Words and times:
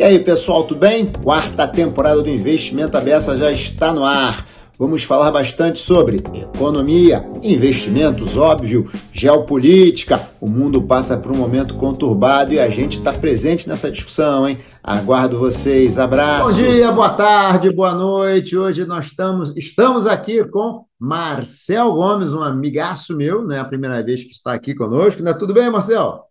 E 0.00 0.02
aí, 0.02 0.18
pessoal, 0.18 0.64
tudo 0.64 0.80
bem? 0.80 1.12
Quarta 1.12 1.68
temporada 1.68 2.22
do 2.22 2.30
Investimento 2.30 2.96
Abessa 2.96 3.36
já 3.36 3.52
está 3.52 3.92
no 3.92 4.02
ar. 4.02 4.46
Vamos 4.78 5.04
falar 5.04 5.30
bastante 5.30 5.78
sobre 5.78 6.24
economia, 6.56 7.22
investimentos, 7.42 8.34
óbvio, 8.34 8.90
geopolítica. 9.12 10.18
O 10.40 10.48
mundo 10.48 10.80
passa 10.80 11.18
por 11.18 11.30
um 11.30 11.36
momento 11.36 11.74
conturbado 11.74 12.54
e 12.54 12.58
a 12.58 12.70
gente 12.70 12.96
está 12.96 13.12
presente 13.12 13.68
nessa 13.68 13.90
discussão, 13.90 14.48
hein? 14.48 14.60
Aguardo 14.82 15.38
vocês. 15.38 15.98
Abraço. 15.98 16.48
Bom 16.48 16.56
dia, 16.56 16.90
boa 16.90 17.10
tarde, 17.10 17.70
boa 17.70 17.92
noite. 17.92 18.56
Hoje 18.56 18.86
nós 18.86 19.04
estamos, 19.04 19.54
estamos 19.54 20.06
aqui 20.06 20.42
com 20.44 20.86
Marcel 20.98 21.92
Gomes, 21.92 22.32
um 22.32 22.42
amigaço 22.42 23.14
meu, 23.14 23.46
não 23.46 23.54
é 23.54 23.58
a 23.58 23.66
primeira 23.66 24.02
vez 24.02 24.24
que 24.24 24.30
está 24.30 24.54
aqui 24.54 24.74
conosco, 24.74 25.22
né? 25.22 25.34
Tudo 25.34 25.52
bem, 25.52 25.68
Marcel? 25.68 26.22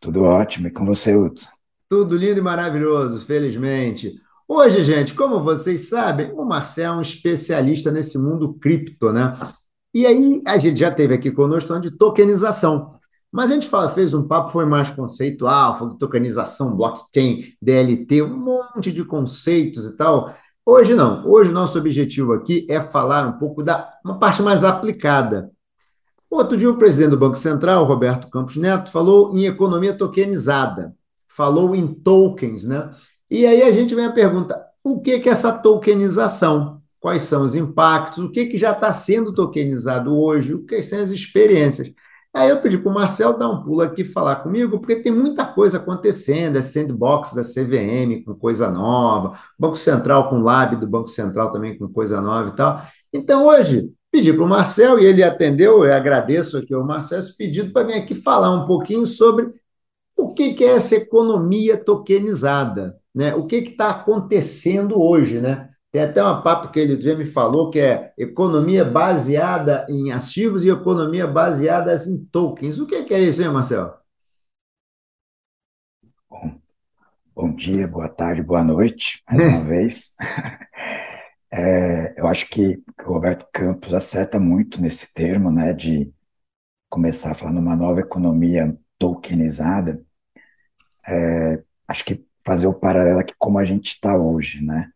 Tudo 0.00 0.22
ótimo. 0.22 0.68
E 0.68 0.70
com 0.70 0.86
você, 0.86 1.14
Hudson? 1.14 1.61
Tudo 1.92 2.16
lindo 2.16 2.38
e 2.38 2.42
maravilhoso, 2.42 3.20
felizmente. 3.20 4.18
Hoje, 4.48 4.82
gente, 4.82 5.12
como 5.12 5.44
vocês 5.44 5.90
sabem, 5.90 6.32
o 6.32 6.42
Marcel 6.42 6.94
é 6.94 6.96
um 6.96 7.02
especialista 7.02 7.90
nesse 7.90 8.16
mundo 8.16 8.54
cripto, 8.54 9.12
né? 9.12 9.38
E 9.92 10.06
aí, 10.06 10.40
a 10.46 10.56
gente 10.56 10.80
já 10.80 10.90
teve 10.90 11.12
aqui 11.12 11.30
conosco 11.30 11.68
falando 11.68 11.82
de 11.82 11.90
tokenização. 11.90 12.94
Mas 13.30 13.50
a 13.50 13.54
gente 13.54 13.68
fala, 13.68 13.90
fez 13.90 14.14
um 14.14 14.26
papo, 14.26 14.52
foi 14.52 14.64
mais 14.64 14.88
conceitual, 14.88 15.78
falou 15.78 15.92
de 15.92 15.98
tokenização, 15.98 16.74
blockchain, 16.74 17.52
DLT, 17.60 18.22
um 18.22 18.38
monte 18.38 18.90
de 18.90 19.04
conceitos 19.04 19.84
e 19.84 19.94
tal. 19.94 20.34
Hoje 20.64 20.94
não. 20.94 21.28
Hoje 21.28 21.50
o 21.50 21.54
nosso 21.54 21.76
objetivo 21.76 22.32
aqui 22.32 22.66
é 22.70 22.80
falar 22.80 23.28
um 23.28 23.38
pouco 23.38 23.62
da 23.62 23.92
uma 24.02 24.18
parte 24.18 24.40
mais 24.40 24.64
aplicada. 24.64 25.50
Outro 26.30 26.56
dia 26.56 26.70
o 26.70 26.78
presidente 26.78 27.10
do 27.10 27.18
Banco 27.18 27.36
Central, 27.36 27.84
Roberto 27.84 28.30
Campos 28.30 28.56
Neto, 28.56 28.90
falou 28.90 29.36
em 29.36 29.44
economia 29.44 29.92
tokenizada 29.92 30.96
falou 31.36 31.74
em 31.74 31.86
tokens, 31.86 32.64
né? 32.64 32.90
E 33.30 33.46
aí 33.46 33.62
a 33.62 33.72
gente 33.72 33.94
vem 33.94 34.06
a 34.06 34.12
pergunta: 34.12 34.60
o 34.84 35.00
que, 35.00 35.20
que 35.20 35.28
é 35.28 35.32
essa 35.32 35.52
tokenização? 35.52 36.80
Quais 37.00 37.22
são 37.22 37.44
os 37.44 37.54
impactos? 37.54 38.22
O 38.22 38.30
que, 38.30 38.46
que 38.46 38.58
já 38.58 38.72
está 38.72 38.92
sendo 38.92 39.34
tokenizado 39.34 40.16
hoje? 40.16 40.54
O 40.54 40.64
que 40.64 40.80
são 40.82 41.00
as 41.00 41.10
experiências? 41.10 41.92
Aí 42.34 42.48
eu 42.48 42.62
pedi 42.62 42.78
para 42.78 42.90
o 42.90 42.94
Marcel 42.94 43.36
dar 43.36 43.48
um 43.50 43.62
pulo 43.62 43.82
aqui 43.82 44.04
falar 44.04 44.36
comigo, 44.36 44.78
porque 44.78 44.96
tem 44.96 45.12
muita 45.12 45.44
coisa 45.44 45.76
acontecendo, 45.76 46.56
é 46.56 46.62
sandbox 46.62 47.34
da 47.34 47.42
CVM 47.42 48.24
com 48.24 48.34
coisa 48.34 48.70
nova, 48.70 49.38
Banco 49.58 49.76
Central 49.76 50.30
com 50.30 50.40
Lab 50.40 50.76
do 50.76 50.86
Banco 50.86 51.08
Central 51.08 51.52
também 51.52 51.76
com 51.76 51.88
coisa 51.88 52.22
nova 52.22 52.48
e 52.48 52.52
tal. 52.52 52.82
Então, 53.12 53.46
hoje, 53.46 53.90
pedi 54.10 54.32
para 54.32 54.44
o 54.44 54.48
Marcel, 54.48 54.98
e 54.98 55.04
ele 55.04 55.22
atendeu, 55.22 55.84
eu 55.84 55.92
agradeço 55.92 56.56
aqui 56.56 56.72
ao 56.72 56.84
Marcel 56.84 57.18
esse 57.18 57.36
pedido 57.36 57.70
para 57.70 57.86
vir 57.86 57.94
aqui 57.94 58.14
falar 58.14 58.50
um 58.50 58.66
pouquinho 58.66 59.06
sobre 59.06 59.52
o 60.32 60.34
que, 60.34 60.54
que 60.54 60.64
é 60.64 60.72
essa 60.72 60.96
economia 60.96 61.76
tokenizada? 61.76 62.98
Né? 63.14 63.34
O 63.34 63.46
que 63.46 63.56
está 63.56 63.90
acontecendo 63.90 64.98
hoje? 64.98 65.42
Né? 65.42 65.70
Tem 65.90 66.02
até 66.02 66.24
um 66.24 66.40
papo 66.40 66.72
que 66.72 66.80
ele 66.80 66.98
já 67.02 67.14
me 67.14 67.26
falou 67.26 67.70
que 67.70 67.78
é 67.78 68.14
economia 68.16 68.82
baseada 68.82 69.86
em 69.90 70.10
ativos 70.10 70.64
e 70.64 70.70
economia 70.70 71.26
baseada 71.26 71.94
em 71.94 72.24
tokens. 72.24 72.80
O 72.80 72.86
que, 72.86 73.04
que 73.04 73.12
é 73.12 73.20
isso, 73.20 73.42
hein, 73.42 73.50
Marcelo? 73.50 73.92
Bom, 76.30 76.54
bom 77.34 77.54
dia, 77.54 77.86
boa 77.86 78.08
tarde, 78.08 78.42
boa 78.42 78.64
noite, 78.64 79.22
mais 79.28 79.52
uma 79.52 79.64
vez. 79.68 80.16
É, 81.52 82.18
eu 82.18 82.26
acho 82.26 82.48
que 82.48 82.82
o 83.04 83.12
Roberto 83.12 83.46
Campos 83.52 83.92
acerta 83.92 84.40
muito 84.40 84.80
nesse 84.80 85.12
termo, 85.12 85.50
né, 85.50 85.74
de 85.74 86.10
começar 86.88 87.32
a 87.32 87.34
falar 87.34 87.52
numa 87.52 87.76
nova 87.76 88.00
economia 88.00 88.74
tokenizada, 88.98 90.02
é, 91.06 91.62
acho 91.86 92.04
que 92.04 92.24
fazer 92.44 92.66
o 92.66 92.74
paralelo 92.74 93.20
aqui 93.20 93.34
como 93.38 93.58
a 93.58 93.64
gente 93.64 93.94
está 93.94 94.16
hoje, 94.16 94.64
né? 94.64 94.90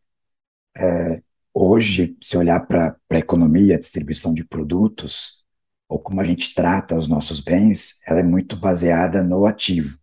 É, 0.76 1.22
hoje, 1.54 2.16
se 2.20 2.36
olhar 2.36 2.61
para 2.67 2.96
a 3.11 3.18
economia, 3.18 3.77
a 3.77 3.80
distribuição 3.80 4.34
de 4.34 4.45
produtos, 4.45 5.45
ou 5.89 5.98
como 5.98 6.20
a 6.20 6.24
gente 6.24 6.55
trata 6.55 6.98
os 6.98 7.08
nossos 7.08 7.40
bens, 7.40 8.00
ela 8.06 8.20
é 8.20 8.24
muito 8.24 8.56
baseada 8.56 9.22
no 9.22 9.46
ativo. 9.46 9.98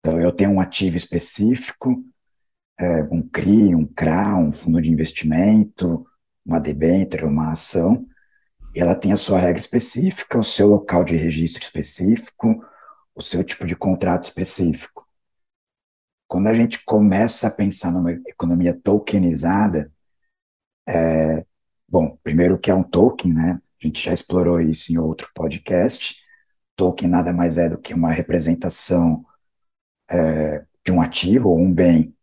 Então, 0.00 0.20
eu 0.20 0.32
tenho 0.32 0.50
um 0.50 0.60
ativo 0.60 0.96
específico, 0.96 2.04
é, 2.78 3.02
um 3.04 3.22
CRI, 3.22 3.74
um 3.74 3.86
CRA, 3.86 4.36
um 4.36 4.52
fundo 4.52 4.80
de 4.80 4.90
investimento, 4.90 6.04
uma 6.44 6.58
debênture, 6.58 7.24
uma 7.24 7.52
ação, 7.52 8.06
e 8.74 8.80
ela 8.80 8.94
tem 8.94 9.12
a 9.12 9.16
sua 9.16 9.38
regra 9.38 9.58
específica, 9.58 10.38
o 10.38 10.44
seu 10.44 10.66
local 10.68 11.04
de 11.04 11.16
registro 11.16 11.62
específico, 11.62 12.62
o 13.14 13.22
seu 13.22 13.44
tipo 13.44 13.64
de 13.66 13.76
contrato 13.76 14.24
específico. 14.24 14.93
Quando 16.26 16.48
a 16.48 16.54
gente 16.54 16.84
começa 16.84 17.48
a 17.48 17.50
pensar 17.50 17.92
numa 17.92 18.12
economia 18.12 18.74
tokenizada, 18.74 19.92
é, 20.88 21.44
bom, 21.88 22.16
primeiro 22.22 22.58
que 22.58 22.70
é 22.70 22.74
um 22.74 22.82
token, 22.82 23.32
né? 23.32 23.60
A 23.80 23.86
gente 23.86 24.02
já 24.02 24.12
explorou 24.12 24.60
isso 24.60 24.92
em 24.92 24.98
outro 24.98 25.28
podcast. 25.34 26.16
Token 26.76 27.08
nada 27.08 27.32
mais 27.32 27.58
é 27.58 27.68
do 27.68 27.78
que 27.78 27.94
uma 27.94 28.10
representação 28.10 29.24
é, 30.10 30.64
de 30.84 30.90
um 30.90 31.00
ativo 31.00 31.50
ou 31.50 31.58
um 31.58 31.72
bem 31.72 32.14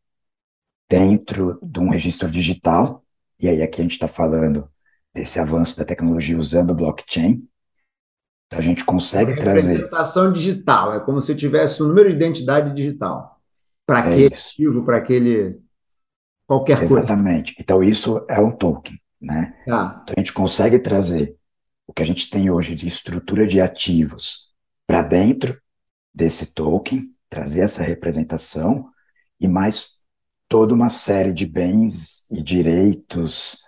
dentro 0.90 1.60
de 1.62 1.80
um 1.80 1.90
registro 1.90 2.30
digital. 2.30 3.04
E 3.40 3.48
aí 3.48 3.62
aqui 3.62 3.82
a 3.82 3.84
gente 3.84 3.94
está 3.94 4.08
falando 4.08 4.70
desse 5.14 5.40
avanço 5.40 5.78
da 5.78 5.86
tecnologia 5.86 6.38
usando 6.38 6.76
blockchain. 6.76 7.48
Então 8.48 8.60
a 8.60 8.62
gente 8.62 8.84
consegue 8.84 9.38
trazer. 9.38 9.74
Representação 9.74 10.34
digital, 10.34 10.94
é 10.94 11.00
como 11.00 11.22
se 11.22 11.36
tivesse 11.36 11.82
um 11.82 11.88
número 11.88 12.10
de 12.10 12.16
identidade 12.16 12.76
digital 12.76 13.41
para 13.92 14.00
é 14.00 14.14
aquele 14.14 14.28
ativo, 14.28 14.84
para 14.86 14.98
aquele 14.98 15.62
qualquer 16.48 16.84
Exatamente. 16.84 16.94
coisa. 16.94 17.06
Exatamente. 17.06 17.56
Então 17.60 17.84
isso 17.84 18.26
é 18.30 18.40
um 18.40 18.52
token, 18.52 18.98
né? 19.20 19.54
Ah. 19.70 20.00
Então 20.04 20.16
a 20.18 20.20
gente 20.20 20.34
consegue 20.34 20.80
trazer 20.80 21.36
o 21.86 21.94
que 21.94 22.02
a 22.02 22.06
gente 22.06 22.30
tem 22.30 22.50
hoje 22.50 22.74
de 22.74 22.88
estrutura 22.88 23.46
de 23.46 23.60
ativos 23.60 24.54
para 24.88 25.02
dentro 25.02 25.60
desse 26.14 26.54
token, 26.54 27.14
trazer 27.30 27.62
essa 27.62 27.84
representação 27.84 28.90
e 29.40 29.48
mais 29.48 30.02
toda 30.48 30.74
uma 30.74 30.90
série 30.90 31.34
de 31.34 31.46
bens 31.46 32.30
e 32.32 32.42
direitos 32.42 33.60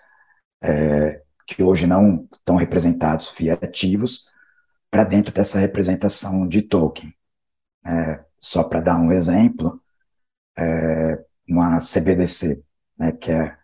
é, 0.62 1.22
que 1.46 1.62
hoje 1.62 1.86
não 1.86 2.28
estão 2.32 2.56
representados 2.56 3.34
via 3.38 3.54
ativos 3.54 4.30
para 4.90 5.04
dentro 5.04 5.34
dessa 5.34 5.60
representação 5.60 6.48
de 6.48 6.62
token. 6.62 7.14
É, 7.86 8.24
só 8.40 8.64
para 8.64 8.80
dar 8.80 8.98
um 8.98 9.12
exemplo, 9.12 9.83
é, 10.58 11.20
uma 11.48 11.80
CBDC, 11.80 12.64
né, 12.98 13.12
que 13.12 13.32
é 13.32 13.56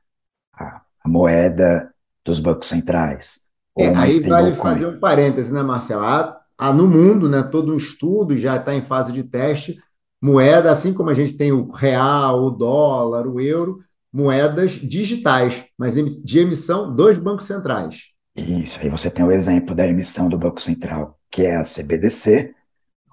a, 0.53 0.81
a 1.03 1.09
moeda 1.09 1.94
dos 2.23 2.39
bancos 2.39 2.67
centrais. 2.67 3.50
É, 3.77 3.95
aí 3.95 4.19
vale 4.22 4.55
fazer 4.55 4.88
um 4.88 5.00
parêntese, 5.00 5.53
né, 5.53 5.61
Marcelo? 5.61 6.03
Há, 6.03 6.39
há, 6.57 6.73
no 6.73 6.88
mundo 6.88 7.29
né, 7.29 7.44
todo 7.44 7.73
um 7.73 7.77
estudo, 7.77 8.38
já 8.38 8.57
está 8.57 8.73
em 8.73 8.81
fase 8.81 9.11
de 9.11 9.23
teste, 9.23 9.79
moeda, 10.22 10.72
assim 10.72 10.94
como 10.94 11.09
a 11.09 11.13
gente 11.13 11.38
tem 11.38 11.51
o 11.51 11.72
real, 11.72 12.44
o 12.44 12.51
dólar, 12.51 13.27
o 13.27 13.39
euro, 13.39 13.79
moedas 14.11 14.71
digitais, 14.71 15.63
mas 15.77 15.94
de 15.95 16.39
emissão 16.39 16.94
dos 16.94 17.17
bancos 17.17 17.45
centrais. 17.45 18.09
Isso, 18.35 18.79
aí 18.81 18.89
você 18.89 19.09
tem 19.09 19.23
o 19.23 19.31
exemplo 19.31 19.75
da 19.75 19.88
emissão 19.88 20.29
do 20.29 20.38
Banco 20.38 20.61
Central, 20.61 21.17
que 21.29 21.44
é 21.44 21.56
a 21.56 21.63
CBDC, 21.63 22.53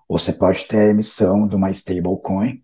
ou 0.09 0.19
você 0.19 0.33
pode 0.33 0.65
ter 0.65 0.79
a 0.79 0.89
emissão 0.89 1.47
de 1.47 1.55
uma 1.55 1.71
stablecoin, 1.71 2.63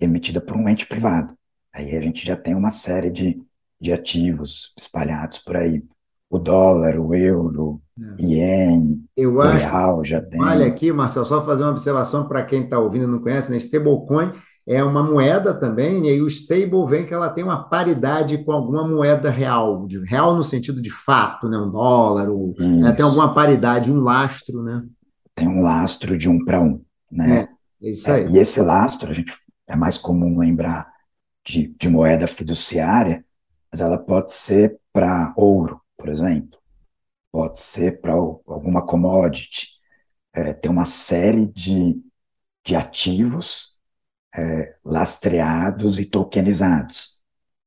emitida 0.00 0.40
por 0.40 0.56
um 0.56 0.68
ente 0.68 0.86
privado. 0.86 1.34
Aí 1.74 1.96
a 1.96 2.00
gente 2.00 2.24
já 2.24 2.36
tem 2.36 2.54
uma 2.54 2.70
série 2.70 3.10
de, 3.10 3.40
de 3.80 3.92
ativos 3.92 4.72
espalhados 4.78 5.38
por 5.38 5.56
aí. 5.56 5.82
O 6.28 6.38
dólar, 6.38 6.98
o 6.98 7.14
euro, 7.14 7.80
é. 8.18 8.22
ien, 8.22 9.04
Eu 9.16 9.34
o 9.34 9.40
acho, 9.40 9.66
real 9.66 10.04
já 10.04 10.20
tem. 10.20 10.40
Olha 10.40 10.66
aqui, 10.66 10.92
Marcelo, 10.92 11.26
só 11.26 11.44
fazer 11.44 11.62
uma 11.62 11.70
observação 11.70 12.26
para 12.26 12.44
quem 12.44 12.64
está 12.64 12.78
ouvindo 12.78 13.04
e 13.04 13.06
não 13.06 13.20
conhece, 13.20 13.50
né? 13.50 13.58
Stablecoin 13.58 14.32
é 14.66 14.82
uma 14.82 15.02
moeda 15.02 15.54
também, 15.54 16.00
né? 16.00 16.08
e 16.08 16.20
o 16.20 16.26
stable 16.26 16.86
vem 16.88 17.06
que 17.06 17.14
ela 17.14 17.30
tem 17.30 17.44
uma 17.44 17.68
paridade 17.68 18.38
com 18.38 18.50
alguma 18.50 18.86
moeda 18.86 19.30
real, 19.30 19.86
real 20.04 20.34
no 20.34 20.42
sentido 20.42 20.82
de 20.82 20.90
fato, 20.90 21.48
né? 21.48 21.56
um 21.56 21.70
dólar, 21.70 22.28
ou, 22.28 22.52
né? 22.58 22.90
tem 22.90 23.04
alguma 23.04 23.32
paridade, 23.32 23.92
um 23.92 24.00
lastro, 24.00 24.62
né? 24.64 24.82
Tem 25.36 25.46
um 25.46 25.62
lastro 25.62 26.18
de 26.18 26.28
um 26.28 26.44
para 26.44 26.60
um, 26.60 26.80
né? 27.12 27.48
É, 27.80 27.86
é 27.86 27.90
isso 27.90 28.10
aí. 28.10 28.24
É, 28.24 28.30
e 28.30 28.38
esse 28.38 28.60
lastro, 28.60 29.08
a 29.08 29.12
gente 29.12 29.32
é 29.66 29.76
mais 29.76 29.98
comum 29.98 30.38
lembrar 30.38 30.92
de, 31.44 31.68
de 31.78 31.88
moeda 31.88 32.26
fiduciária, 32.26 33.24
mas 33.70 33.80
ela 33.80 33.98
pode 33.98 34.32
ser 34.34 34.78
para 34.92 35.34
ouro, 35.36 35.80
por 35.96 36.08
exemplo, 36.08 36.58
pode 37.32 37.60
ser 37.60 38.00
para 38.00 38.12
alguma 38.12 38.86
commodity, 38.86 39.68
é, 40.34 40.52
tem 40.52 40.70
uma 40.70 40.86
série 40.86 41.46
de, 41.46 42.00
de 42.64 42.76
ativos 42.76 43.80
é, 44.36 44.76
lastreados 44.84 45.98
e 45.98 46.06
tokenizados, 46.06 47.22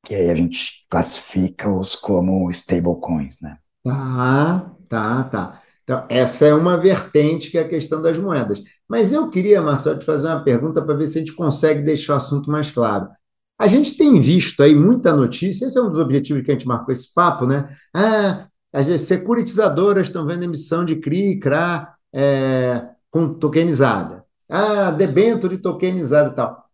que 0.05 0.15
aí 0.15 0.29
a 0.29 0.35
gente 0.35 0.85
classifica-os 0.89 1.95
como 1.95 2.49
stablecoins, 2.51 3.41
né? 3.41 3.57
Tá, 3.83 4.75
tá, 4.89 5.23
tá. 5.25 5.63
Então, 5.83 6.05
essa 6.09 6.45
é 6.45 6.53
uma 6.53 6.77
vertente 6.77 7.49
que 7.49 7.57
é 7.57 7.61
a 7.61 7.69
questão 7.69 8.01
das 8.01 8.17
moedas. 8.17 8.59
Mas 8.89 9.13
eu 9.13 9.29
queria, 9.29 9.61
Marcelo, 9.61 9.99
te 9.99 10.05
fazer 10.05 10.27
uma 10.27 10.43
pergunta 10.43 10.81
para 10.81 10.95
ver 10.95 11.07
se 11.07 11.19
a 11.19 11.21
gente 11.21 11.33
consegue 11.33 11.83
deixar 11.83 12.13
o 12.13 12.17
assunto 12.17 12.49
mais 12.49 12.71
claro. 12.71 13.07
A 13.57 13.67
gente 13.67 13.95
tem 13.95 14.19
visto 14.19 14.63
aí 14.63 14.73
muita 14.73 15.13
notícia, 15.13 15.67
esse 15.67 15.77
é 15.77 15.81
um 15.81 15.91
dos 15.91 15.99
objetivos 15.99 16.43
que 16.43 16.49
a 16.49 16.53
gente 16.55 16.67
marcou 16.67 16.91
esse 16.91 17.13
papo, 17.13 17.45
né? 17.45 17.77
Ah, 17.93 18.47
as 18.73 18.87
securitizadoras 19.01 20.07
estão 20.07 20.25
vendo 20.25 20.43
emissão 20.43 20.83
de 20.83 20.95
CRI 20.95 21.33
e 21.33 21.39
CRA 21.39 21.93
é, 22.11 22.87
com 23.11 23.33
tokenizada. 23.33 24.25
Ah, 24.49 24.89
debênture 24.89 25.57
tokenizada 25.59 26.29
e 26.31 26.33
tal. 26.33 26.65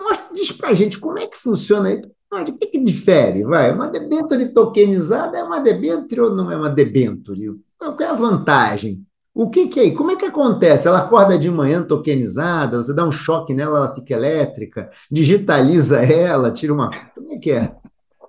Mostra, 0.00 0.26
diz 0.34 0.52
para 0.52 0.68
a 0.68 0.74
gente 0.74 0.98
como 1.00 1.18
é 1.18 1.26
que 1.26 1.36
funciona 1.36 1.88
aí. 1.88 2.02
O 2.30 2.44
que, 2.44 2.66
que 2.66 2.78
difere? 2.80 3.44
Vai, 3.44 3.72
uma 3.72 3.88
debênture 3.88 4.52
tokenizada 4.52 5.38
é 5.38 5.42
uma 5.42 5.60
debênture 5.60 6.20
ou 6.20 6.34
não 6.34 6.50
é 6.50 6.56
uma 6.56 6.70
debênture? 6.70 7.60
Qual 7.78 7.96
é 8.00 8.06
a 8.06 8.14
vantagem? 8.14 9.04
O 9.34 9.50
que, 9.50 9.66
que 9.66 9.80
é? 9.80 9.90
Como 9.90 10.12
é 10.12 10.16
que 10.16 10.24
acontece? 10.24 10.86
Ela 10.86 11.00
acorda 11.00 11.36
de 11.36 11.50
manhã 11.50 11.82
tokenizada, 11.82 12.76
você 12.76 12.94
dá 12.94 13.04
um 13.04 13.10
choque 13.10 13.52
nela, 13.52 13.78
ela 13.78 13.94
fica 13.94 14.14
elétrica, 14.14 14.88
digitaliza 15.10 16.04
ela, 16.04 16.52
tira 16.52 16.72
uma. 16.72 16.88
Como 17.12 17.32
é 17.32 17.38
que 17.38 17.50
é? 17.50 17.74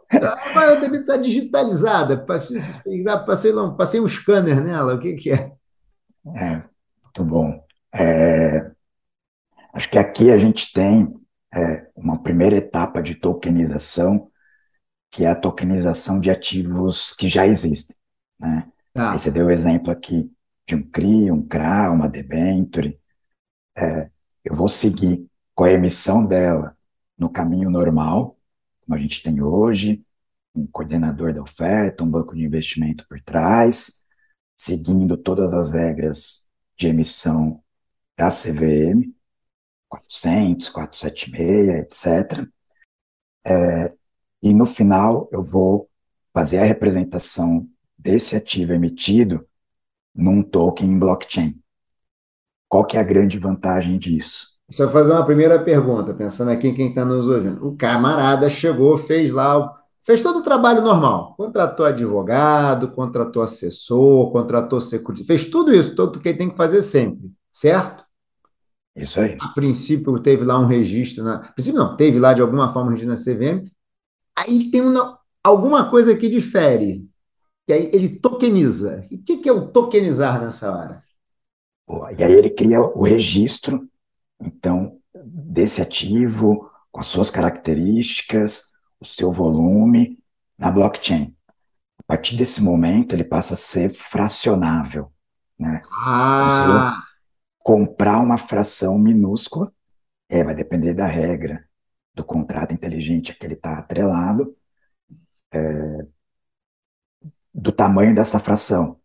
Ela 0.10 0.76
deve 0.76 0.98
estar 0.98 1.18
digitalizada. 1.18 2.18
Passei, 2.18 2.60
passei, 3.26 3.54
passei 3.78 4.02
um 4.02 4.08
scanner 4.08 4.64
nela, 4.64 4.96
o 4.96 5.00
que, 5.00 5.14
que 5.14 5.32
é? 5.32 5.52
É, 6.36 6.64
muito 7.04 7.24
bom. 7.24 7.64
É, 7.94 8.72
acho 9.74 9.90
que 9.90 10.00
aqui 10.00 10.32
a 10.32 10.40
gente 10.40 10.74
tem 10.74 11.14
é, 11.54 11.86
uma 11.96 12.22
primeira 12.22 12.56
etapa 12.56 13.00
de 13.00 13.14
tokenização, 13.14 14.32
que 15.12 15.24
é 15.24 15.30
a 15.30 15.36
tokenização 15.36 16.20
de 16.20 16.32
ativos 16.32 17.14
que 17.14 17.30
já 17.30 17.46
existem. 17.46 17.96
Né? 18.40 18.68
Ah. 18.96 19.12
Aí 19.12 19.20
você 19.20 19.30
deu 19.30 19.46
o 19.46 19.52
exemplo 19.52 19.92
aqui 19.92 20.32
de 20.66 20.76
um 20.76 20.84
CRI, 20.84 21.32
um 21.32 21.46
CRA, 21.48 21.92
uma 21.92 22.08
debenture, 22.08 23.00
é, 23.78 24.10
eu 24.44 24.56
vou 24.56 24.70
seguir 24.70 25.28
com 25.54 25.64
a 25.64 25.72
emissão 25.72 26.26
dela 26.26 26.78
no 27.18 27.30
caminho 27.30 27.70
normal, 27.70 28.38
como 28.82 28.98
a 28.98 29.02
gente 29.02 29.24
tem 29.24 29.42
hoje, 29.42 30.06
um 30.54 30.66
coordenador 30.68 31.34
da 31.34 31.42
oferta, 31.42 32.04
um 32.04 32.10
banco 32.10 32.36
de 32.36 32.44
investimento 32.44 33.06
por 33.08 33.22
trás, 33.22 34.06
seguindo 34.56 35.18
todas 35.18 35.54
as 35.54 35.72
regras 35.74 36.48
de 36.78 36.88
emissão 36.88 37.62
da 38.18 38.30
CVM, 38.30 39.14
400, 39.90 40.70
476, 40.70 41.70
etc. 41.70 42.48
É, 43.46 43.94
e 44.42 44.54
no 44.54 44.66
final 44.66 45.30
eu 45.32 45.44
vou 45.44 45.90
fazer 46.34 46.60
a 46.60 46.66
representação 46.66 47.68
desse 47.98 48.36
ativo 48.36 48.74
emitido 48.74 49.48
num 50.16 50.42
token 50.42 50.90
em 50.90 51.00
blockchain. 51.00 51.60
Qual 52.68 52.86
que 52.86 52.98
é 52.98 53.00
a 53.00 53.04
grande 53.04 53.38
vantagem 53.38 53.98
disso? 53.98 54.56
Só 54.70 54.90
fazer 54.90 55.12
uma 55.12 55.26
primeira 55.26 55.60
pergunta, 55.60 56.14
pensando 56.14 56.50
aqui 56.50 56.70
em 56.70 56.74
quem 56.74 56.90
está 56.90 57.06
nos 57.06 57.28
ouvindo. 57.28 57.68
O 57.68 57.76
camarada 57.76 58.50
chegou, 58.50 58.98
fez 58.98 59.32
lá, 59.32 59.72
fez 60.04 60.22
todo 60.22 60.40
o 60.40 60.44
trabalho 60.44 60.82
normal. 60.82 61.36
Contratou 61.36 61.86
advogado, 61.86 62.92
contratou 62.92 63.44
assessor, 63.44 64.32
contratou 64.32 64.82
security, 64.82 65.24
fez 65.24 65.46
tudo 65.46 65.74
isso, 65.74 65.96
tudo 65.96 66.20
que 66.20 66.30
ele 66.30 66.38
tem 66.38 66.50
que 66.50 66.58
fazer 66.58 66.82
sempre, 66.82 67.32
certo? 67.54 68.04
Isso 68.96 69.20
aí. 69.20 69.38
A 69.40 69.50
princípio 69.50 70.18
teve 70.20 70.44
lá 70.44 70.58
um 70.58 70.66
registro, 70.66 71.24
na, 71.24 71.36
a 71.36 71.52
princípio 71.52 71.80
não, 71.80 71.96
teve 71.96 72.18
lá 72.18 72.34
de 72.34 72.42
alguma 72.42 72.72
forma 72.74 72.90
um 72.90 72.94
registro 72.94 73.14
na 73.14 73.62
CVM. 73.62 73.70
Aí 74.36 74.72
tem 74.72 74.82
uma, 74.82 75.20
alguma 75.44 75.90
coisa 75.90 76.16
que 76.16 76.28
difere 76.28 77.08
e 77.68 77.74
aí 77.74 77.90
ele 77.94 78.10
tokeniza. 78.20 79.06
E 79.10 79.16
o 79.16 79.24
que, 79.24 79.38
que 79.38 79.50
é 79.50 79.52
o 79.52 79.68
tokenizar 79.68 80.42
nessa 80.42 80.72
hora? 80.72 81.02
E 82.18 82.24
aí 82.24 82.34
ele 82.34 82.50
cria 82.50 82.80
o 82.82 83.04
registro, 83.04 83.88
então, 84.40 85.00
desse 85.24 85.82
ativo, 85.82 86.70
com 86.92 87.00
as 87.00 87.08
suas 87.08 87.30
características, 87.30 88.74
o 89.00 89.06
seu 89.06 89.32
volume, 89.32 90.20
na 90.58 90.72
blockchain. 90.72 91.36
A 92.00 92.04
partir 92.08 92.36
desse 92.38 92.62
momento, 92.64 93.14
ele 93.14 93.24
passa 93.24 93.56
a 93.56 93.58
ser 93.58 93.94
fracionável. 93.94 95.12
Né? 95.58 95.82
Ah! 95.90 97.02
comprar 97.66 98.20
uma 98.20 98.38
fração 98.38 99.00
minúscula, 99.00 99.74
é, 100.30 100.44
vai 100.44 100.54
depender 100.54 100.94
da 100.94 101.08
regra 101.08 101.68
do 102.14 102.24
contrato 102.24 102.72
inteligente 102.72 103.32
a 103.32 103.36
que 103.36 103.44
ele 103.44 103.56
está 103.56 103.80
atrelado, 103.80 104.56
é, 105.52 106.06
do 107.56 107.72
tamanho 107.72 108.14
dessa 108.14 108.40
fração. 108.40 109.00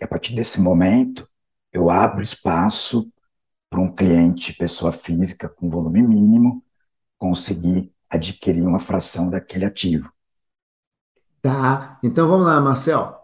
E 0.00 0.04
a 0.04 0.08
partir 0.08 0.34
desse 0.34 0.60
momento, 0.60 1.28
eu 1.70 1.90
abro 1.90 2.22
espaço 2.22 3.12
para 3.68 3.80
um 3.80 3.94
cliente, 3.94 4.54
pessoa 4.54 4.90
física, 4.90 5.48
com 5.48 5.68
volume 5.68 6.02
mínimo, 6.02 6.64
conseguir 7.18 7.92
adquirir 8.08 8.62
uma 8.62 8.80
fração 8.80 9.30
daquele 9.30 9.66
ativo. 9.66 10.10
Tá. 11.42 11.98
Então 12.02 12.26
vamos 12.26 12.46
lá, 12.46 12.60
Marcel. 12.60 13.16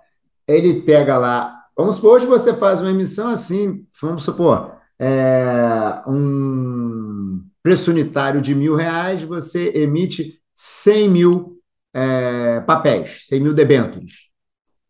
Ele 0.46 0.82
pega 0.82 1.18
lá. 1.18 1.64
Vamos 1.76 1.96
supor, 1.96 2.12
hoje 2.12 2.26
você 2.26 2.54
faz 2.54 2.80
uma 2.80 2.90
emissão 2.90 3.28
assim, 3.28 3.86
vamos 4.00 4.22
supor, 4.24 4.76
é, 4.98 6.02
um 6.06 7.44
preço 7.62 7.90
unitário 7.90 8.40
de 8.40 8.54
mil 8.54 8.76
reais, 8.76 9.22
você 9.22 9.76
emite 9.76 10.40
100 10.54 11.08
mil 11.10 11.60
é, 11.92 12.60
papéis, 12.60 13.26
100 13.26 13.40
mil 13.40 13.52
debêntures. 13.52 14.25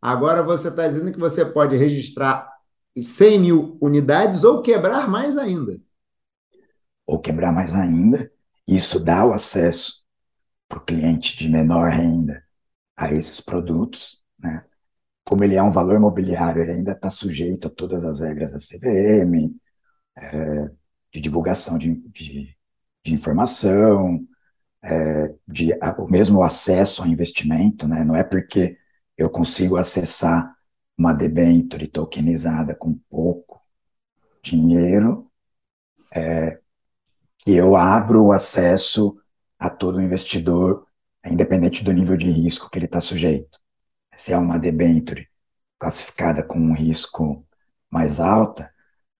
Agora 0.06 0.40
você 0.40 0.68
está 0.68 0.86
dizendo 0.86 1.12
que 1.12 1.18
você 1.18 1.44
pode 1.44 1.74
registrar 1.74 2.48
100 2.96 3.40
mil 3.40 3.78
unidades 3.80 4.44
ou 4.44 4.62
quebrar 4.62 5.08
mais 5.08 5.36
ainda. 5.36 5.80
Ou 7.04 7.20
quebrar 7.20 7.50
mais 7.50 7.74
ainda. 7.74 8.30
Isso 8.68 9.00
dá 9.00 9.26
o 9.26 9.32
acesso 9.32 10.04
para 10.68 10.78
o 10.78 10.84
cliente 10.84 11.36
de 11.36 11.48
menor 11.48 11.90
renda 11.90 12.40
a 12.96 13.12
esses 13.12 13.40
produtos, 13.40 14.22
né? 14.38 14.64
Como 15.24 15.42
ele 15.42 15.56
é 15.56 15.62
um 15.64 15.72
valor 15.72 15.98
mobiliário, 15.98 16.62
ele 16.62 16.70
ainda 16.70 16.92
está 16.92 17.10
sujeito 17.10 17.66
a 17.66 17.70
todas 17.70 18.04
as 18.04 18.20
regras 18.20 18.52
da 18.52 18.58
CVM, 18.58 19.56
é, 20.16 20.70
de 21.12 21.20
divulgação 21.20 21.78
de, 21.78 21.92
de, 22.12 22.56
de 23.04 23.12
informação, 23.12 24.24
é, 24.84 25.34
de 25.48 25.72
a, 25.82 26.00
o 26.00 26.08
mesmo 26.08 26.44
acesso 26.44 27.02
ao 27.02 27.08
investimento, 27.08 27.88
né? 27.88 28.04
Não 28.04 28.14
é 28.14 28.22
porque 28.22 28.78
eu 29.16 29.30
consigo 29.30 29.76
acessar 29.76 30.54
uma 30.96 31.12
debenture 31.12 31.86
tokenizada 31.86 32.74
com 32.74 32.98
pouco 33.10 33.60
dinheiro, 34.42 35.30
é, 36.14 36.60
que 37.38 37.52
eu 37.52 37.76
abro 37.76 38.24
o 38.24 38.32
acesso 38.32 39.18
a 39.58 39.70
todo 39.70 40.00
investidor, 40.00 40.86
independente 41.24 41.82
do 41.82 41.92
nível 41.92 42.16
de 42.16 42.30
risco 42.30 42.70
que 42.70 42.78
ele 42.78 42.86
está 42.86 43.00
sujeito. 43.00 43.58
Se 44.16 44.32
é 44.32 44.38
uma 44.38 44.58
debenture 44.58 45.28
classificada 45.78 46.42
com 46.42 46.58
um 46.58 46.74
risco 46.74 47.46
mais 47.90 48.20
alta, 48.20 48.72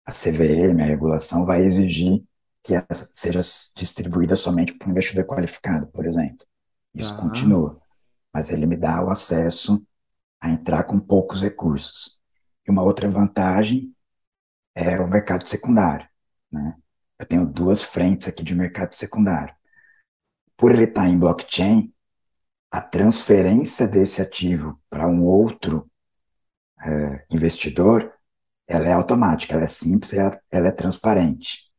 a 0.05 0.13
CVM, 0.13 0.81
a 0.81 0.87
regulação, 0.87 1.45
vai 1.45 1.65
exigir 1.65 2.23
que 2.63 2.75
ela 2.75 2.87
seja 2.93 3.41
distribuída 3.77 4.37
somente 4.37 4.73
para 4.75 4.89
um 4.89 4.91
investidor 4.93 5.25
qualificado, 5.25 5.87
por 5.89 6.07
exemplo. 6.07 6.47
Isso 6.95 7.13
ah. 7.15 7.17
continua 7.17 7.81
mas 8.37 8.51
ele 8.51 8.67
me 8.67 8.77
dá 8.77 9.03
o 9.03 9.09
acesso 9.09 9.83
a 10.41 10.51
entrar 10.51 10.85
com 10.85 10.99
poucos 10.99 11.43
recursos. 11.43 12.21
E 12.67 12.71
uma 12.71 12.83
outra 12.83 13.11
vantagem 13.11 13.95
é 14.75 15.01
o 15.01 15.09
mercado 15.09 15.49
secundário. 15.49 16.09
Né? 16.51 16.75
Eu 17.19 17.27
tenho 17.27 17.47
duas 17.47 17.83
frentes 17.83 18.29
aqui 18.29 18.43
de 18.43 18.55
mercado 18.55 18.95
secundário. 18.95 19.55
Por 20.57 20.73
ele 20.73 20.85
estar 20.85 21.09
em 21.09 21.19
blockchain, 21.19 21.93
a 22.71 22.81
transferência 22.81 23.89
desse 23.89 24.21
ativo 24.21 24.81
para 24.91 25.07
um 25.09 25.23
outro 25.25 25.91
é, 26.85 27.25
investidor, 27.31 28.13
ela 28.67 28.87
é 28.87 28.93
automática, 28.93 29.55
ela 29.55 29.65
é 29.65 29.69
simples, 29.69 30.13
ela, 30.13 30.41
ela 30.51 30.69
é 30.69 30.73
transparente. 30.73 31.71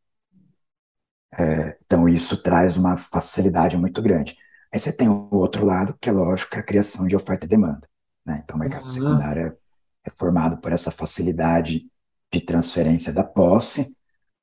É, 1.38 1.78
então 1.86 2.10
isso 2.10 2.42
traz 2.42 2.78
uma 2.78 2.98
facilidade 2.98 3.78
muito 3.78 4.02
grande. 4.02 4.36
Aí 4.74 4.80
você 4.80 4.96
tem 4.96 5.08
o 5.08 5.30
outro 5.32 5.66
lado, 5.66 5.98
que 6.02 6.10
é 6.10 6.12
lógico, 6.12 6.56
é 6.56 6.60
a 6.60 6.64
criação 6.64 7.08
de 7.08 7.16
oferta 7.16 7.46
e 7.46 7.50
demanda. 7.50 7.87
Né? 8.28 8.42
Então, 8.44 8.58
o 8.58 8.60
mercado 8.60 8.84
uhum. 8.84 8.90
secundário 8.90 9.48
é, 9.48 10.10
é 10.10 10.12
formado 10.14 10.58
por 10.58 10.74
essa 10.74 10.92
facilidade 10.92 11.86
de 12.32 12.42
transferência 12.42 13.14
da 13.14 13.24
posse, 13.24 13.96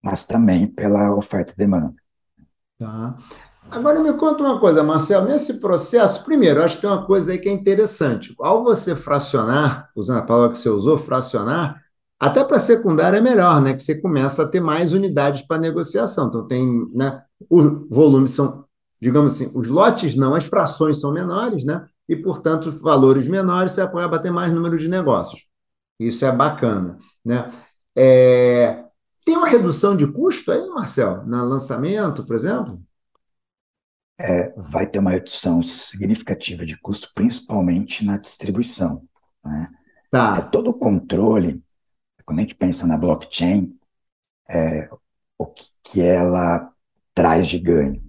mas 0.02 0.26
também 0.26 0.66
pela 0.66 1.14
oferta 1.14 1.52
e 1.52 1.56
demanda. 1.56 1.94
Tá. 2.78 3.18
Agora 3.70 4.00
me 4.00 4.12
conta 4.14 4.42
uma 4.42 4.58
coisa, 4.58 4.82
Marcelo, 4.82 5.26
nesse 5.26 5.54
processo, 5.60 6.24
primeiro, 6.24 6.62
acho 6.62 6.76
que 6.76 6.82
tem 6.82 6.90
uma 6.90 7.06
coisa 7.06 7.32
aí 7.32 7.38
que 7.38 7.48
é 7.48 7.52
interessante. 7.52 8.34
Ao 8.40 8.64
você 8.64 8.94
fracionar, 8.96 9.90
usando 9.94 10.18
a 10.18 10.26
palavra 10.26 10.52
que 10.52 10.58
você 10.58 10.68
usou, 10.68 10.98
fracionar, 10.98 11.82
até 12.18 12.42
para 12.42 12.58
secundária 12.58 13.18
é 13.18 13.20
melhor, 13.20 13.60
né? 13.60 13.74
Que 13.74 13.82
você 13.82 14.00
começa 14.00 14.42
a 14.42 14.48
ter 14.48 14.60
mais 14.60 14.92
unidades 14.92 15.42
para 15.42 15.58
negociação. 15.58 16.28
Então 16.28 16.46
tem, 16.46 16.88
né? 16.94 17.22
Os 17.50 17.86
volumes 17.90 18.30
são 18.30 18.64
digamos 19.04 19.34
assim, 19.34 19.50
os 19.54 19.68
lotes 19.68 20.16
não, 20.16 20.34
as 20.34 20.46
frações 20.46 20.98
são 20.98 21.12
menores, 21.12 21.62
né? 21.62 21.86
E, 22.08 22.16
portanto, 22.16 22.70
valores 22.80 23.26
menores, 23.28 23.72
você 23.72 23.86
vai 23.86 24.08
bater 24.08 24.30
mais 24.30 24.52
número 24.52 24.78
de 24.78 24.88
negócios. 24.88 25.46
Isso 25.98 26.24
é 26.24 26.32
bacana, 26.32 26.98
né? 27.24 27.50
É... 27.96 28.84
Tem 29.24 29.36
uma 29.36 29.48
redução 29.48 29.96
de 29.96 30.06
custo 30.06 30.52
aí, 30.52 30.68
Marcel, 30.68 31.24
no 31.26 31.44
lançamento, 31.44 32.26
por 32.26 32.36
exemplo? 32.36 32.82
é, 34.18 34.52
vai 34.56 34.86
ter 34.86 34.98
uma 34.98 35.10
redução 35.10 35.62
significativa 35.62 36.64
de 36.64 36.78
custo, 36.78 37.10
principalmente 37.14 38.04
na 38.04 38.16
distribuição. 38.16 39.06
Né? 39.44 39.70
Tá. 40.10 40.38
É, 40.38 40.42
todo 40.42 40.70
o 40.70 40.78
controle, 40.78 41.62
quando 42.24 42.38
a 42.38 42.42
gente 42.42 42.54
pensa 42.54 42.86
na 42.86 42.96
blockchain, 42.96 43.76
é, 44.48 44.88
o 45.36 45.46
que, 45.46 45.66
que 45.82 46.00
ela 46.00 46.72
traz 47.12 47.46
de 47.48 47.58
ganho? 47.58 48.02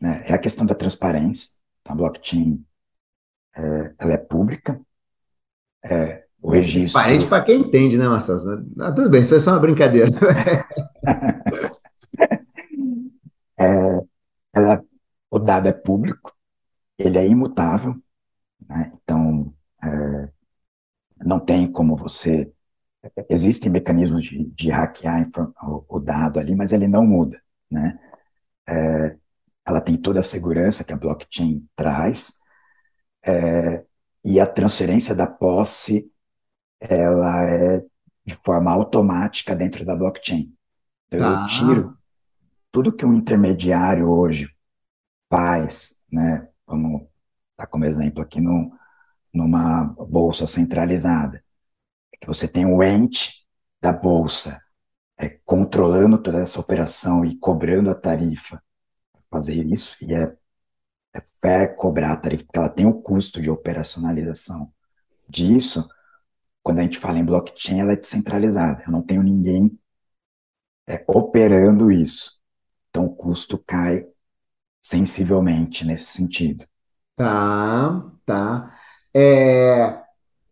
Né? 0.00 0.24
É 0.26 0.34
a 0.34 0.38
questão 0.38 0.66
da 0.66 0.74
transparência. 0.74 1.58
Então, 1.80 1.94
a 1.94 1.96
blockchain 1.96 2.64
é, 3.58 3.94
ela 3.98 4.12
é 4.12 4.16
pública, 4.16 4.80
é, 5.84 6.24
o 6.40 6.50
registro. 6.52 7.00
Parente 7.00 7.26
para 7.26 7.42
quem 7.42 7.60
entende, 7.60 7.98
né, 7.98 8.06
Marcelo? 8.06 8.40
Ah, 8.80 8.92
tudo 8.92 9.10
bem, 9.10 9.20
isso 9.20 9.30
foi 9.30 9.40
só 9.40 9.50
uma 9.50 9.58
brincadeira. 9.58 10.08
é, 13.58 14.00
ela, 14.52 14.84
o 15.30 15.38
dado 15.38 15.68
é 15.68 15.72
público, 15.72 16.32
ele 16.96 17.18
é 17.18 17.26
imutável, 17.26 17.96
né? 18.68 18.92
então 19.02 19.52
é, 19.82 20.28
não 21.24 21.40
tem 21.40 21.70
como 21.70 21.96
você. 21.96 22.52
Existem 23.28 23.70
mecanismos 23.70 24.24
de, 24.24 24.44
de 24.44 24.70
hackear 24.70 25.28
o, 25.62 25.84
o, 25.88 26.00
dado 26.00 26.38
ali, 26.38 26.54
mas 26.54 26.72
ele 26.72 26.86
não 26.88 27.06
muda. 27.06 27.40
Né? 27.70 27.98
É, 28.68 29.16
ela 29.66 29.80
tem 29.80 29.96
toda 29.96 30.20
a 30.20 30.22
segurança 30.22 30.84
que 30.84 30.92
a 30.92 30.96
blockchain 30.96 31.66
traz, 31.76 32.40
é, 33.24 33.84
e 34.24 34.40
a 34.40 34.46
transferência 34.46 35.14
da 35.14 35.26
posse 35.26 36.10
ela 36.80 37.44
é 37.44 37.84
de 38.24 38.38
forma 38.44 38.70
automática 38.70 39.54
dentro 39.54 39.84
da 39.84 39.96
blockchain. 39.96 40.54
Então, 41.08 41.20
tá. 41.20 41.42
eu 41.42 41.46
tiro 41.46 41.98
tudo 42.70 42.94
que 42.94 43.04
um 43.04 43.14
intermediário 43.14 44.08
hoje 44.08 44.54
faz, 45.30 46.02
né? 46.10 46.48
Vamos 46.66 47.06
dar 47.56 47.66
como 47.66 47.84
exemplo 47.84 48.22
aqui 48.22 48.40
no, 48.40 48.70
numa 49.32 49.84
bolsa 49.84 50.46
centralizada, 50.46 51.42
é 52.12 52.16
que 52.18 52.26
você 52.26 52.46
tem 52.46 52.66
o 52.66 52.82
ente 52.82 53.46
da 53.80 53.92
bolsa 53.92 54.60
é, 55.18 55.28
controlando 55.44 56.20
toda 56.20 56.40
essa 56.40 56.60
operação 56.60 57.24
e 57.24 57.36
cobrando 57.36 57.90
a 57.90 57.94
tarifa 57.94 58.62
fazer 59.30 59.66
isso, 59.66 59.96
e 60.00 60.14
é, 60.14 60.34
é 61.42 61.66
cobrar 61.66 62.12
a 62.12 62.16
tarifa, 62.16 62.44
porque 62.44 62.58
ela 62.58 62.68
tem 62.68 62.86
o 62.86 63.00
custo 63.00 63.40
de 63.40 63.50
operacionalização 63.50 64.72
disso, 65.28 65.88
quando 66.62 66.80
a 66.80 66.82
gente 66.82 66.98
fala 66.98 67.18
em 67.18 67.24
blockchain, 67.24 67.80
ela 67.80 67.92
é 67.92 67.96
descentralizada. 67.96 68.84
Eu 68.86 68.92
não 68.92 69.02
tenho 69.02 69.22
ninguém 69.22 69.78
é, 70.86 71.02
operando 71.06 71.90
isso. 71.90 72.38
Então, 72.90 73.06
o 73.06 73.14
custo 73.14 73.58
cai 73.66 74.06
sensivelmente 74.82 75.84
nesse 75.84 76.06
sentido. 76.06 76.66
Tá, 77.16 78.10
tá. 78.24 78.78
É, 79.14 80.02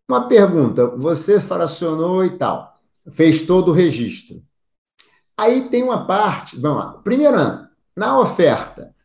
uma 0.07 0.27
pergunta: 0.27 0.87
você 0.87 1.39
fracionou 1.39 2.25
e 2.25 2.37
tal, 2.37 2.79
fez 3.11 3.43
todo 3.43 3.69
o 3.69 3.73
registro. 3.73 4.43
Aí 5.37 5.69
tem 5.69 5.83
uma 5.83 6.07
parte, 6.07 6.59
vamos 6.59 6.83
lá. 6.83 6.93
Primeiro, 7.03 7.37
na 7.95 8.19
oferta, 8.19 8.95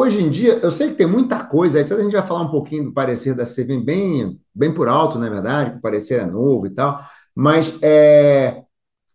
Hoje 0.00 0.22
em 0.22 0.30
dia, 0.30 0.60
eu 0.62 0.70
sei 0.70 0.90
que 0.90 0.94
tem 0.94 1.08
muita 1.08 1.42
coisa, 1.42 1.80
a 1.80 1.82
gente 1.82 2.12
vai 2.12 2.24
falar 2.24 2.42
um 2.42 2.52
pouquinho 2.52 2.84
do 2.84 2.92
parecer 2.92 3.34
da 3.34 3.42
CVM 3.42 3.84
bem, 3.84 4.40
bem 4.54 4.72
por 4.72 4.86
alto, 4.86 5.18
na 5.18 5.26
é 5.26 5.30
verdade, 5.30 5.72
que 5.72 5.78
o 5.78 5.80
parecer 5.80 6.20
é 6.20 6.24
novo 6.24 6.68
e 6.68 6.70
tal, 6.70 7.04
mas 7.34 7.76
é, 7.82 8.62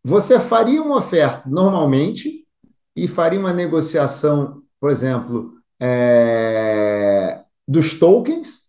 você 0.04 0.42
faria 0.42 0.82
uma 0.82 0.98
oferta 0.98 1.50
normalmente 1.50 2.46
e 2.94 3.08
faria 3.08 3.40
uma 3.40 3.54
negociação, 3.54 4.62
por 4.78 4.92
exemplo, 4.92 5.54
é, 5.80 7.44
dos 7.66 7.98
tokens, 7.98 8.64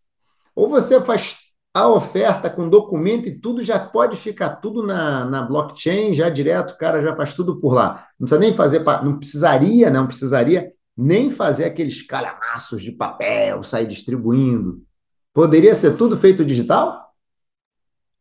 ou 0.55 0.69
você 0.69 1.01
faz 1.01 1.39
a 1.75 1.89
oferta 1.89 2.49
com 2.49 2.69
documento 2.69 3.29
e 3.29 3.41
tudo 3.41 3.61
já 3.61 3.81
pode 3.81 4.17
ficar 4.17 4.51
tudo 4.51 4.87
na, 4.87 5.25
na 5.25 5.43
blockchain, 5.43 6.15
já 6.15 6.29
direto, 6.29 6.75
o 6.75 6.79
cara 6.79 7.03
já 7.03 7.17
faz 7.17 7.35
tudo 7.35 7.61
por 7.61 7.75
lá. 7.75 8.07
Não 8.21 8.29
precisa 8.29 8.39
nem 8.41 8.55
fazer, 8.55 8.85
não 9.03 9.19
precisaria, 9.19 9.91
não 9.91 10.07
precisaria 10.07 10.74
nem 10.97 11.31
fazer 11.31 11.65
aqueles 11.65 12.03
calhamaços 12.03 12.83
de 12.83 12.93
papel, 12.93 13.63
sair 13.63 13.87
distribuindo. 13.87 14.85
Poderia 15.33 15.75
ser 15.75 15.97
tudo 15.97 16.17
feito 16.17 16.45
digital? 16.45 17.13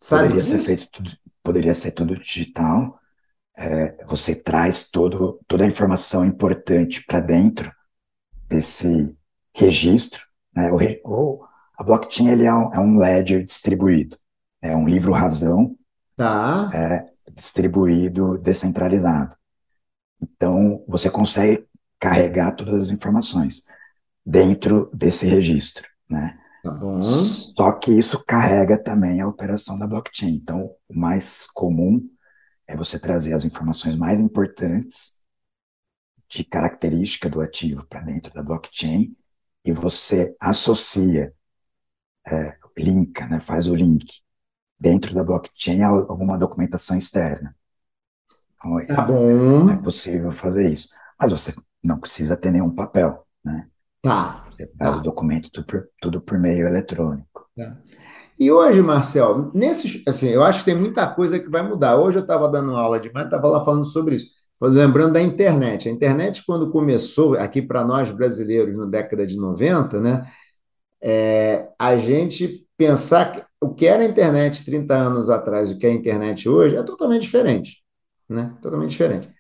Sabe 0.02 0.24
poderia 0.24 0.44
ser 0.44 0.60
feito 0.60 0.88
tudo, 0.92 1.12
poderia 1.44 1.76
ser 1.76 1.92
tudo 1.92 2.18
digital. 2.18 3.00
É, 3.56 4.04
você 4.06 4.36
traz 4.36 4.90
todo, 4.90 5.40
toda 5.48 5.64
a 5.64 5.68
informação 5.68 6.26
importante 6.26 7.06
para 7.06 7.20
dentro 7.20 7.72
desse 8.50 9.16
registro. 9.54 10.24
Né? 10.56 10.72
O, 10.72 10.78
o, 11.06 11.46
a 11.78 11.84
blockchain 11.84 12.30
ele 12.30 12.46
é, 12.46 12.54
um, 12.54 12.74
é 12.74 12.80
um 12.80 12.98
ledger 12.98 13.44
distribuído, 13.46 14.18
é 14.62 14.76
um 14.76 14.88
livro 14.88 15.12
razão 15.12 15.78
tá. 16.16 16.72
é, 16.74 17.06
distribuído, 17.32 18.38
descentralizado. 18.40 19.36
Então, 20.22 20.84
você 20.88 21.10
consegue 21.10 21.68
carregar 22.04 22.54
todas 22.54 22.82
as 22.82 22.90
informações 22.90 23.64
dentro 24.26 24.90
desse 24.94 25.26
registro, 25.26 25.88
né? 26.10 26.38
Tá 26.62 26.70
bom. 26.70 27.02
Só 27.02 27.72
que 27.80 27.92
isso 27.94 28.22
carrega 28.26 28.78
também 28.78 29.22
a 29.22 29.28
operação 29.28 29.80
da 29.80 29.88
blockchain. 29.88 30.36
Então, 30.36 30.76
o 30.90 31.00
mais 31.00 31.48
comum 31.48 32.06
é 32.68 32.76
você 32.76 33.00
trazer 33.00 33.34
as 33.34 33.46
informações 33.46 33.96
mais 33.96 34.20
importantes 34.20 35.22
de 36.28 36.44
característica 36.44 37.30
do 37.30 37.40
ativo 37.40 37.86
para 37.88 38.02
dentro 38.02 38.34
da 38.34 38.44
blockchain 38.44 39.16
e 39.64 39.72
você 39.72 40.36
associa, 40.42 41.34
é, 42.28 42.58
linka, 42.78 43.28
né, 43.28 43.40
faz 43.40 43.68
o 43.68 43.76
link 43.76 44.06
dentro 44.78 45.14
da 45.14 45.24
blockchain 45.24 45.82
a 45.84 45.88
alguma 45.88 46.38
documentação 46.38 46.98
externa. 46.98 47.56
Então, 48.58 48.86
tá 48.88 49.02
bom. 49.04 49.70
É 49.70 49.78
possível 49.78 50.34
fazer 50.34 50.70
isso. 50.70 50.90
Mas 51.18 51.32
você 51.32 51.54
não 51.84 52.00
precisa 52.00 52.38
ter 52.38 52.52
nenhum 52.52 52.70
papel, 52.70 53.26
né? 53.44 53.68
Tá. 54.02 54.46
Você 54.50 54.68
faz 54.78 54.92
tá. 54.92 54.98
o 54.98 55.02
documento 55.02 55.50
tudo 55.52 55.66
por, 55.66 55.90
tudo 56.02 56.22
por 56.22 56.40
meio 56.40 56.68
eletrônico. 56.68 57.48
Tá. 57.56 57.78
E 58.40 58.52
hoje, 58.52 58.82
Marcel, 58.82 59.52
nesses, 59.54 60.02
assim, 60.08 60.30
eu 60.30 60.44
acho 60.44 60.60
que 60.60 60.66
tem 60.66 60.76
muita 60.76 61.08
coisa 61.08 61.40
que 61.40 61.50
vai 61.50 61.62
mudar. 61.62 61.98
Hoje 61.98 62.18
eu 62.18 62.24
estava 62.24 62.50
dando 62.50 62.76
aula 62.76 63.00
de 63.00 63.12
manhã, 63.14 63.26
estava 63.26 63.48
lá 63.48 63.64
falando 63.64 63.86
sobre 63.86 64.16
isso. 64.16 64.28
Lembrando 64.60 65.14
da 65.14 65.22
internet. 65.22 65.88
A 65.88 65.92
internet, 65.92 66.44
quando 66.46 66.72
começou 66.72 67.36
aqui 67.36 67.62
para 67.62 67.84
nós 67.86 68.12
brasileiros 68.12 68.76
na 68.76 68.86
década 68.86 69.26
de 69.28 69.38
90, 69.38 70.00
né? 70.00 70.26
É, 71.02 71.70
a 71.78 71.98
gente 71.98 72.66
pensar 72.78 73.34
que 73.34 73.44
o 73.62 73.74
que 73.74 73.86
era 73.86 74.04
a 74.04 74.06
internet 74.06 74.66
30 74.66 74.94
anos 74.94 75.30
atrás 75.30 75.70
e 75.70 75.74
o 75.74 75.78
que 75.78 75.86
é 75.86 75.90
a 75.90 75.94
internet 75.94 76.48
hoje 76.48 76.76
é 76.76 76.84
totalmente 76.84 77.24
diferente. 77.24 77.84
Né? 78.28 78.54
Totalmente 78.62 78.92
diferente. 78.92 79.33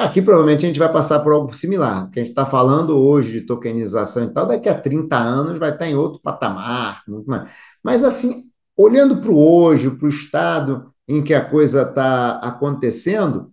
Aqui 0.00 0.22
provavelmente 0.22 0.64
a 0.64 0.68
gente 0.68 0.78
vai 0.78 0.90
passar 0.90 1.20
por 1.20 1.30
algo 1.30 1.52
similar. 1.52 2.06
O 2.06 2.10
que 2.10 2.18
a 2.18 2.22
gente 2.22 2.30
está 2.30 2.46
falando 2.46 2.96
hoje 2.98 3.32
de 3.32 3.42
tokenização 3.42 4.24
e 4.24 4.32
tal, 4.32 4.46
daqui 4.46 4.66
a 4.66 4.74
30 4.74 5.14
anos 5.14 5.58
vai 5.58 5.68
estar 5.68 5.86
em 5.86 5.94
outro 5.94 6.18
patamar, 6.22 7.02
muito 7.06 7.28
mais. 7.28 7.50
Mas 7.82 8.02
assim, 8.02 8.50
olhando 8.74 9.20
para 9.20 9.30
o 9.30 9.38
hoje, 9.38 9.90
para 9.90 10.06
o 10.06 10.08
estado 10.08 10.90
em 11.06 11.22
que 11.22 11.34
a 11.34 11.44
coisa 11.44 11.82
está 11.82 12.36
acontecendo, 12.36 13.52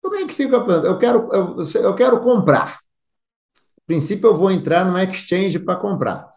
como 0.00 0.14
é 0.14 0.24
que 0.26 0.32
fica? 0.32 0.54
Eu 0.58 0.96
quero, 0.96 1.28
eu, 1.32 1.56
eu 1.82 1.94
quero 1.96 2.20
comprar. 2.20 2.78
A 3.56 3.82
princípio, 3.84 4.28
eu 4.28 4.36
vou 4.36 4.52
entrar 4.52 4.84
numa 4.84 5.02
exchange 5.02 5.58
para 5.58 5.74
comprar. 5.74 6.30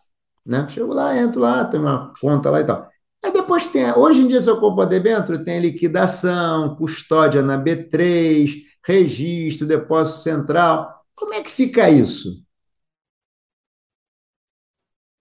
Né? 0.43 0.67
Chego 0.67 0.93
lá, 0.93 1.15
entro 1.15 1.41
lá, 1.41 1.63
tenho 1.63 1.83
uma 1.83 2.12
conta 2.19 2.50
lá 2.50 2.60
e 2.60 2.63
tal. 2.63 2.89
Aí 3.24 3.31
depois 3.31 3.67
tem, 3.67 3.91
hoje 3.91 4.24
em 4.24 4.27
dia, 4.27 4.41
se 4.41 4.50
eu 4.50 4.60
compro 4.60 4.83
debênture, 4.88 5.45
tem 5.45 5.60
liquidação, 5.60 6.75
custódia 6.75 7.43
na 7.43 7.55
B3, 7.55 8.73
registro, 8.86 9.68
depósito 9.68 10.20
central. 10.20 11.04
Como 11.16 11.34
é 11.34 11.42
que 11.42 11.52
fica 11.52 11.90
isso? 11.90 12.44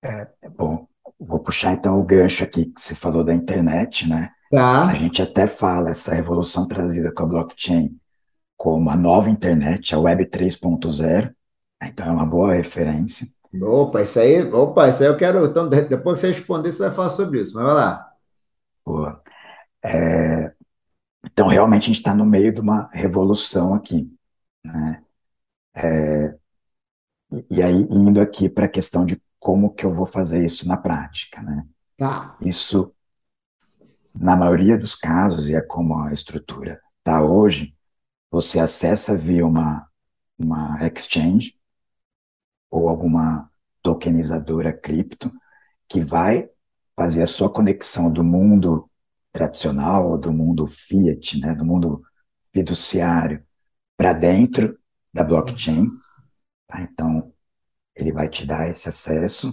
É, 0.05 0.27
bom, 0.57 0.87
vou 1.19 1.41
puxar 1.41 1.73
então 1.73 2.01
o 2.01 2.05
gancho 2.05 2.43
aqui 2.43 2.67
que 2.67 2.81
você 2.81 2.95
falou 2.95 3.23
da 3.23 3.35
internet, 3.35 4.09
né? 4.09 4.31
Tá. 4.51 4.89
A 4.89 4.95
gente 4.95 5.23
até 5.23 5.47
fala 5.47 5.91
essa 5.91 6.15
revolução 6.15 6.67
trazida 6.67 7.13
com 7.13 7.23
a 7.23 7.27
blockchain 7.27 7.97
como 8.57 8.91
a 8.91 8.97
nova 8.97 9.29
internet, 9.29 9.95
a 9.95 9.99
Web 9.99 10.27
3.0. 10.27 11.35
Então 11.83 12.07
é 12.07 12.11
uma 12.11 12.27
boa 12.27 12.55
referência. 12.55 13.27
Opa, 13.61 14.03
isso 14.03 14.21
aí, 14.21 14.43
opa, 14.53 14.89
isso 14.89 15.03
aí 15.03 15.09
eu 15.09 15.17
quero. 15.17 15.45
Então, 15.45 15.69
depois 15.69 16.21
que 16.21 16.27
você 16.27 16.33
responder, 16.33 16.71
você 16.71 16.85
vai 16.85 16.93
falar 16.93 17.09
sobre 17.09 17.41
isso, 17.41 17.55
mas 17.55 17.65
vai 17.65 17.75
lá. 17.75 18.13
Boa. 18.87 19.21
É, 19.85 20.52
então, 21.25 21.47
realmente, 21.47 21.85
a 21.85 21.87
gente 21.87 21.97
está 21.99 22.15
no 22.15 22.27
meio 22.27 22.53
de 22.53 22.61
uma 22.61 22.89
revolução 22.93 23.75
aqui. 23.75 24.13
Né? 24.65 25.03
É, 25.75 26.35
e 27.51 27.63
aí, 27.63 27.87
indo 27.91 28.21
aqui 28.21 28.49
para 28.49 28.67
a 28.67 28.69
questão 28.69 29.07
de 29.07 29.21
como 29.39 29.73
que 29.73 29.85
eu 29.85 29.95
vou 29.95 30.07
fazer 30.07 30.45
isso 30.45 30.67
na 30.67 30.77
prática. 30.77 31.43
Né? 31.43 31.67
Tá. 31.97 32.37
Isso, 32.41 32.93
na 34.15 34.37
maioria 34.37 34.77
dos 34.77 34.95
casos, 34.95 35.49
e 35.49 35.55
é 35.55 35.61
como 35.61 35.97
a 35.99 36.13
estrutura 36.13 36.81
está 36.99 37.23
hoje, 37.23 37.75
você 38.31 38.59
acessa 38.59 39.17
via 39.17 39.47
uma, 39.47 39.87
uma 40.39 40.79
exchange 40.87 41.55
ou 42.71 42.89
alguma 42.89 43.51
tokenizadora 43.83 44.73
cripto, 44.73 45.31
que 45.89 46.01
vai 46.01 46.49
fazer 46.97 47.23
a 47.23 47.27
sua 47.27 47.53
conexão 47.53 48.13
do 48.13 48.25
mundo 48.25 48.89
tradicional, 49.33 50.19
do 50.19 50.33
mundo 50.33 50.67
fiat, 50.67 51.41
né, 51.41 51.55
do 51.55 51.65
mundo 51.65 52.03
fiduciário, 52.53 53.43
para 53.97 54.13
dentro 54.13 54.79
da 55.13 55.25
blockchain. 55.25 55.89
Tá? 56.67 56.83
Então, 56.83 57.33
ele 57.95 58.13
vai 58.13 58.29
te 58.29 58.47
dar 58.47 58.69
esse 58.69 58.89
acesso, 58.89 59.53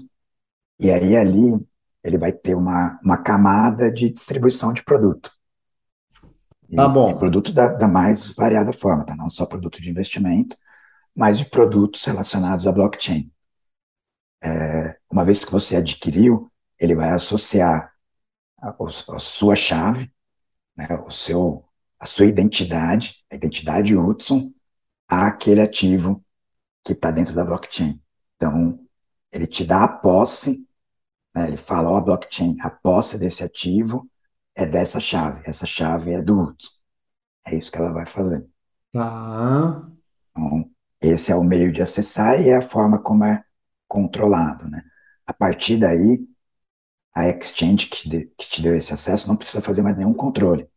e 0.79 0.91
aí 0.91 1.15
ali 1.15 1.59
ele 2.03 2.17
vai 2.17 2.31
ter 2.31 2.55
uma, 2.55 2.99
uma 3.03 3.17
camada 3.17 3.91
de 3.91 4.09
distribuição 4.09 4.73
de 4.73 4.83
produto. 4.83 5.31
E, 6.69 6.75
tá 6.75 6.87
bom. 6.87 7.17
produto 7.17 7.51
da, 7.51 7.73
da 7.73 7.87
mais 7.87 8.27
variada 8.33 8.71
forma, 8.71 9.05
tá? 9.05 9.15
não 9.15 9.29
só 9.29 9.45
produto 9.45 9.81
de 9.81 9.89
investimento, 9.89 10.55
mas 11.15 11.37
de 11.37 11.45
produtos 11.45 12.05
relacionados 12.05 12.67
à 12.67 12.71
blockchain. 12.71 13.31
É, 14.41 14.97
uma 15.11 15.25
vez 15.25 15.43
que 15.43 15.51
você 15.51 15.75
adquiriu, 15.75 16.49
ele 16.79 16.95
vai 16.95 17.09
associar 17.09 17.88
a, 18.61 18.75
a 19.15 19.19
sua 19.19 19.55
chave, 19.55 20.11
né, 20.75 20.87
o 21.05 21.11
seu, 21.11 21.65
a 21.99 22.05
sua 22.05 22.25
identidade, 22.25 23.23
a 23.31 23.35
identidade 23.35 23.95
Hudson, 23.95 24.51
àquele 25.07 25.61
ativo 25.61 26.23
que 26.83 26.93
está 26.93 27.11
dentro 27.11 27.33
da 27.33 27.45
blockchain. 27.45 28.01
Então, 28.35 28.79
ele 29.31 29.47
te 29.47 29.65
dá 29.65 29.83
a 29.83 29.87
posse, 29.87 30.67
né, 31.35 31.47
ele 31.47 31.57
fala, 31.57 31.89
ó, 31.89 31.97
oh, 31.97 32.01
blockchain, 32.01 32.57
a 32.61 32.69
posse 32.69 33.19
desse 33.19 33.43
ativo 33.43 34.09
é 34.55 34.65
dessa 34.65 34.99
chave, 34.99 35.41
essa 35.45 35.65
chave 35.65 36.11
é 36.11 36.21
do 36.21 36.39
Hudson. 36.39 36.71
É 37.45 37.55
isso 37.55 37.71
que 37.71 37.77
ela 37.77 37.93
vai 37.93 38.05
fazer. 38.05 38.45
Tá. 38.91 39.87
Então, 40.31 40.69
esse 41.01 41.31
é 41.31 41.35
o 41.35 41.43
meio 41.43 41.71
de 41.71 41.81
acessar 41.81 42.41
e 42.41 42.49
é 42.49 42.57
a 42.57 42.61
forma 42.61 42.99
como 43.01 43.23
é 43.23 43.43
controlado, 43.87 44.69
né? 44.69 44.83
A 45.25 45.33
partir 45.33 45.77
daí, 45.77 46.27
a 47.13 47.27
exchange 47.27 47.87
que, 47.87 48.09
de, 48.09 48.31
que 48.37 48.49
te 48.49 48.61
deu 48.61 48.75
esse 48.75 48.93
acesso 48.93 49.27
não 49.27 49.35
precisa 49.35 49.61
fazer 49.61 49.81
mais 49.81 49.97
nenhum 49.97 50.13
controle. 50.13 50.67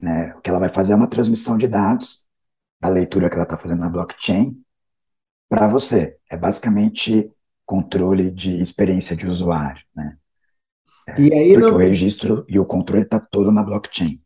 Né? 0.00 0.34
O 0.36 0.40
que 0.40 0.50
ela 0.50 0.60
vai 0.60 0.68
fazer 0.68 0.92
é 0.92 0.96
uma 0.96 1.08
transmissão 1.08 1.56
de 1.56 1.66
dados 1.66 2.24
da 2.80 2.88
leitura 2.88 3.28
que 3.28 3.34
ela 3.34 3.44
está 3.44 3.56
fazendo 3.56 3.80
na 3.80 3.88
blockchain 3.88 4.56
para 5.48 5.66
você. 5.66 6.18
É 6.30 6.36
basicamente 6.36 7.32
controle 7.64 8.30
de 8.30 8.60
experiência 8.60 9.16
de 9.16 9.26
usuário. 9.26 9.82
Né? 9.94 10.16
E 11.18 11.32
aí 11.32 11.52
Porque 11.54 11.66
não... 11.66 11.74
o 11.74 11.78
registro 11.78 12.44
e 12.48 12.58
o 12.58 12.66
controle 12.66 13.02
está 13.02 13.18
todo 13.18 13.50
na 13.50 13.62
blockchain. 13.62 14.20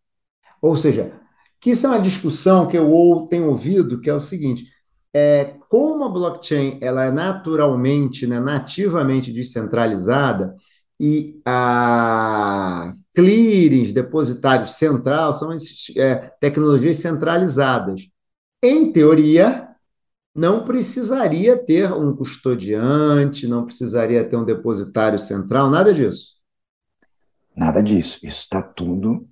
Ou 0.61 0.77
seja, 0.77 1.13
que 1.61 1.71
isso 1.71 1.87
é 1.87 1.91
uma 1.91 2.01
discussão 2.01 2.67
que 2.67 2.77
eu 2.77 3.27
tenho 3.31 3.49
ouvido, 3.49 4.01
que 4.01 4.11
é 4.11 4.15
o 4.15 4.21
seguinte, 4.21 4.67
é, 5.13 5.57
como 5.69 6.05
a 6.05 6.09
blockchain 6.09 6.79
ela 6.81 7.05
é 7.05 7.11
naturalmente, 7.11 8.27
né, 8.27 8.41
nativamente 8.41 9.33
descentralizada, 9.33 10.55
e 11.01 11.41
a 11.47 12.93
clearings, 13.15 13.95
depositário 13.95 14.67
central, 14.69 15.33
são 15.33 15.51
é, 15.97 16.15
tecnologias 16.39 16.99
centralizadas. 16.99 18.07
Em 18.63 18.93
teoria, 18.93 19.67
não 20.35 20.63
precisaria 20.63 21.57
ter 21.57 21.91
um 21.91 22.15
custodiante, 22.15 23.49
não 23.49 23.65
precisaria 23.65 24.23
ter 24.29 24.37
um 24.37 24.45
depositário 24.45 25.19
central, 25.19 25.71
nada 25.71 25.95
disso. 25.95 26.35
Nada 27.57 27.83
disso. 27.83 28.19
Isso 28.23 28.43
está 28.43 28.63
tudo 28.63 29.27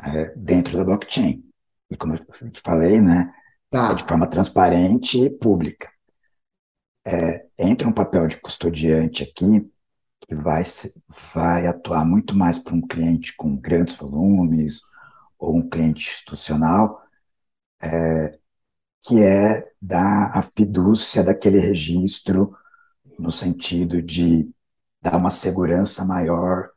é, 0.00 0.32
dentro 0.36 0.78
da 0.78 0.84
blockchain. 0.84 1.42
E 1.90 1.96
como 1.96 2.14
eu 2.14 2.20
falei, 2.64 3.00
né, 3.00 3.34
tá. 3.68 3.90
é 3.90 3.94
de 3.94 4.04
forma 4.04 4.28
transparente 4.28 5.20
e 5.20 5.30
pública. 5.30 5.90
É, 7.04 7.44
entra 7.58 7.88
um 7.88 7.92
papel 7.92 8.28
de 8.28 8.40
custodiante 8.40 9.24
aqui 9.24 9.68
que 10.20 10.34
vai, 10.34 10.64
vai 11.34 11.66
atuar 11.66 12.04
muito 12.04 12.36
mais 12.36 12.58
para 12.58 12.74
um 12.74 12.86
cliente 12.86 13.34
com 13.36 13.56
grandes 13.56 13.96
volumes 13.96 14.82
ou 15.38 15.56
um 15.56 15.68
cliente 15.68 16.08
institucional, 16.08 17.02
é, 17.80 18.38
que 19.02 19.22
é 19.22 19.64
dar 19.80 20.36
a 20.36 20.42
fidúcia 20.56 21.22
daquele 21.22 21.58
registro 21.58 22.56
no 23.18 23.30
sentido 23.30 24.02
de 24.02 24.50
dar 25.00 25.16
uma 25.16 25.30
segurança 25.30 26.04
maior 26.04 26.70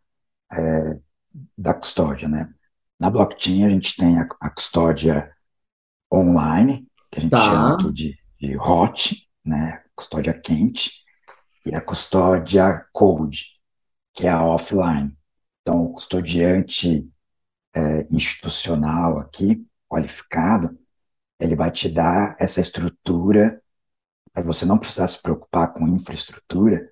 é, 0.51 0.99
da 1.57 1.73
custódia, 1.73 2.27
né? 2.27 2.53
Na 2.99 3.09
blockchain 3.09 3.65
a 3.65 3.69
gente 3.69 3.95
tem 3.95 4.19
a, 4.19 4.27
a 4.39 4.49
custódia 4.49 5.33
online, 6.13 6.87
que 7.09 7.19
a 7.19 7.21
gente 7.21 7.31
tá. 7.31 7.77
chama 7.77 7.93
de, 7.93 8.17
de 8.39 8.57
hot, 8.57 9.29
né? 9.43 9.83
Custódia 9.95 10.33
quente, 10.33 10.91
e 11.65 11.75
a 11.75 11.81
custódia 11.81 12.85
cold, 12.91 13.59
que 14.13 14.27
é 14.27 14.29
a 14.29 14.43
offline. 14.43 15.15
Então, 15.61 15.83
o 15.85 15.93
custodiante 15.93 17.09
é, 17.73 18.07
institucional 18.11 19.19
aqui, 19.19 19.65
qualificado, 19.87 20.77
ele 21.39 21.55
vai 21.55 21.71
te 21.71 21.89
dar 21.89 22.35
essa 22.39 22.61
estrutura 22.61 23.61
para 24.33 24.43
você 24.43 24.65
não 24.65 24.77
precisar 24.77 25.07
se 25.07 25.21
preocupar 25.21 25.73
com 25.73 25.87
infraestrutura 25.87 26.91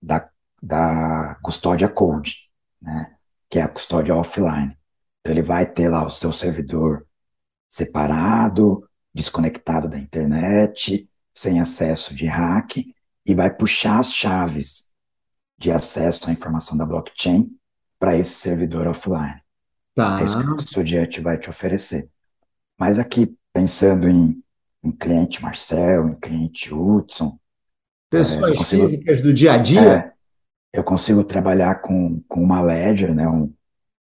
da, 0.00 0.28
da 0.62 1.36
custódia 1.42 1.88
cold, 1.88 2.50
né? 2.80 3.16
que 3.48 3.58
é 3.58 3.62
a 3.62 3.68
custódia 3.68 4.14
offline. 4.14 4.76
Então, 5.20 5.32
ele 5.32 5.42
vai 5.42 5.66
ter 5.66 5.88
lá 5.88 6.04
o 6.06 6.10
seu 6.10 6.32
servidor 6.32 7.06
separado, 7.68 8.88
desconectado 9.12 9.88
da 9.88 9.98
internet, 9.98 11.08
sem 11.32 11.60
acesso 11.60 12.14
de 12.14 12.26
hack, 12.26 12.93
e 13.24 13.34
vai 13.34 13.54
puxar 13.54 13.98
as 13.98 14.12
chaves 14.12 14.92
de 15.58 15.70
acesso 15.70 16.28
à 16.28 16.32
informação 16.32 16.76
da 16.76 16.84
blockchain 16.84 17.50
para 17.98 18.16
esse 18.16 18.32
servidor 18.32 18.86
offline. 18.86 19.40
Tá. 19.94 20.20
É 20.20 20.24
isso 20.24 20.38
que 20.38 20.44
o 20.44 20.56
custodiante 20.56 21.20
vai 21.20 21.38
te 21.38 21.48
oferecer. 21.48 22.10
Mas 22.78 22.98
aqui, 22.98 23.36
pensando 23.52 24.08
em, 24.08 24.42
em 24.82 24.90
cliente 24.90 25.42
Marcel, 25.42 26.08
em 26.08 26.14
cliente 26.14 26.74
Hudson. 26.74 27.38
Pessoas 28.10 28.52
é, 28.52 28.56
consigo, 28.56 28.88
físicas 28.88 29.22
do 29.22 29.32
dia 29.32 29.52
a 29.52 29.58
dia? 29.58 29.80
É, 29.80 30.12
eu 30.72 30.84
consigo 30.84 31.22
trabalhar 31.22 31.76
com, 31.80 32.20
com 32.28 32.42
uma 32.42 32.60
ledger, 32.60 33.14
né, 33.14 33.28
um, 33.28 33.54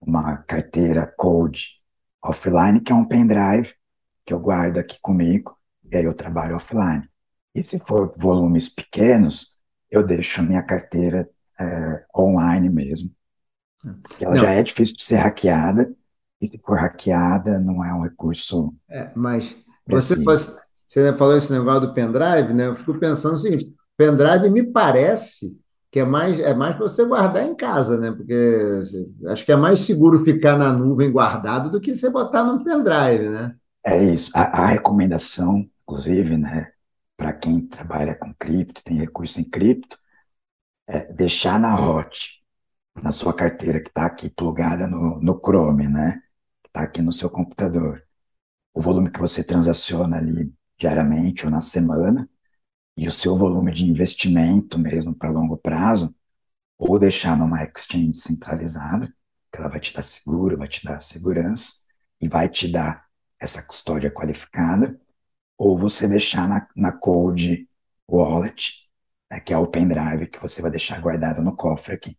uma 0.01 0.37
carteira 0.37 1.07
code 1.17 1.81
offline, 2.23 2.81
que 2.81 2.93
é 2.93 2.95
um 2.95 3.05
pendrive 3.05 3.75
que 4.25 4.35
eu 4.35 4.39
guardo 4.39 4.77
aqui 4.77 4.99
comigo, 5.01 5.57
e 5.91 5.97
aí 5.97 6.05
eu 6.05 6.13
trabalho 6.13 6.57
offline. 6.57 7.09
E 7.55 7.63
se 7.63 7.79
for 7.79 8.15
volumes 8.17 8.69
pequenos, 8.69 9.59
eu 9.91 10.07
deixo 10.07 10.41
a 10.41 10.45
minha 10.45 10.63
carteira 10.63 11.29
é, 11.59 12.05
online 12.17 12.69
mesmo. 12.69 13.11
Ela 14.21 14.35
não. 14.35 14.43
já 14.43 14.53
é 14.53 14.63
difícil 14.63 14.97
de 14.97 15.05
ser 15.05 15.17
hackeada, 15.17 15.95
e 16.41 16.49
se 16.49 16.59
for 16.65 16.79
hackeada, 16.79 17.59
não 17.59 17.85
é 17.85 17.93
um 17.95 18.03
recurso. 18.03 18.75
É, 18.89 19.11
mas 19.15 19.57
você, 19.87 20.17
você 20.87 21.17
falou 21.17 21.37
esse 21.37 21.53
negócio 21.53 21.89
do 21.89 21.95
pendrive, 21.95 22.53
né? 22.53 22.69
Eu 22.69 22.75
fico 22.75 22.99
pensando 22.99 23.35
o 23.35 23.39
seguinte: 23.39 23.75
pendrive 23.97 24.49
me 24.51 24.63
parece 24.63 25.59
que 25.91 26.01
é 26.01 26.05
mais, 26.05 26.39
é 26.39 26.55
mais 26.55 26.77
para 26.77 26.87
você 26.87 27.05
guardar 27.05 27.45
em 27.45 27.55
casa, 27.55 27.99
né? 27.99 28.13
Porque 28.13 28.35
acho 29.27 29.45
que 29.45 29.53
é 29.53 29.57
mais 29.57 29.81
seguro 29.81 30.25
ficar 30.25 30.57
na 30.57 30.73
nuvem 30.73 31.11
guardado 31.11 31.71
do 31.71 31.81
que 31.81 31.95
você 31.95 32.11
botar 32.11 32.45
num 32.45 32.63
pendrive, 32.63 33.31
né? 33.31 33.55
É 33.85 34.05
isso. 34.05 34.31
A, 34.35 34.63
a 34.63 34.67
recomendação, 34.67 35.67
inclusive, 35.83 36.37
né, 36.37 36.71
para 37.19 37.35
quem 37.35 37.67
trabalha 37.67 38.15
com 38.17 38.33
cripto, 38.35 38.85
tem 38.85 38.99
recurso 38.99 39.41
em 39.41 39.51
cripto, 39.51 39.99
é 40.87 41.13
deixar 41.13 41.59
na 41.59 41.75
hot, 41.75 42.45
na 43.03 43.13
sua 43.13 43.35
carteira 43.35 43.81
que 43.83 43.89
está 43.89 44.07
aqui 44.07 44.31
plugada 44.31 44.87
no, 44.87 45.21
no 45.21 45.41
Chrome, 45.41 45.89
né? 45.89 46.23
Que 46.63 46.71
está 46.71 46.83
aqui 46.83 47.03
no 47.03 47.13
seu 47.13 47.29
computador. 47.31 48.05
O 48.75 48.83
volume 48.83 49.11
que 49.11 49.21
você 49.21 49.45
transaciona 49.45 50.19
ali 50.19 50.55
diariamente 50.79 51.45
ou 51.45 51.51
na 51.51 51.61
semana, 51.61 52.31
e 52.97 53.09
o 53.09 53.13
seu 53.13 53.37
volume 53.37 53.73
de 53.73 53.85
investimento 53.85 54.79
mesmo 54.79 55.15
para 55.15 55.31
longo 55.31 55.57
prazo, 55.57 56.15
ou 56.79 56.99
deixar 56.99 57.37
numa 57.37 57.65
exchange 57.65 58.19
centralizada, 58.19 59.13
que 59.53 59.59
ela 59.59 59.69
vai 59.69 59.81
te 59.81 59.95
dar 59.95 60.05
seguro, 60.05 60.59
vai 60.59 60.69
te 60.69 60.85
dar 60.85 61.01
segurança 61.01 61.85
e 62.21 62.29
vai 62.29 62.49
te 62.49 62.69
dar 62.71 63.07
essa 63.41 63.63
custódia 63.63 64.11
qualificada, 64.11 65.01
ou 65.59 65.77
você 65.77 66.07
deixar 66.07 66.49
na, 66.49 66.67
na 66.77 66.93
Cold 66.93 67.69
Wallet, 68.09 68.89
né, 69.31 69.41
que 69.41 69.53
é 69.53 69.59
o 69.59 69.67
pendrive 69.67 70.29
que 70.29 70.41
você 70.41 70.63
vai 70.63 70.71
deixar 70.71 71.01
guardado 71.01 71.43
no 71.43 71.55
cofre 71.55 71.95
aqui. 71.95 72.17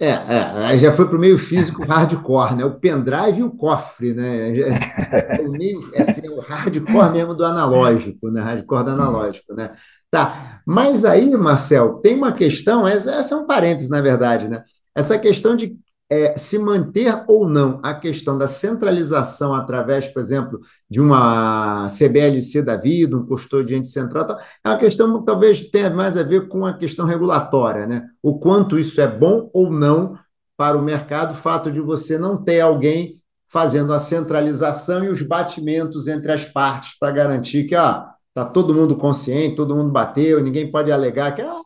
É, 0.00 0.74
é, 0.74 0.78
já 0.78 0.90
foi 0.90 1.06
para 1.06 1.16
o 1.16 1.20
meio 1.20 1.38
físico 1.38 1.84
hardcore, 1.86 2.56
né? 2.56 2.64
O 2.64 2.80
pendrive 2.80 3.38
e 3.38 3.42
o 3.44 3.52
cofre, 3.52 4.12
né? 4.12 4.58
É 4.58 5.40
o 5.40 5.50
meio, 5.52 5.90
é, 5.94 6.02
assim, 6.02 6.26
o 6.28 6.40
hardcore 6.40 7.12
mesmo 7.12 7.34
do 7.34 7.44
analógico, 7.44 8.28
né? 8.28 8.40
Hardcore 8.40 8.84
do 8.84 8.90
analógico, 8.90 9.54
né? 9.54 9.76
Tá, 10.10 10.60
mas 10.66 11.04
aí, 11.04 11.30
Marcel, 11.36 12.00
tem 12.02 12.16
uma 12.16 12.32
questão, 12.32 12.88
essa, 12.88 13.12
essa 13.12 13.34
é 13.34 13.38
um 13.38 13.46
parênteses, 13.46 13.90
na 13.90 14.00
verdade, 14.00 14.48
né? 14.48 14.64
Essa 14.94 15.18
questão 15.18 15.54
de 15.54 15.78
é, 16.12 16.36
se 16.36 16.58
manter 16.58 17.24
ou 17.26 17.48
não 17.48 17.80
a 17.82 17.94
questão 17.94 18.36
da 18.36 18.46
centralização 18.46 19.54
através, 19.54 20.06
por 20.06 20.20
exemplo, 20.20 20.60
de 20.90 21.00
uma 21.00 21.86
CBLC 21.88 22.60
da 22.60 22.76
vida, 22.76 23.16
um 23.16 23.24
custodiante 23.24 23.88
central, 23.88 24.38
é 24.62 24.68
uma 24.68 24.76
questão 24.76 25.18
que 25.18 25.24
talvez 25.24 25.70
tenha 25.70 25.88
mais 25.88 26.18
a 26.18 26.22
ver 26.22 26.48
com 26.48 26.66
a 26.66 26.74
questão 26.74 27.06
regulatória, 27.06 27.86
né? 27.86 28.06
O 28.22 28.38
quanto 28.38 28.78
isso 28.78 29.00
é 29.00 29.08
bom 29.08 29.48
ou 29.54 29.72
não 29.72 30.18
para 30.54 30.76
o 30.76 30.82
mercado, 30.82 31.30
o 31.30 31.34
fato 31.34 31.72
de 31.72 31.80
você 31.80 32.18
não 32.18 32.36
ter 32.36 32.60
alguém 32.60 33.14
fazendo 33.48 33.94
a 33.94 33.98
centralização 33.98 35.02
e 35.04 35.08
os 35.08 35.22
batimentos 35.22 36.08
entre 36.08 36.30
as 36.30 36.44
partes 36.44 36.98
para 36.98 37.10
garantir 37.10 37.64
que 37.64 37.74
ah, 37.74 38.12
está 38.28 38.44
todo 38.44 38.74
mundo 38.74 38.96
consciente, 38.96 39.56
todo 39.56 39.74
mundo 39.74 39.90
bateu, 39.90 40.42
ninguém 40.42 40.70
pode 40.70 40.92
alegar 40.92 41.34
que 41.34 41.40
ah, 41.40 41.56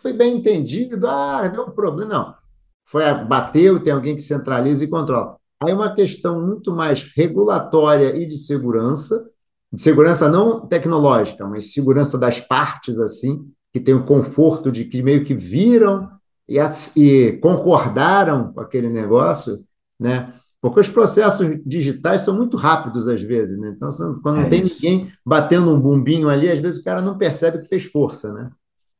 foi 0.00 0.12
bem 0.12 0.36
entendido, 0.36 1.08
ah, 1.08 1.48
deu 1.48 1.64
um 1.64 1.70
problema. 1.72 2.14
Não. 2.14 2.45
Foi, 2.86 3.02
bateu, 3.24 3.82
tem 3.82 3.92
alguém 3.92 4.14
que 4.14 4.22
centraliza 4.22 4.84
e 4.84 4.88
controla. 4.88 5.36
Aí 5.62 5.72
uma 5.72 5.94
questão 5.94 6.46
muito 6.46 6.72
mais 6.72 7.02
regulatória 7.16 8.16
e 8.16 8.26
de 8.26 8.36
segurança, 8.36 9.28
de 9.72 9.82
segurança 9.82 10.28
não 10.28 10.66
tecnológica, 10.66 11.46
mas 11.46 11.72
segurança 11.72 12.16
das 12.16 12.40
partes, 12.40 12.98
assim, 12.98 13.50
que 13.72 13.80
tem 13.80 13.94
o 13.94 14.04
conforto 14.04 14.70
de 14.70 14.84
que 14.84 15.02
meio 15.02 15.24
que 15.24 15.34
viram 15.34 16.08
e, 16.48 16.58
e 16.96 17.32
concordaram 17.38 18.52
com 18.52 18.60
aquele 18.60 18.88
negócio, 18.88 19.64
né? 19.98 20.32
Porque 20.60 20.80
os 20.80 20.88
processos 20.88 21.60
digitais 21.64 22.22
são 22.22 22.36
muito 22.36 22.56
rápidos 22.56 23.08
às 23.08 23.20
vezes, 23.20 23.58
né? 23.58 23.74
Então, 23.76 23.88
quando 24.22 24.36
não 24.36 24.46
é 24.46 24.48
tem 24.48 24.62
isso. 24.62 24.76
ninguém 24.82 25.12
batendo 25.24 25.72
um 25.72 25.80
bumbinho 25.80 26.28
ali, 26.28 26.50
às 26.50 26.60
vezes 26.60 26.80
o 26.80 26.84
cara 26.84 27.00
não 27.00 27.18
percebe 27.18 27.58
que 27.58 27.68
fez 27.68 27.84
força, 27.84 28.32
né? 28.32 28.50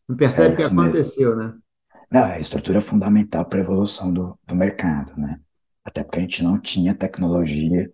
Não 0.09 0.17
percebe 0.17 0.51
é 0.51 0.55
o 0.55 0.57
que 0.57 0.63
aconteceu, 0.63 1.37
mesmo. 1.37 1.53
né? 1.53 1.59
Não, 2.11 2.25
a 2.25 2.39
estrutura 2.39 2.79
é 2.79 2.81
fundamental 2.83 3.45
para 3.45 3.59
a 3.59 3.63
evolução 3.63 4.13
do, 4.13 4.39
do 4.47 4.55
mercado, 4.55 5.13
né? 5.17 5.41
Até 5.85 6.03
porque 6.03 6.19
a 6.19 6.23
gente 6.23 6.43
não 6.43 6.59
tinha 6.59 6.95
tecnologia 6.95 7.91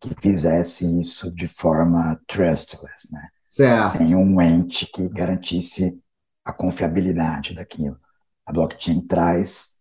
que 0.00 0.14
fizesse 0.20 1.00
isso 1.00 1.34
de 1.34 1.48
forma 1.48 2.20
trustless, 2.26 3.12
né? 3.12 3.28
Certo. 3.50 3.98
Sem 3.98 4.14
um 4.14 4.40
ente 4.40 4.86
que 4.86 5.08
garantisse 5.08 5.98
a 6.44 6.52
confiabilidade 6.52 7.54
daquilo 7.54 7.98
a 8.46 8.52
blockchain 8.52 9.00
traz 9.00 9.80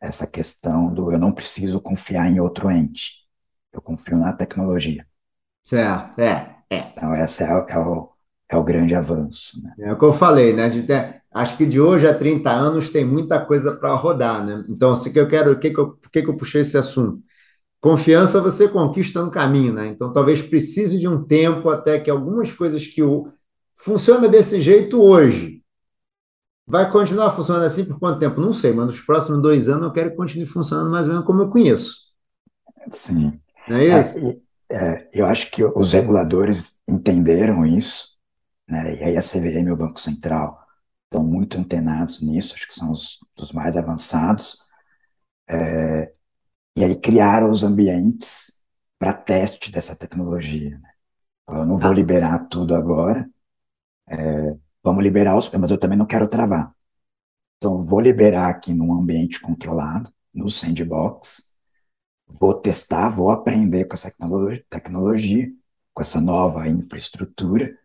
essa 0.00 0.26
questão 0.26 0.92
do 0.92 1.12
eu 1.12 1.18
não 1.18 1.32
preciso 1.32 1.80
confiar 1.80 2.30
em 2.30 2.40
outro 2.40 2.70
ente, 2.70 3.26
eu 3.72 3.82
confio 3.82 4.16
na 4.16 4.32
tecnologia. 4.32 5.06
Certo, 5.62 6.18
é. 6.20 6.56
é. 6.70 6.78
Então, 6.78 7.14
esse 7.14 7.44
é, 7.44 7.46
é, 7.46 7.78
o, 7.78 8.10
é 8.48 8.56
o 8.56 8.64
grande 8.64 8.94
avanço. 8.94 9.62
Né? 9.62 9.74
É 9.80 9.92
o 9.92 9.98
que 9.98 10.04
eu 10.04 10.12
falei, 10.12 10.54
né? 10.54 10.68
De 10.70 10.82
acho 11.36 11.56
que 11.56 11.66
de 11.66 11.80
hoje 11.80 12.06
a 12.06 12.14
30 12.16 12.50
anos 12.50 12.90
tem 12.90 13.04
muita 13.04 13.44
coisa 13.44 13.72
para 13.72 13.94
rodar, 13.94 14.44
né? 14.44 14.64
Então, 14.68 14.94
se 14.96 15.12
que 15.12 15.20
eu 15.20 15.28
quero, 15.28 15.52
o 15.52 15.58
que, 15.58 15.70
que, 15.70 15.78
eu, 15.78 15.92
que, 16.12 16.22
que 16.22 16.28
eu 16.28 16.36
puxei 16.36 16.62
esse 16.62 16.76
assunto? 16.76 17.22
Confiança 17.80 18.40
você 18.40 18.68
conquista 18.68 19.22
no 19.22 19.30
caminho, 19.30 19.72
né? 19.72 19.88
Então, 19.88 20.12
talvez 20.12 20.42
precise 20.42 20.98
de 20.98 21.06
um 21.08 21.22
tempo 21.24 21.70
até 21.70 22.00
que 22.00 22.10
algumas 22.10 22.52
coisas 22.52 22.86
que 22.86 23.02
o, 23.02 23.28
funciona 23.76 24.28
desse 24.28 24.60
jeito 24.62 25.00
hoje, 25.00 25.56
Vai 26.68 26.90
continuar 26.90 27.30
funcionando 27.30 27.64
assim 27.64 27.84
por 27.84 27.98
quanto 28.00 28.18
tempo? 28.18 28.40
Não 28.40 28.52
sei, 28.52 28.72
mas 28.72 28.86
nos 28.86 29.00
próximos 29.00 29.40
dois 29.40 29.68
anos 29.68 29.84
eu 29.84 29.92
quero 29.92 30.10
que 30.10 30.16
continue 30.16 30.46
funcionando 30.46 30.90
mais 30.90 31.06
ou 31.06 31.12
menos 31.12 31.26
como 31.26 31.42
eu 31.42 31.48
conheço. 31.48 32.06
Sim. 32.90 33.40
Não 33.68 33.76
é 33.76 34.00
isso? 34.00 34.42
É, 34.68 34.76
é, 34.76 35.10
eu 35.12 35.26
acho 35.26 35.48
que 35.52 35.64
os 35.64 35.92
reguladores 35.92 36.80
entenderam 36.88 37.64
isso, 37.64 38.16
né? 38.68 38.96
e 38.96 39.04
aí 39.04 39.16
a 39.16 39.22
CVM 39.22 39.68
e 39.68 39.70
o 39.70 39.76
Banco 39.76 40.00
Central 40.00 40.58
estão 41.06 41.24
muito 41.26 41.58
antenados 41.58 42.20
nisso, 42.22 42.54
acho 42.54 42.66
que 42.68 42.74
são 42.74 42.92
os, 42.92 43.20
os 43.38 43.52
mais 43.52 43.76
avançados, 43.76 44.58
é, 45.48 46.12
e 46.76 46.84
aí 46.84 46.96
criaram 46.96 47.50
os 47.50 47.62
ambientes 47.64 48.62
para 48.98 49.12
teste 49.14 49.72
dessa 49.72 49.96
tecnologia. 49.96 50.78
Né? 50.78 50.90
Eu 51.48 51.66
não 51.66 51.78
vou 51.78 51.90
ah. 51.90 51.94
liberar 51.94 52.48
tudo 52.48 52.74
agora, 52.74 53.28
é, 54.08 54.56
Vamos 54.86 55.02
liberar 55.02 55.36
os, 55.36 55.50
mas 55.50 55.72
eu 55.72 55.78
também 55.80 55.98
não 55.98 56.06
quero 56.06 56.28
travar. 56.28 56.72
Então, 57.56 57.84
vou 57.84 58.00
liberar 58.00 58.48
aqui 58.50 58.72
num 58.72 58.94
ambiente 58.94 59.40
controlado, 59.40 60.12
no 60.32 60.48
sandbox, 60.48 61.56
vou 62.24 62.54
testar, 62.54 63.08
vou 63.10 63.30
aprender 63.30 63.86
com 63.86 63.94
essa 63.94 64.12
tecnologia, 64.70 65.50
com 65.92 66.02
essa 66.02 66.20
nova 66.20 66.68
infraestrutura, 66.68 67.76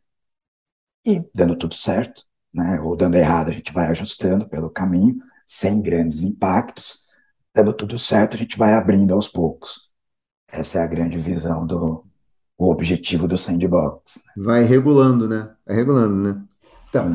e 1.03 1.27
dando 1.33 1.57
tudo 1.57 1.73
certo, 1.73 2.23
né, 2.53 2.79
ou 2.81 2.95
dando 2.95 3.15
errado, 3.15 3.49
a 3.49 3.53
gente 3.53 3.73
vai 3.73 3.87
ajustando 3.87 4.47
pelo 4.47 4.69
caminho, 4.69 5.17
sem 5.45 5.81
grandes 5.81 6.23
impactos, 6.23 7.07
dando 7.53 7.73
tudo 7.73 7.99
certo, 7.99 8.35
a 8.35 8.39
gente 8.39 8.57
vai 8.57 8.73
abrindo 8.73 9.13
aos 9.13 9.27
poucos. 9.27 9.89
Essa 10.47 10.79
é 10.79 10.83
a 10.83 10.87
grande 10.87 11.17
visão 11.17 11.65
do 11.65 12.05
o 12.61 12.69
objetivo 12.69 13.27
do 13.27 13.39
sandbox. 13.39 14.23
Né? 14.37 14.43
Vai 14.45 14.63
regulando, 14.63 15.27
né? 15.27 15.49
Vai 15.65 15.75
regulando, 15.75 16.15
né? 16.15 16.43
Então, 16.87 17.09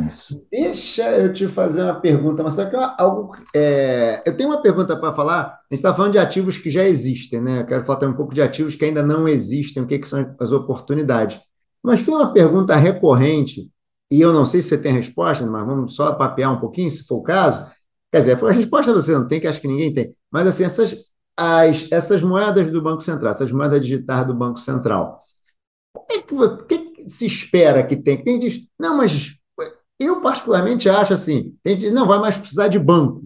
deixa 0.51 1.09
eu 1.13 1.33
te 1.33 1.47
fazer 1.47 1.83
uma 1.83 2.01
pergunta, 2.01 2.43
mas 2.43 2.55
só 2.55 2.65
que 2.65 2.75
algo, 2.99 3.37
é, 3.55 4.23
eu 4.27 4.37
tenho 4.37 4.49
uma 4.49 4.61
pergunta 4.61 4.97
para 4.97 5.13
falar. 5.13 5.43
A 5.43 5.59
gente 5.71 5.79
está 5.79 5.95
falando 5.95 6.13
de 6.13 6.19
ativos 6.19 6.59
que 6.59 6.71
já 6.71 6.83
existem, 6.83 7.41
né? 7.41 7.61
Eu 7.61 7.67
quero 7.67 7.85
falar 7.85 8.01
também 8.01 8.15
um 8.15 8.17
pouco 8.17 8.35
de 8.35 8.43
ativos 8.43 8.75
que 8.75 8.87
ainda 8.87 9.03
não 9.05 9.29
existem, 9.29 9.83
o 9.83 9.87
que, 9.87 9.99
que 9.99 10.09
são 10.09 10.35
as 10.41 10.51
oportunidades. 10.51 11.39
Mas 11.81 12.05
tem 12.05 12.13
uma 12.13 12.33
pergunta 12.33 12.75
recorrente, 12.75 13.71
e 14.11 14.21
eu 14.21 14.33
não 14.33 14.45
sei 14.47 14.63
se 14.63 14.69
você 14.69 14.79
tem 14.79 14.93
resposta, 14.93 15.45
mas 15.47 15.67
vamos 15.67 15.95
só 15.95 16.15
papear 16.15 16.53
um 16.53 16.61
pouquinho, 16.61 16.91
se 16.91 17.05
for 17.07 17.17
o 17.17 17.23
caso. 17.23 17.71
Quer 18.13 18.21
dizer, 18.21 18.45
a 18.45 18.51
resposta 18.53 18.93
você 18.93 19.13
não 19.13 19.27
tem, 19.27 19.41
que 19.41 19.47
acho 19.47 19.61
que 19.61 19.69
ninguém 19.69 19.93
tem. 19.93 20.15
Mas 20.31 20.47
assim, 20.47 20.65
essas, 20.65 20.97
as, 21.37 21.91
essas 21.91 22.23
moedas 22.23 22.71
do 22.71 22.83
Banco 22.83 23.03
Central, 23.03 23.33
essas 23.33 23.51
moedas 23.53 23.81
digitais 23.81 24.27
do 24.27 24.35
Banco 24.35 24.59
Central, 24.59 25.23
o 25.95 26.01
que, 26.05 26.23
que, 26.23 26.79
que 26.79 27.11
se 27.11 27.27
espera 27.27 27.85
que 27.85 27.97
tem? 27.97 28.23
Quem 28.23 28.39
diz, 28.39 28.67
não, 28.79 28.97
mas 28.97 29.37
eu, 29.99 30.21
particularmente, 30.21 30.89
acho 30.89 31.15
assim: 31.15 31.57
tem 31.63 31.81
gente 31.81 31.93
não 31.93 32.07
vai 32.07 32.19
mais 32.19 32.37
precisar 32.37 32.69
de 32.69 32.79
banco. 32.79 33.25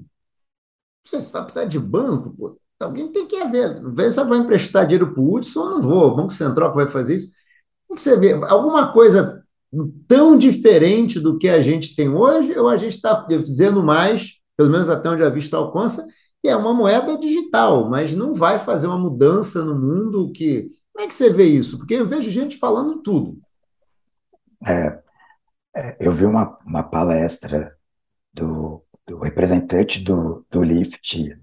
Você 1.05 1.19
vai 1.19 1.43
precisar 1.43 1.65
de 1.65 1.79
banco? 1.79 2.31
Pô, 2.37 2.59
alguém 2.81 3.11
tem 3.13 3.27
que 3.27 3.45
ver. 3.47 3.81
Ver 3.93 4.11
se 4.13 4.23
vai 4.25 4.39
emprestar 4.39 4.87
dinheiro 4.87 5.13
para 5.13 5.21
o 5.21 5.35
Hudson 5.35 5.61
ou 5.61 5.71
não 5.71 5.83
vou. 5.83 6.13
O 6.13 6.17
Banco 6.17 6.33
Central 6.33 6.71
que 6.71 6.77
vai 6.77 6.89
fazer 6.89 7.15
isso. 7.17 7.33
Tem 7.89 7.97
que 7.97 8.03
você 8.03 8.17
ver 8.17 8.43
alguma 8.45 8.93
coisa 8.93 9.45
tão 10.09 10.37
diferente 10.37 11.21
do 11.21 11.39
que 11.39 11.49
a 11.49 11.63
gente 11.63 11.95
tem 11.95 12.09
hoje, 12.09 12.59
ou 12.59 12.69
a 12.69 12.77
gente 12.77 12.97
está 12.97 13.25
dizendo 13.29 13.83
mais, 13.83 14.41
pelo 14.57 14.71
menos 14.71 14.89
até 14.89 15.09
onde 15.09 15.23
a 15.23 15.29
vista 15.29 15.57
alcança, 15.57 16.07
que 16.43 16.49
é 16.49 16.57
uma 16.57 16.75
moeda 16.75 17.19
digital, 17.19 17.89
mas 17.89 18.15
não 18.15 18.35
vai 18.35 18.59
fazer 18.59 18.87
uma 18.87 18.99
mudança 18.99 19.65
no 19.65 19.75
mundo 19.75 20.33
que. 20.33 20.69
Como 20.93 21.05
é 21.05 21.09
que 21.09 21.15
você 21.15 21.31
vê 21.31 21.45
isso? 21.45 21.79
Porque 21.79 21.95
eu 21.95 22.07
vejo 22.07 22.31
gente 22.31 22.59
falando 22.59 23.01
tudo. 23.01 23.39
É, 24.67 24.99
é, 25.75 25.97
eu 26.01 26.13
vi 26.13 26.27
uma, 26.27 26.59
uma 26.67 26.83
palestra 26.83 27.75
do, 28.35 28.83
do 29.07 29.19
representante 29.19 30.03
do, 30.03 30.45
do 30.51 30.63
LIFT, 30.63 31.39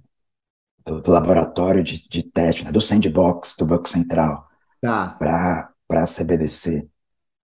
do, 0.86 1.02
do 1.02 1.12
laboratório 1.12 1.84
de, 1.84 2.08
de 2.08 2.24
teste, 2.24 2.66
né, 2.66 2.72
do 2.72 2.82
sandbox 2.82 3.56
do 3.58 3.66
Banco 3.66 3.90
Central, 3.90 4.48
tá. 4.82 5.16
para 5.18 5.74
a 5.90 6.06
CBDC, 6.06 6.88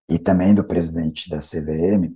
e 0.10 0.20
também 0.20 0.54
do 0.54 0.63
presidente 0.63 1.30
da 1.30 1.39
CVM, 1.39 2.16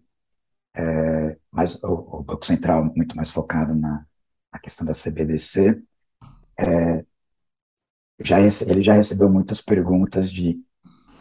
é, 0.75 1.37
mas 1.51 1.81
o, 1.83 2.19
o, 2.19 2.23
Banco 2.23 2.45
Central 2.45 2.85
muito 2.95 3.15
mais 3.15 3.29
focado 3.29 3.73
na, 3.73 4.05
na 4.51 4.59
questão 4.59 4.85
da 4.85 4.93
CBDC, 4.93 5.81
é, 6.59 7.05
já 8.19 8.39
ele 8.39 8.83
já 8.83 8.93
recebeu 8.93 9.29
muitas 9.29 9.61
perguntas 9.61 10.31
de 10.31 10.59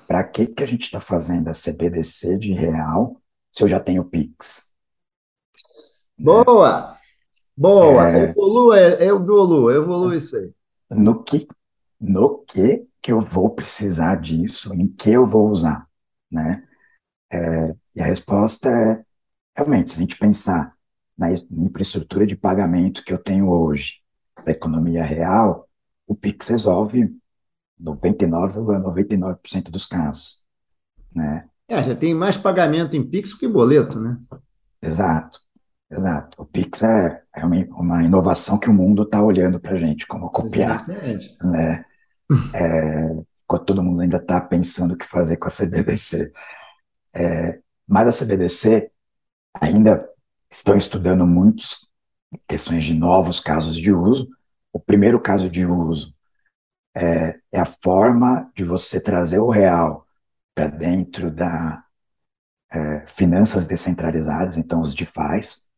para 0.06 0.22
que, 0.22 0.46
que 0.46 0.62
a 0.62 0.66
gente 0.66 0.84
está 0.84 1.00
fazendo 1.00 1.48
a 1.48 1.52
CBDC 1.52 2.38
de 2.38 2.52
real 2.52 3.20
se 3.52 3.62
eu 3.62 3.68
já 3.68 3.80
tenho 3.80 4.04
Pix. 4.04 4.72
Boa! 6.18 6.96
Boa! 7.56 8.10
É, 8.10 8.30
evolua, 8.30 8.78
evolua, 8.78 9.74
evolua 9.74 10.16
isso 10.16 10.36
aí. 10.36 10.50
No 10.90 11.22
que, 11.24 11.48
no 11.98 12.44
que 12.44 12.86
que 13.02 13.12
eu 13.12 13.20
vou 13.22 13.54
precisar 13.54 14.16
disso, 14.16 14.74
em 14.74 14.88
que 14.88 15.10
eu 15.10 15.26
vou 15.26 15.50
usar, 15.50 15.88
né? 16.30 16.66
É, 17.32 17.74
e 17.94 18.00
a 18.00 18.04
resposta 18.04 18.68
é, 18.68 19.04
realmente, 19.56 19.92
se 19.92 19.98
a 19.98 20.00
gente 20.00 20.18
pensar 20.18 20.74
na 21.16 21.32
infraestrutura 21.32 22.26
de 22.26 22.36
pagamento 22.36 23.02
que 23.04 23.12
eu 23.12 23.18
tenho 23.18 23.48
hoje, 23.48 24.00
da 24.44 24.52
economia 24.52 25.02
real, 25.02 25.68
o 26.06 26.14
Pix 26.14 26.48
resolve 26.48 27.16
99,99% 27.80 29.38
,99 29.40 29.70
dos 29.70 29.86
casos, 29.86 30.44
né? 31.14 31.48
É, 31.68 31.82
já 31.82 31.96
tem 31.96 32.14
mais 32.14 32.36
pagamento 32.36 32.94
em 32.94 33.02
Pix 33.02 33.34
que 33.34 33.48
boleto, 33.48 33.98
né? 33.98 34.16
Exato, 34.80 35.40
exato. 35.90 36.40
O 36.40 36.46
Pix 36.46 36.82
é, 36.82 37.22
é 37.34 37.44
uma, 37.44 37.56
uma 37.70 38.04
inovação 38.04 38.58
que 38.58 38.70
o 38.70 38.74
mundo 38.74 39.02
está 39.02 39.20
olhando 39.22 39.58
para 39.58 39.72
a 39.72 39.78
gente, 39.78 40.06
como 40.06 40.30
copiar. 40.30 40.88
Exatamente. 40.88 41.36
Né? 41.42 41.84
É, 42.52 43.22
todo 43.64 43.82
mundo 43.82 44.02
ainda 44.02 44.18
está 44.18 44.40
pensando 44.40 44.94
o 44.94 44.96
que 44.96 45.06
fazer 45.06 45.36
com 45.36 45.48
a 45.48 45.50
CBDC. 45.50 46.32
É, 47.14 47.60
mas 47.86 48.08
a 48.08 48.24
CBDC 48.24 48.90
ainda 49.54 50.08
estão 50.50 50.76
estudando 50.76 51.26
muitas 51.26 51.86
questões 52.48 52.84
de 52.84 52.94
novos 52.94 53.40
casos 53.40 53.76
de 53.76 53.92
uso. 53.92 54.28
o 54.72 54.80
primeiro 54.80 55.20
caso 55.20 55.48
de 55.48 55.64
uso 55.66 56.14
é, 56.94 57.38
é 57.52 57.60
a 57.60 57.66
forma 57.82 58.50
de 58.54 58.64
você 58.64 59.00
trazer 59.02 59.38
o 59.38 59.50
real 59.50 60.06
para 60.54 60.68
dentro 60.68 61.30
da 61.30 61.84
é, 62.72 63.06
finanças 63.06 63.66
descentralizadas, 63.66 64.56
então 64.56 64.80
os 64.80 64.94
DeFi's, 64.94 65.68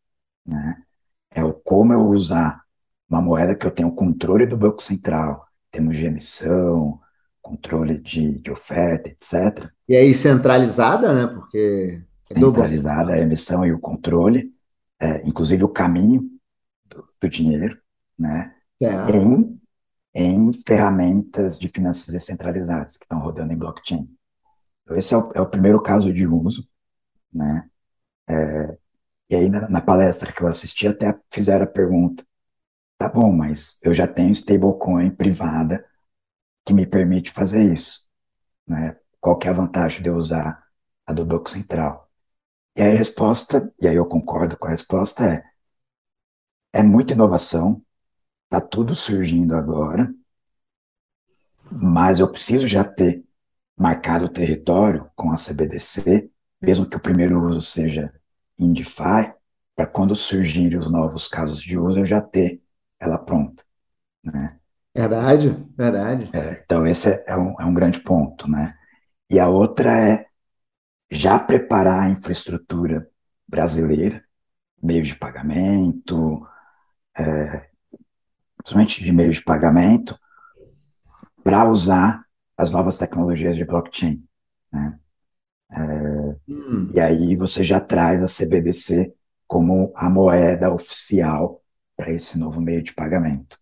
né? 0.47 0.83
É 1.31 1.45
o 1.45 1.53
como 1.53 1.93
eu 1.93 2.01
usar 2.09 2.63
uma 3.09 3.21
moeda 3.21 3.55
que 3.55 3.67
eu 3.67 3.71
tenho 3.71 3.95
controle 3.95 4.47
do 4.47 4.57
Banco 4.57 4.83
Central, 4.83 5.47
temos 5.71 5.97
de 5.97 6.07
emissão, 6.07 7.01
controle 7.49 7.99
de, 7.99 8.39
de 8.39 8.51
oferta, 8.51 9.09
etc. 9.09 9.71
E 9.89 9.97
aí 9.97 10.13
centralizada, 10.13 11.15
né? 11.15 11.27
Porque 11.35 12.03
é 12.31 12.35
centralizada 12.35 13.15
a 13.15 13.19
emissão 13.19 13.65
e 13.65 13.73
o 13.73 13.79
controle, 13.79 14.53
é, 15.01 15.27
inclusive 15.27 15.65
o 15.65 15.69
caminho 15.69 16.29
do, 16.85 17.09
do 17.21 17.29
dinheiro, 17.29 17.79
né? 18.19 18.55
É. 18.83 18.87
Em, 19.17 19.59
em 20.15 20.53
ferramentas 20.67 21.59
de 21.59 21.69
finanças 21.69 22.13
descentralizadas 22.13 22.97
que 22.97 23.05
estão 23.05 23.19
rodando 23.19 23.53
em 23.53 23.59
blockchain. 23.59 24.09
Então, 24.83 24.97
esse 24.97 25.15
é 25.15 25.17
o, 25.17 25.33
é 25.35 25.41
o 25.41 25.49
primeiro 25.49 25.83
caso 25.83 26.13
de 26.13 26.27
uso, 26.27 26.69
né? 27.33 27.67
É, 28.29 28.77
e 29.31 29.37
aí, 29.37 29.49
na, 29.49 29.69
na, 29.69 29.81
palestra 29.81 30.33
que 30.33 30.43
eu 30.43 30.47
assisti, 30.47 30.87
até 30.87 31.19
fizeram 31.31 31.65
a 31.65 31.69
pergunta: 31.69 32.25
tá 32.99 33.09
bom, 33.09 33.33
mas 33.33 33.79
eu 33.83 33.95
já 33.95 34.07
tenho 34.07 34.31
stablecoin 34.33 35.11
privada 35.11 35.88
que 36.69 36.75
me 36.75 36.87
permite 36.87 37.33
fazer 37.33 37.73
isso, 37.73 38.11
né? 38.67 38.95
Qual 39.19 39.39
que 39.39 39.49
é 39.49 39.51
a 39.51 39.55
vantagem 39.55 40.03
de 40.03 40.11
eu 40.11 40.17
usar 40.17 40.63
a 41.07 41.15
do 41.15 41.25
Banco 41.25 41.49
Central? 41.49 42.11
E 42.77 42.83
a 42.83 42.91
resposta, 42.91 43.73
e 43.81 43.89
aí 43.89 43.97
eu 43.97 44.07
concordo 44.07 44.55
com 44.59 44.67
a 44.67 44.71
resposta, 44.71 45.25
é: 45.25 45.45
é 46.75 46.83
muita 46.83 47.15
inovação, 47.15 47.83
tá 48.51 48.61
tudo 48.61 48.95
surgindo 48.95 49.55
agora, 49.57 50.15
mas 51.73 52.21
eu 52.21 52.31
preciso 52.31 52.69
já 52.69 52.85
ter 52.85 53.25
marcado 53.75 54.27
o 54.27 54.29
território 54.29 55.11
com 55.17 55.33
a 55.33 55.39
CBDC, 55.39 56.31
mesmo 56.61 56.87
que 56.87 56.99
o 56.99 57.01
primeiro 57.01 57.41
uso 57.49 57.63
seja 57.63 58.13
em 58.59 58.75
DeFi, 58.75 59.33
para 59.75 59.87
quando 59.87 60.15
surgirem 60.15 60.79
os 60.79 60.91
novos 60.91 61.29
casos 61.29 61.63
de 61.63 61.79
uso, 61.79 62.01
eu 62.01 62.07
já 62.07 62.21
ter 62.21 62.61
ela 63.01 63.17
pronta. 63.17 63.65
Né? 64.23 64.59
Verdade, 64.95 65.51
verdade. 65.77 66.31
É, 66.35 66.63
então, 66.65 66.87
esse 66.87 67.09
é, 67.27 67.37
um, 67.37 67.55
é 67.61 67.65
um 67.65 67.75
grande 67.75 68.01
ponto. 68.01 68.51
Né? 68.51 68.75
E 69.31 69.39
a 69.39 69.49
outra 69.49 69.93
é 69.93 70.27
já 71.11 71.39
preparar 71.39 72.05
a 72.05 72.11
infraestrutura 72.11 73.09
brasileira, 73.47 74.25
meios 74.83 75.09
de 75.09 75.17
pagamento, 75.17 76.47
é, 77.17 77.69
principalmente 78.59 79.05
de 79.05 79.13
meios 79.13 79.37
de 79.37 79.45
pagamento, 79.45 80.19
para 81.43 81.65
usar 81.71 82.25
as 82.57 82.71
novas 82.71 82.99
tecnologias 82.99 83.57
de 83.57 83.65
blockchain. 83.65 84.23
Né? 84.73 84.99
É, 85.73 86.37
hum. 86.49 86.93
E 86.95 87.01
aí 87.01 87.37
você 87.37 87.65
já 87.65 87.81
traz 87.81 88.23
a 88.23 88.29
CBDC 88.29 89.15
como 89.47 89.93
a 89.97 90.11
moeda 90.11 90.73
oficial 90.73 91.63
para 91.97 92.13
esse 92.13 92.39
novo 92.39 92.61
meio 92.61 92.83
de 92.83 92.95
pagamento. 92.95 93.59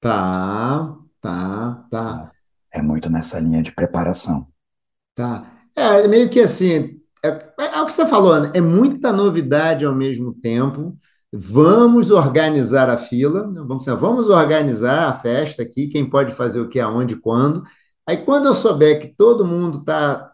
Tá, 0.00 0.96
tá, 1.20 1.86
tá. 1.90 2.32
É 2.72 2.80
muito 2.80 3.10
nessa 3.10 3.40
linha 3.40 3.62
de 3.62 3.72
preparação. 3.72 4.46
Tá. 5.14 5.50
É, 5.74 6.04
é 6.04 6.08
meio 6.08 6.28
que 6.30 6.40
assim, 6.40 7.00
é, 7.24 7.28
é, 7.58 7.80
o 7.80 7.86
que 7.86 7.92
você 7.92 8.06
falou, 8.06 8.40
né? 8.40 8.50
é 8.54 8.60
muita 8.60 9.12
novidade 9.12 9.84
ao 9.84 9.94
mesmo 9.94 10.32
tempo. 10.34 10.96
Vamos 11.32 12.10
organizar 12.10 12.88
a 12.88 12.96
fila, 12.96 13.46
né? 13.48 13.62
vamos, 13.66 13.84
vamos 13.84 14.30
organizar 14.30 15.08
a 15.08 15.12
festa 15.12 15.62
aqui, 15.62 15.88
quem 15.88 16.08
pode 16.08 16.32
fazer 16.32 16.60
o 16.60 16.68
que, 16.68 16.80
aonde, 16.80 17.16
quando. 17.16 17.64
Aí, 18.06 18.16
quando 18.16 18.46
eu 18.46 18.54
souber 18.54 19.00
que 19.00 19.08
todo 19.08 19.44
mundo 19.44 19.80
está 19.80 20.32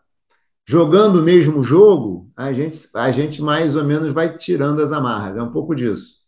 jogando 0.67 1.17
o 1.17 1.23
mesmo 1.23 1.63
jogo, 1.63 2.31
a 2.37 2.53
gente, 2.53 2.79
a 2.95 3.11
gente 3.11 3.43
mais 3.43 3.75
ou 3.75 3.85
menos 3.85 4.13
vai 4.13 4.37
tirando 4.37 4.81
as 4.81 4.93
amarras. 4.93 5.37
É 5.37 5.43
um 5.43 5.51
pouco 5.51 5.75
disso. 5.75 6.19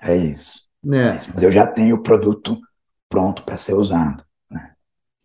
É 0.00 0.16
isso. 0.16 0.62
Né? 0.82 1.14
É 1.14 1.18
isso. 1.18 1.30
Mas 1.34 1.42
eu 1.42 1.50
já 1.50 1.66
tenho 1.66 1.96
o 1.96 2.02
produto 2.02 2.58
pronto 3.12 3.42
para 3.42 3.58
ser 3.58 3.74
usado. 3.74 4.24
Né? 4.50 4.72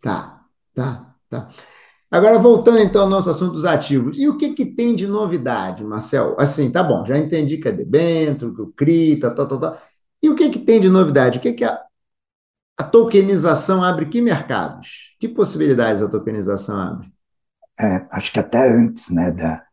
Tá, 0.02 0.44
tá, 0.74 1.14
tá. 1.30 1.48
Agora, 2.10 2.38
voltando 2.38 2.78
então 2.78 3.02
ao 3.02 3.08
nosso 3.08 3.30
assunto 3.30 3.52
dos 3.52 3.64
ativos. 3.64 4.18
E 4.18 4.28
o 4.28 4.36
que, 4.36 4.52
que 4.52 4.66
tem 4.66 4.94
de 4.94 5.06
novidade, 5.06 5.82
Marcel? 5.82 6.36
Assim, 6.38 6.70
tá 6.70 6.82
bom, 6.82 7.04
já 7.06 7.16
entendi 7.16 7.56
que 7.56 7.68
é 7.68 7.72
debênture, 7.72 8.54
que 8.54 8.60
o 8.60 8.72
CRI, 8.72 9.18
tal, 9.18 9.34
tal, 9.34 9.46
tal. 9.58 9.82
E 10.22 10.28
o 10.28 10.34
que, 10.34 10.50
que 10.50 10.58
tem 10.58 10.80
de 10.80 10.90
novidade? 10.90 11.38
O 11.38 11.40
que, 11.40 11.52
que 11.54 11.64
a, 11.64 11.80
a 12.76 12.84
tokenização 12.84 13.82
abre 13.82 14.06
que 14.06 14.20
mercados? 14.20 15.16
Que 15.18 15.28
possibilidades 15.28 16.02
a 16.02 16.08
tokenização 16.08 16.76
abre? 16.78 17.12
é, 17.78 18.06
acho 18.10 18.32
que 18.32 18.40
até 18.40 18.68
antes 18.68 19.10
né, 19.10 19.30
da, 19.30 19.64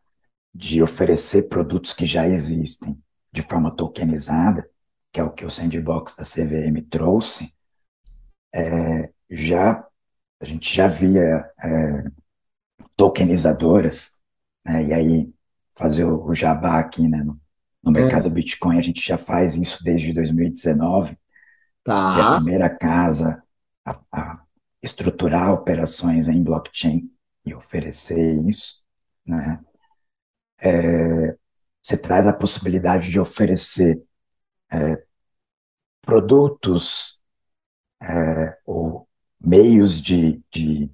de 0.54 0.82
oferecer 0.82 1.48
produtos 1.48 1.92
que 1.92 2.06
já 2.06 2.28
existem 2.28 2.96
de 3.32 3.42
forma 3.42 3.70
tokenizada, 3.70 4.68
que 5.12 5.20
é 5.20 5.24
o 5.24 5.32
que 5.32 5.44
o 5.44 5.50
sandbox 5.50 6.16
da 6.16 6.24
CVM 6.24 6.82
trouxe, 6.88 7.55
é, 8.54 9.10
já 9.30 9.86
a 10.40 10.44
gente 10.44 10.74
já 10.74 10.86
via 10.86 11.50
é, 11.62 12.04
tokenizadoras, 12.96 14.20
né, 14.64 14.84
e 14.84 14.94
aí 14.94 15.34
fazer 15.74 16.04
o, 16.04 16.24
o 16.26 16.34
jabá 16.34 16.78
aqui 16.78 17.08
né, 17.08 17.22
no, 17.22 17.40
no 17.82 17.92
mercado 17.92 18.28
é. 18.28 18.30
Bitcoin, 18.30 18.78
a 18.78 18.82
gente 18.82 19.06
já 19.06 19.16
faz 19.16 19.56
isso 19.56 19.82
desde 19.82 20.12
2019, 20.12 21.16
tá. 21.84 22.14
que 22.14 22.20
é 22.20 22.22
a 22.22 22.34
primeira 22.36 22.70
casa 22.70 23.42
a, 23.84 24.00
a 24.12 24.42
estruturar 24.82 25.52
operações 25.52 26.28
em 26.28 26.42
blockchain 26.42 27.10
e 27.44 27.54
oferecer 27.54 28.40
isso, 28.46 28.84
né? 29.24 29.60
É, 30.58 31.36
você 31.82 31.96
traz 31.96 32.26
a 32.26 32.32
possibilidade 32.32 33.10
de 33.10 33.20
oferecer 33.20 34.02
é, 34.72 35.04
produtos 36.02 37.15
é, 38.02 38.58
ou 38.64 39.08
meios 39.40 40.00
de, 40.02 40.42
de, 40.52 40.90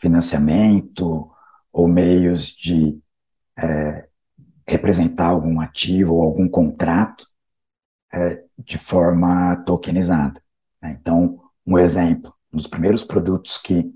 financiamento 0.00 1.30
ou 1.72 1.88
meios 1.88 2.48
de 2.48 3.00
é, 3.58 4.08
representar 4.68 5.28
algum 5.28 5.60
ativo 5.60 6.14
ou 6.14 6.22
algum 6.22 6.48
contrato 6.48 7.26
é, 8.12 8.44
de 8.58 8.78
forma 8.78 9.56
tokenizada. 9.64 10.42
Né? 10.82 10.96
Então, 11.00 11.40
um 11.66 11.78
exemplo, 11.78 12.34
um 12.52 12.56
dos 12.56 12.66
primeiros 12.66 13.04
produtos 13.04 13.58
que 13.58 13.92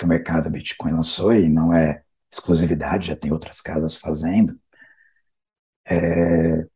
que 0.00 0.06
o 0.06 0.08
mercado 0.08 0.50
Bitcoin 0.50 0.92
lançou, 0.92 1.34
e 1.34 1.46
não 1.50 1.74
é 1.74 2.02
exclusividade, 2.32 3.08
já 3.08 3.16
tem 3.16 3.30
outras 3.32 3.60
casas 3.60 3.96
fazendo, 3.96 4.58
é 5.86 6.66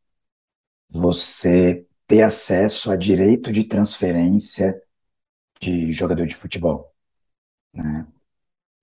você 0.91 1.87
ter 2.07 2.23
acesso 2.23 2.91
a 2.91 2.97
direito 2.97 3.51
de 3.51 3.65
transferência 3.65 4.81
de 5.61 5.93
jogador 5.93 6.27
de 6.27 6.35
futebol. 6.35 6.93
Né? 7.73 8.07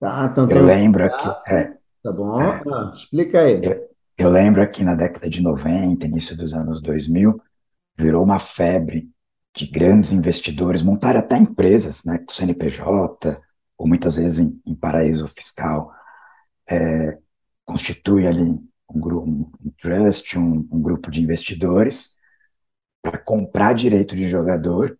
Tá, 0.00 0.28
então 0.30 0.48
eu 0.48 0.64
lembro 0.64 1.04
aqui. 1.04 1.52
É, 1.52 1.76
tá 2.02 2.12
bom, 2.12 2.40
é, 2.40 2.62
ah, 2.66 2.92
explica 2.94 3.40
aí. 3.40 3.60
Eu, 3.62 3.88
eu 4.18 4.30
lembro 4.30 4.60
aqui 4.60 4.84
na 4.84 4.94
década 4.94 5.28
de 5.28 5.42
90, 5.42 6.06
início 6.06 6.36
dos 6.36 6.52
anos 6.52 6.80
2000, 6.80 7.40
virou 7.96 8.24
uma 8.24 8.38
febre 8.38 9.10
de 9.54 9.66
grandes 9.66 10.12
investidores 10.12 10.82
montar 10.82 11.16
até 11.16 11.36
empresas, 11.36 12.04
né, 12.04 12.18
com 12.18 12.32
CNPJ, 12.32 13.40
ou 13.76 13.86
muitas 13.86 14.16
vezes 14.16 14.38
em, 14.40 14.60
em 14.66 14.74
paraíso 14.74 15.28
fiscal, 15.28 15.92
é, 16.68 17.18
constitui 17.64 18.26
ali 18.26 18.42
um 18.42 19.00
grupo, 19.00 19.28
um 19.28 19.70
trust, 19.80 20.38
um, 20.38 20.66
um 20.70 20.80
grupo 20.80 21.10
de 21.10 21.20
investidores 21.20 22.16
para 23.02 23.18
comprar 23.18 23.74
direito 23.74 24.14
de 24.14 24.28
jogador, 24.28 24.98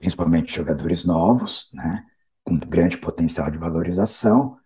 principalmente 0.00 0.56
jogadores 0.56 1.04
novos, 1.04 1.70
né, 1.74 2.04
com 2.42 2.58
grande 2.58 2.96
potencial 2.96 3.50
de 3.50 3.58
valorização, 3.58 4.56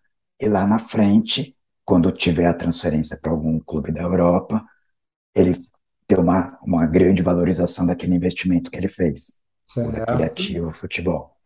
e 0.40 0.48
lá 0.48 0.66
na 0.66 0.78
frente, 0.78 1.56
quando 1.84 2.10
tiver 2.12 2.46
a 2.46 2.54
transferência 2.54 3.18
para 3.20 3.32
algum 3.32 3.58
clube 3.58 3.92
da 3.92 4.00
Europa, 4.00 4.64
ele 5.34 5.60
ter 6.06 6.18
uma, 6.18 6.58
uma 6.62 6.86
grande 6.86 7.22
valorização 7.22 7.86
daquele 7.86 8.14
investimento 8.14 8.70
que 8.70 8.76
ele 8.76 8.88
fez, 8.88 9.34
certo. 9.66 9.86
ou 9.86 9.92
daquele 9.92 10.24
ativo 10.24 10.72
futebol. 10.72 11.36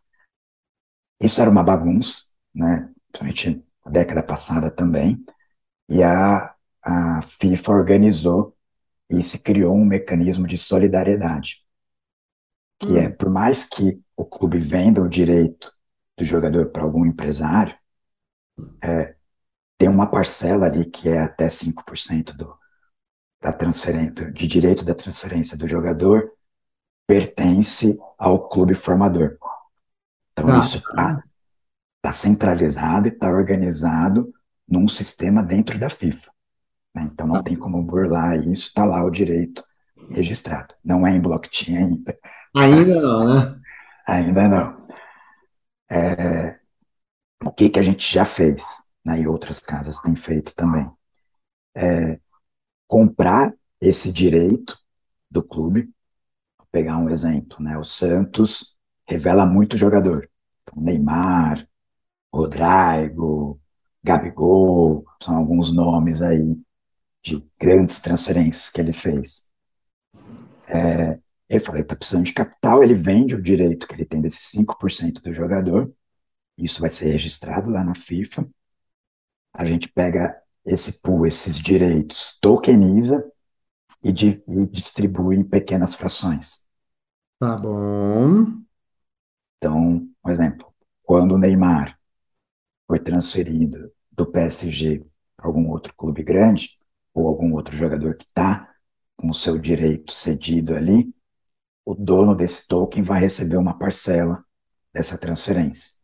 Isso 1.19 1.41
era 1.41 1.49
uma 1.49 1.63
bagunça, 1.63 2.33
né? 2.53 2.89
Principalmente 3.11 3.65
na 3.83 3.91
década 3.91 4.23
passada 4.23 4.69
também. 4.69 5.23
E 5.89 6.03
a, 6.03 6.53
a 6.83 7.21
FIFA 7.23 7.71
organizou 7.71 8.55
e 9.09 9.23
se 9.23 9.41
criou 9.41 9.75
um 9.75 9.85
mecanismo 9.85 10.45
de 10.45 10.57
solidariedade, 10.57 11.63
que 12.79 12.97
é, 12.97 13.01
hum. 13.01 13.03
é, 13.03 13.09
por 13.09 13.29
mais 13.29 13.65
que 13.65 14.01
o 14.15 14.25
clube 14.25 14.59
venda 14.59 15.01
o 15.01 15.09
direito 15.09 15.71
do 16.17 16.25
jogador 16.25 16.71
para 16.71 16.83
algum 16.83 17.05
empresário, 17.05 17.75
é, 18.83 19.15
tem 19.77 19.87
uma 19.87 20.09
parcela 20.09 20.65
ali 20.65 20.85
que 20.85 21.07
é 21.07 21.21
até 21.21 21.49
5% 21.49 22.35
do, 22.35 22.53
da 23.41 23.53
transferência, 23.53 24.31
de 24.31 24.47
direito 24.47 24.83
da 24.83 24.93
transferência 24.93 25.57
do 25.57 25.67
jogador, 25.67 26.31
pertence 27.07 27.97
ao 28.17 28.49
clube 28.49 28.75
formador. 28.75 29.37
Então, 30.33 30.47
Tá. 30.47 30.59
isso 30.59 30.77
está 30.77 31.23
tá 32.01 32.13
centralizado 32.13 33.07
e 33.07 33.11
está 33.11 33.29
organizado 33.29 34.33
num 34.67 34.87
sistema 34.87 35.41
dentro 35.43 35.79
da 35.79 35.89
FIFA. 35.89 36.29
né? 36.93 37.09
Então, 37.11 37.27
não 37.27 37.41
tem 37.43 37.55
como 37.55 37.81
burlar 37.83 38.35
isso, 38.47 38.67
está 38.67 38.85
lá 38.85 39.03
o 39.03 39.09
direito 39.09 39.63
registrado. 40.09 40.75
Não 40.83 41.05
é 41.05 41.11
em 41.11 41.21
blockchain 41.21 41.77
ainda. 41.77 42.17
Ainda 42.55 42.95
não, 43.01 43.35
né? 43.35 43.59
Ainda 44.07 44.47
não. 44.47 44.87
É, 45.91 46.59
o 47.43 47.51
que 47.51 47.69
que 47.69 47.79
a 47.79 47.83
gente 47.83 48.11
já 48.11 48.25
fez, 48.25 48.63
né, 49.05 49.21
e 49.21 49.27
outras 49.27 49.59
casas 49.59 50.01
têm 50.01 50.15
feito 50.15 50.53
também? 50.55 50.89
É, 51.75 52.19
comprar 52.87 53.53
esse 53.81 54.11
direito 54.11 54.77
do 55.29 55.43
clube. 55.43 55.91
Vou 56.57 56.67
pegar 56.71 56.97
um 56.97 57.09
exemplo, 57.09 57.63
né? 57.63 57.77
O 57.77 57.83
Santos 57.83 58.77
revela 59.07 59.45
muito 59.45 59.77
jogador. 59.77 60.29
Então, 60.63 60.81
Neymar, 60.83 61.67
Rodrigo, 62.33 63.59
Gabigol, 64.03 65.05
são 65.21 65.35
alguns 65.35 65.73
nomes 65.73 66.21
aí 66.21 66.57
de 67.23 67.45
grandes 67.59 68.01
transferências 68.01 68.69
que 68.69 68.81
ele 68.81 68.93
fez. 68.93 69.48
É, 70.69 71.59
falou, 71.59 71.77
ele 71.77 71.83
está 71.83 71.95
precisando 71.95 72.25
de 72.25 72.33
capital, 72.33 72.83
ele 72.83 72.93
vende 72.93 73.35
o 73.35 73.41
direito 73.41 73.87
que 73.87 73.93
ele 73.93 74.05
tem 74.05 74.21
desses 74.21 74.43
5% 74.49 75.21
do 75.21 75.33
jogador, 75.33 75.91
isso 76.57 76.81
vai 76.81 76.89
ser 76.91 77.11
registrado 77.11 77.69
lá 77.71 77.83
na 77.83 77.95
FIFA. 77.95 78.47
A 79.53 79.63
gente 79.65 79.87
pega 79.89 80.35
esse 80.65 81.01
pool, 81.03 81.25
esses 81.27 81.59
direitos, 81.59 82.37
tokeniza 82.41 83.31
e, 84.03 84.11
di- 84.11 84.43
e 84.47 84.67
distribui 84.67 85.37
em 85.37 85.43
pequenas 85.45 85.95
frações. 85.95 86.67
Tá 87.37 87.57
bom. 87.57 88.63
Então, 89.57 90.07
por 90.21 90.31
exemplo, 90.31 90.73
quando 91.03 91.33
o 91.33 91.37
Neymar 91.37 91.97
foi 92.87 92.99
transferido 92.99 93.91
do 94.11 94.25
PSG 94.27 95.05
para 95.37 95.47
algum 95.47 95.69
outro 95.69 95.93
clube 95.95 96.23
grande, 96.23 96.79
ou 97.13 97.27
algum 97.27 97.53
outro 97.53 97.75
jogador 97.75 98.15
que 98.15 98.25
está 98.25 98.68
com 99.19 99.29
o 99.29 99.33
seu 99.33 99.57
direito 99.59 100.13
cedido 100.13 100.75
ali, 100.75 101.13
o 101.85 101.95
dono 101.95 102.35
desse 102.35 102.67
token 102.67 103.03
vai 103.03 103.19
receber 103.21 103.57
uma 103.57 103.77
parcela 103.77 104.43
dessa 104.93 105.17
transferência. 105.19 105.95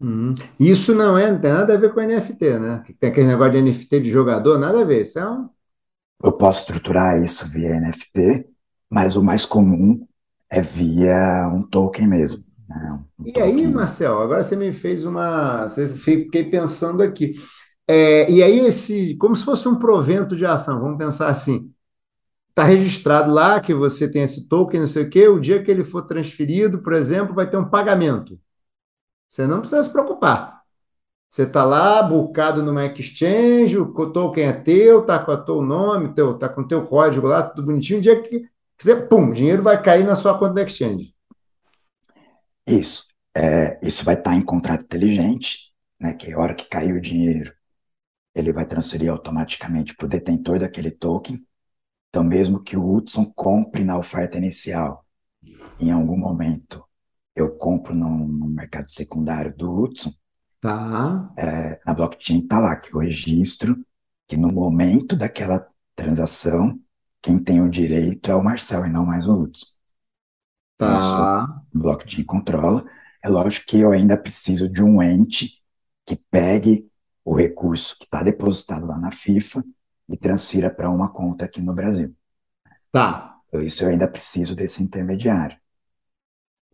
Hum. 0.00 0.32
Isso 0.60 0.94
não 0.94 1.18
é, 1.18 1.36
tem 1.38 1.52
nada 1.52 1.74
a 1.74 1.76
ver 1.76 1.92
com 1.92 2.00
NFT, 2.00 2.58
né? 2.58 2.84
Tem 2.98 3.10
aquele 3.10 3.26
negócio 3.26 3.52
de 3.52 3.58
NFT 3.58 4.00
de 4.00 4.10
jogador, 4.10 4.58
nada 4.58 4.80
a 4.80 4.84
ver. 4.84 5.02
Isso 5.02 5.18
é 5.18 5.28
um. 5.28 5.48
Eu 6.22 6.32
posso 6.36 6.60
estruturar 6.60 7.22
isso 7.22 7.46
via 7.48 7.76
NFT, 7.76 8.48
mas 8.90 9.16
o 9.16 9.22
mais 9.22 9.44
comum 9.44 10.06
é 10.50 10.60
via 10.60 11.48
um 11.52 11.62
token 11.62 12.06
mesmo. 12.08 12.44
né? 12.68 13.04
Um 13.18 13.24
E 13.24 13.40
aí, 13.40 13.66
token. 13.66 13.72
Marcel, 13.72 14.20
agora 14.22 14.42
você 14.42 14.56
me 14.56 14.72
fez 14.72 15.04
uma. 15.04 15.66
Você 15.68 15.88
fiquei 15.96 16.44
pensando 16.50 17.02
aqui. 17.02 17.34
É, 17.88 18.30
e 18.30 18.42
aí, 18.42 18.60
esse, 18.60 19.16
como 19.18 19.36
se 19.36 19.44
fosse 19.44 19.68
um 19.68 19.78
provento 19.78 20.36
de 20.36 20.46
ação, 20.46 20.80
vamos 20.80 20.98
pensar 20.98 21.28
assim. 21.30 21.72
Está 22.58 22.66
registrado 22.66 23.30
lá 23.30 23.60
que 23.60 23.72
você 23.72 24.10
tem 24.10 24.24
esse 24.24 24.48
token, 24.48 24.80
não 24.80 24.86
sei 24.88 25.04
o 25.04 25.08
quê. 25.08 25.28
O 25.28 25.38
dia 25.38 25.62
que 25.62 25.70
ele 25.70 25.84
for 25.84 26.02
transferido, 26.02 26.82
por 26.82 26.92
exemplo, 26.92 27.32
vai 27.32 27.48
ter 27.48 27.56
um 27.56 27.70
pagamento. 27.70 28.36
Você 29.30 29.46
não 29.46 29.60
precisa 29.60 29.84
se 29.84 29.92
preocupar. 29.92 30.62
Você 31.30 31.44
está 31.44 31.64
lá, 31.64 32.02
bucado 32.02 32.60
numa 32.60 32.84
exchange, 32.84 33.78
o 33.78 33.92
token 34.10 34.44
é 34.44 34.52
teu, 34.52 35.06
tá 35.06 35.20
com 35.20 35.30
o 35.30 35.36
teu 35.36 35.62
nome, 35.62 36.12
teu, 36.14 36.36
tá 36.36 36.48
com 36.48 36.62
o 36.62 36.66
teu 36.66 36.84
código 36.84 37.28
lá, 37.28 37.44
tudo 37.44 37.64
bonitinho. 37.64 38.00
O 38.00 38.02
dia 38.02 38.20
que 38.20 38.50
quiser, 38.76 39.06
pum, 39.06 39.30
o 39.30 39.32
dinheiro 39.32 39.62
vai 39.62 39.80
cair 39.80 40.04
na 40.04 40.16
sua 40.16 40.36
conta 40.36 40.54
da 40.54 40.62
exchange. 40.62 41.14
Isso. 42.66 43.04
É, 43.36 43.78
isso 43.86 44.04
vai 44.04 44.16
estar 44.16 44.34
em 44.34 44.42
contrato 44.42 44.82
inteligente, 44.82 45.72
né? 46.00 46.12
Que 46.12 46.32
a 46.32 46.38
hora 46.40 46.56
que 46.56 46.68
cair 46.68 46.92
o 46.92 47.00
dinheiro, 47.00 47.54
ele 48.34 48.52
vai 48.52 48.66
transferir 48.66 49.12
automaticamente 49.12 49.94
para 49.94 50.06
o 50.06 50.08
detentor 50.08 50.58
daquele 50.58 50.90
token. 50.90 51.46
Então, 52.10 52.24
mesmo 52.24 52.62
que 52.62 52.76
o 52.76 52.94
Hudson 52.94 53.24
compre 53.34 53.84
na 53.84 53.98
oferta 53.98 54.38
inicial, 54.38 55.04
em 55.80 55.90
algum 55.92 56.16
momento 56.18 56.84
eu 57.36 57.56
compro 57.56 57.94
no, 57.94 58.10
no 58.28 58.48
mercado 58.48 58.92
secundário 58.92 59.56
do 59.56 59.72
Hudson, 59.72 60.12
Tá. 60.60 61.32
é, 61.36 61.80
na 61.86 61.94
blockchain 61.94 62.40
está 62.40 62.58
lá 62.58 62.76
que 62.76 62.92
eu 62.94 62.98
registro 63.00 63.76
que 64.26 64.36
no 64.36 64.52
momento 64.52 65.16
daquela 65.16 65.66
transação, 65.96 66.78
quem 67.22 67.38
tem 67.42 67.60
o 67.62 67.68
direito 67.70 68.30
é 68.30 68.34
o 68.34 68.42
Marcel 68.44 68.86
e 68.86 68.90
não 68.90 69.06
mais 69.06 69.26
o 69.26 69.42
Hudson. 69.42 69.66
Tá. 70.76 71.62
O 71.74 71.78
blockchain 71.78 72.24
controla. 72.24 72.84
É 73.24 73.28
lógico 73.28 73.66
que 73.68 73.78
eu 73.78 73.92
ainda 73.92 74.16
preciso 74.16 74.68
de 74.68 74.82
um 74.82 75.02
ente 75.02 75.62
que 76.06 76.16
pegue 76.30 76.88
o 77.24 77.34
recurso 77.34 77.96
que 77.98 78.04
está 78.04 78.22
depositado 78.22 78.86
lá 78.86 78.96
na 78.98 79.10
FIFA 79.10 79.64
e 80.08 80.16
transfira 80.16 80.70
para 80.70 80.90
uma 80.90 81.10
conta 81.12 81.44
aqui 81.44 81.60
no 81.60 81.74
Brasil. 81.74 82.14
Tá. 82.90 83.40
Então, 83.48 83.62
isso 83.62 83.84
eu 83.84 83.88
ainda 83.88 84.08
preciso 84.08 84.54
desse 84.54 84.82
intermediário. 84.82 85.56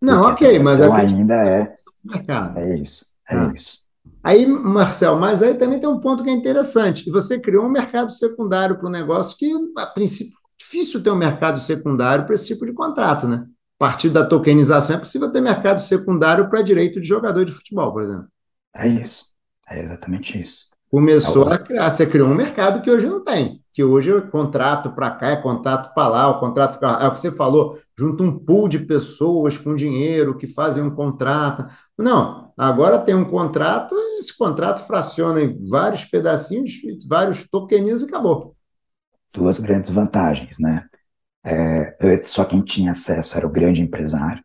Não, 0.00 0.24
a 0.24 0.32
ok, 0.32 0.58
mas 0.58 0.80
é 0.80 0.88
o 0.88 0.94
que 0.94 1.00
ainda 1.00 1.34
é, 1.34 1.76
mercado. 2.04 2.58
é 2.58 2.76
isso, 2.78 3.06
é 3.28 3.34
Tá. 3.34 3.52
isso. 3.54 3.84
Aí, 4.22 4.46
Marcel, 4.46 5.18
mas 5.18 5.42
aí 5.42 5.54
também 5.54 5.78
tem 5.80 5.88
um 5.88 6.00
ponto 6.00 6.22
que 6.24 6.30
é 6.30 6.32
interessante. 6.32 7.10
Você 7.10 7.38
criou 7.40 7.64
um 7.66 7.68
mercado 7.70 8.10
secundário 8.10 8.78
para 8.78 8.88
um 8.88 8.92
negócio 8.92 9.36
que, 9.36 9.50
a 9.78 9.86
princípio, 9.86 10.32
é 10.32 10.56
difícil 10.58 11.02
ter 11.02 11.10
um 11.10 11.16
mercado 11.16 11.60
secundário 11.60 12.24
para 12.24 12.34
esse 12.34 12.46
tipo 12.46 12.64
de 12.66 12.72
contrato, 12.72 13.26
né? 13.28 13.46
A 13.46 13.78
partir 13.78 14.08
da 14.10 14.24
tokenização 14.26 14.96
é 14.96 14.98
possível 14.98 15.30
ter 15.30 15.40
mercado 15.40 15.80
secundário 15.80 16.48
para 16.48 16.62
direito 16.62 17.00
de 17.00 17.06
jogador 17.08 17.44
de 17.44 17.52
futebol, 17.52 17.92
por 17.92 18.02
exemplo. 18.02 18.28
É 18.74 18.86
isso. 18.88 19.34
É 19.68 19.80
exatamente 19.80 20.38
isso. 20.38 20.70
Começou 20.94 21.50
É 21.50 21.54
a 21.54 21.58
criar, 21.58 21.90
você 21.90 22.06
criou 22.06 22.28
um 22.28 22.36
mercado 22.36 22.80
que 22.80 22.88
hoje 22.88 23.04
não 23.08 23.24
tem, 23.24 23.60
que 23.72 23.82
hoje 23.82 24.16
é 24.16 24.20
contrato 24.20 24.92
para 24.92 25.10
cá, 25.10 25.30
é 25.30 25.36
contrato 25.36 25.92
para 25.92 26.08
lá, 26.08 26.28
o 26.28 26.38
contrato 26.38 26.74
fica, 26.74 26.86
é 26.86 27.08
o 27.08 27.12
que 27.12 27.18
você 27.18 27.32
falou, 27.32 27.76
junta 27.98 28.22
um 28.22 28.38
pool 28.38 28.68
de 28.68 28.78
pessoas 28.78 29.58
com 29.58 29.74
dinheiro 29.74 30.38
que 30.38 30.46
fazem 30.46 30.84
um 30.84 30.94
contrato. 30.94 31.68
Não, 31.98 32.52
agora 32.56 33.00
tem 33.00 33.12
um 33.12 33.24
contrato, 33.24 33.92
esse 34.20 34.38
contrato 34.38 34.86
fraciona 34.86 35.40
em 35.40 35.68
vários 35.68 36.04
pedacinhos, 36.04 36.74
vários 37.08 37.44
tokeniza 37.50 38.06
e 38.06 38.08
acabou. 38.08 38.54
Duas 39.32 39.58
grandes 39.58 39.90
vantagens, 39.90 40.60
né? 40.60 40.86
É, 41.42 42.22
só 42.22 42.44
quem 42.44 42.62
tinha 42.62 42.92
acesso 42.92 43.36
era 43.36 43.44
o 43.44 43.50
grande 43.50 43.82
empresário. 43.82 44.44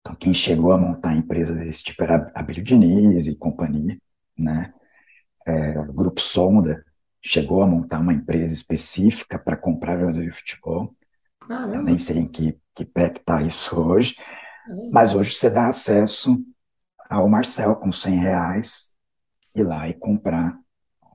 Então, 0.00 0.14
quem 0.14 0.32
chegou 0.32 0.70
a 0.70 0.78
montar 0.78 1.08
a 1.08 1.16
empresa 1.16 1.52
desse 1.56 1.82
tipo 1.82 2.04
era 2.04 2.30
a 2.36 2.38
Abílio 2.38 2.62
Diniz 2.62 3.26
e 3.26 3.34
companhia, 3.34 3.98
né? 4.38 4.72
É, 5.46 5.78
o 5.78 5.92
Grupo 5.92 6.20
Sonda 6.20 6.84
chegou 7.22 7.62
a 7.62 7.66
montar 7.66 8.00
uma 8.00 8.12
empresa 8.12 8.52
específica 8.52 9.38
para 9.38 9.56
comprar 9.56 9.98
jogador 9.98 10.22
de 10.22 10.32
futebol. 10.32 10.94
Eu 11.42 11.48
Caramba, 11.48 11.82
nem 11.82 11.98
sei 11.98 12.18
em 12.18 12.28
que, 12.28 12.58
que 12.74 12.84
pé 12.84 13.10
que 13.10 13.20
está 13.20 13.42
isso 13.42 13.80
hoje, 13.80 14.16
mas 14.92 15.14
hoje 15.14 15.34
você 15.34 15.50
dá 15.50 15.68
acesso 15.68 16.36
ao 17.08 17.28
Marcel 17.28 17.76
com 17.76 17.92
100 17.92 18.16
reais 18.16 18.92
ir 19.54 19.62
lá 19.62 19.88
e 19.88 19.94
comprar 19.94 20.58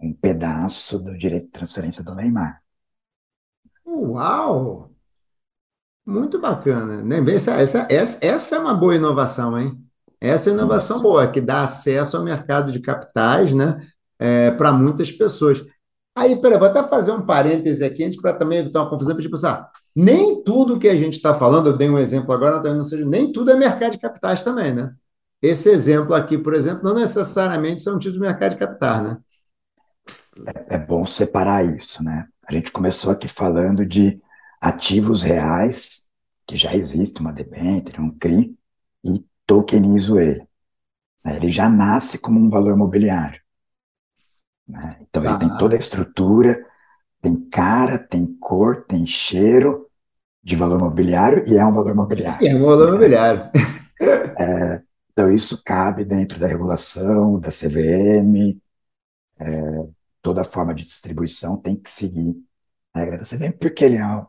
um 0.01 0.13
pedaço 0.13 0.99
do 0.99 1.17
direito 1.17 1.45
de 1.45 1.51
transferência 1.51 2.03
do 2.03 2.13
Neymar. 2.13 2.61
uau! 3.85 4.91
Muito 6.05 6.39
bacana. 6.39 7.03
Essa, 7.33 7.55
essa, 7.55 7.87
essa, 7.89 8.25
essa 8.25 8.55
é 8.55 8.59
uma 8.59 8.73
boa 8.73 8.95
inovação, 8.95 9.59
hein? 9.59 9.77
Essa 10.21 10.49
é 10.49 10.53
inovação 10.53 10.97
Isso. 10.97 11.03
boa, 11.03 11.29
que 11.29 11.41
dá 11.41 11.61
acesso 11.61 12.15
ao 12.15 12.23
mercado 12.23 12.71
de 12.71 12.79
capitais, 12.79 13.53
né? 13.53 13.85
Para 14.57 14.71
muitas 14.71 15.11
pessoas. 15.11 15.63
Aí, 16.15 16.35
peraí, 16.41 16.57
vou 16.57 16.67
até 16.67 16.83
fazer 16.83 17.11
um 17.11 17.25
parêntese 17.25 17.83
aqui, 17.83 18.03
antes 18.03 18.19
para 18.19 18.33
também 18.33 18.59
evitar 18.59 18.81
uma 18.81 18.89
confusão, 18.89 19.13
para 19.13 19.21
tipo 19.21 19.35
assim, 19.35 19.47
ah, 19.47 19.69
nem 19.95 20.43
tudo 20.43 20.79
que 20.79 20.87
a 20.87 20.95
gente 20.95 21.15
está 21.15 21.33
falando, 21.35 21.67
eu 21.67 21.77
dei 21.77 21.89
um 21.89 21.97
exemplo 21.99 22.31
agora, 22.33 22.61
não 22.73 22.83
seja, 22.83 23.05
nem 23.05 23.31
tudo 23.31 23.51
é 23.51 23.55
mercado 23.55 23.91
de 23.91 23.99
capitais 23.99 24.43
também, 24.43 24.73
né? 24.73 24.93
Esse 25.41 25.69
exemplo 25.69 26.15
aqui, 26.15 26.37
por 26.37 26.53
exemplo, 26.55 26.83
não 26.83 26.95
necessariamente 26.95 27.83
são 27.83 27.99
títulos 27.99 28.19
de 28.19 28.27
mercado 28.27 28.53
de 28.53 28.57
capitais, 28.57 29.03
né? 29.03 29.17
É 30.69 30.77
bom 30.77 31.05
separar 31.05 31.65
isso, 31.75 32.03
né? 32.03 32.27
A 32.47 32.53
gente 32.53 32.71
começou 32.71 33.11
aqui 33.11 33.27
falando 33.27 33.85
de 33.85 34.21
ativos 34.61 35.21
reais, 35.23 36.07
que 36.47 36.55
já 36.55 36.75
existe 36.75 37.19
uma 37.19 37.33
debênture, 37.33 38.01
um 38.01 38.11
CRI, 38.11 38.57
e 39.03 39.23
tokenizo 39.45 40.19
ele. 40.19 40.47
né? 41.23 41.35
Ele 41.37 41.51
já 41.51 41.69
nasce 41.69 42.19
como 42.19 42.39
um 42.39 42.49
valor 42.49 42.77
mobiliário. 42.77 43.41
Né? 44.67 44.97
Então 45.01 45.23
ele 45.23 45.37
tem 45.37 45.57
toda 45.57 45.75
a 45.75 45.79
estrutura, 45.79 46.65
tem 47.21 47.35
cara, 47.49 47.97
tem 47.97 48.25
cor, 48.39 48.85
tem 48.85 49.05
cheiro 49.05 49.87
de 50.43 50.55
valor 50.55 50.79
mobiliário 50.79 51.43
e 51.47 51.57
é 51.57 51.65
um 51.65 51.73
valor 51.73 51.95
mobiliário. 51.95 52.45
E 52.45 52.49
é 52.49 52.55
um 52.55 52.65
valor 52.65 52.89
imobiliário. 52.89 53.49
Então 55.17 55.31
isso 55.31 55.63
cabe 55.63 56.05
dentro 56.05 56.39
da 56.39 56.45
regulação, 56.45 57.39
da 57.39 57.49
CVM, 57.49 58.61
é, 59.39 59.87
toda 60.21 60.41
a 60.41 60.45
forma 60.45 60.75
de 60.75 60.83
distribuição 60.83 61.57
tem 61.57 61.75
que 61.75 61.89
seguir 61.89 62.35
a 62.93 62.99
regra 62.99 63.17
da 63.17 63.23
CVM, 63.23 63.57
porque 63.59 63.83
ele 63.83 63.97
é 63.97 64.27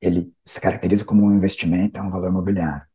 ele 0.00 0.32
se 0.42 0.58
caracteriza 0.58 1.04
como 1.04 1.26
um 1.26 1.34
investimento, 1.34 1.98
é 1.98 2.02
um 2.02 2.10
valor 2.10 2.30
imobiliário. 2.30 2.86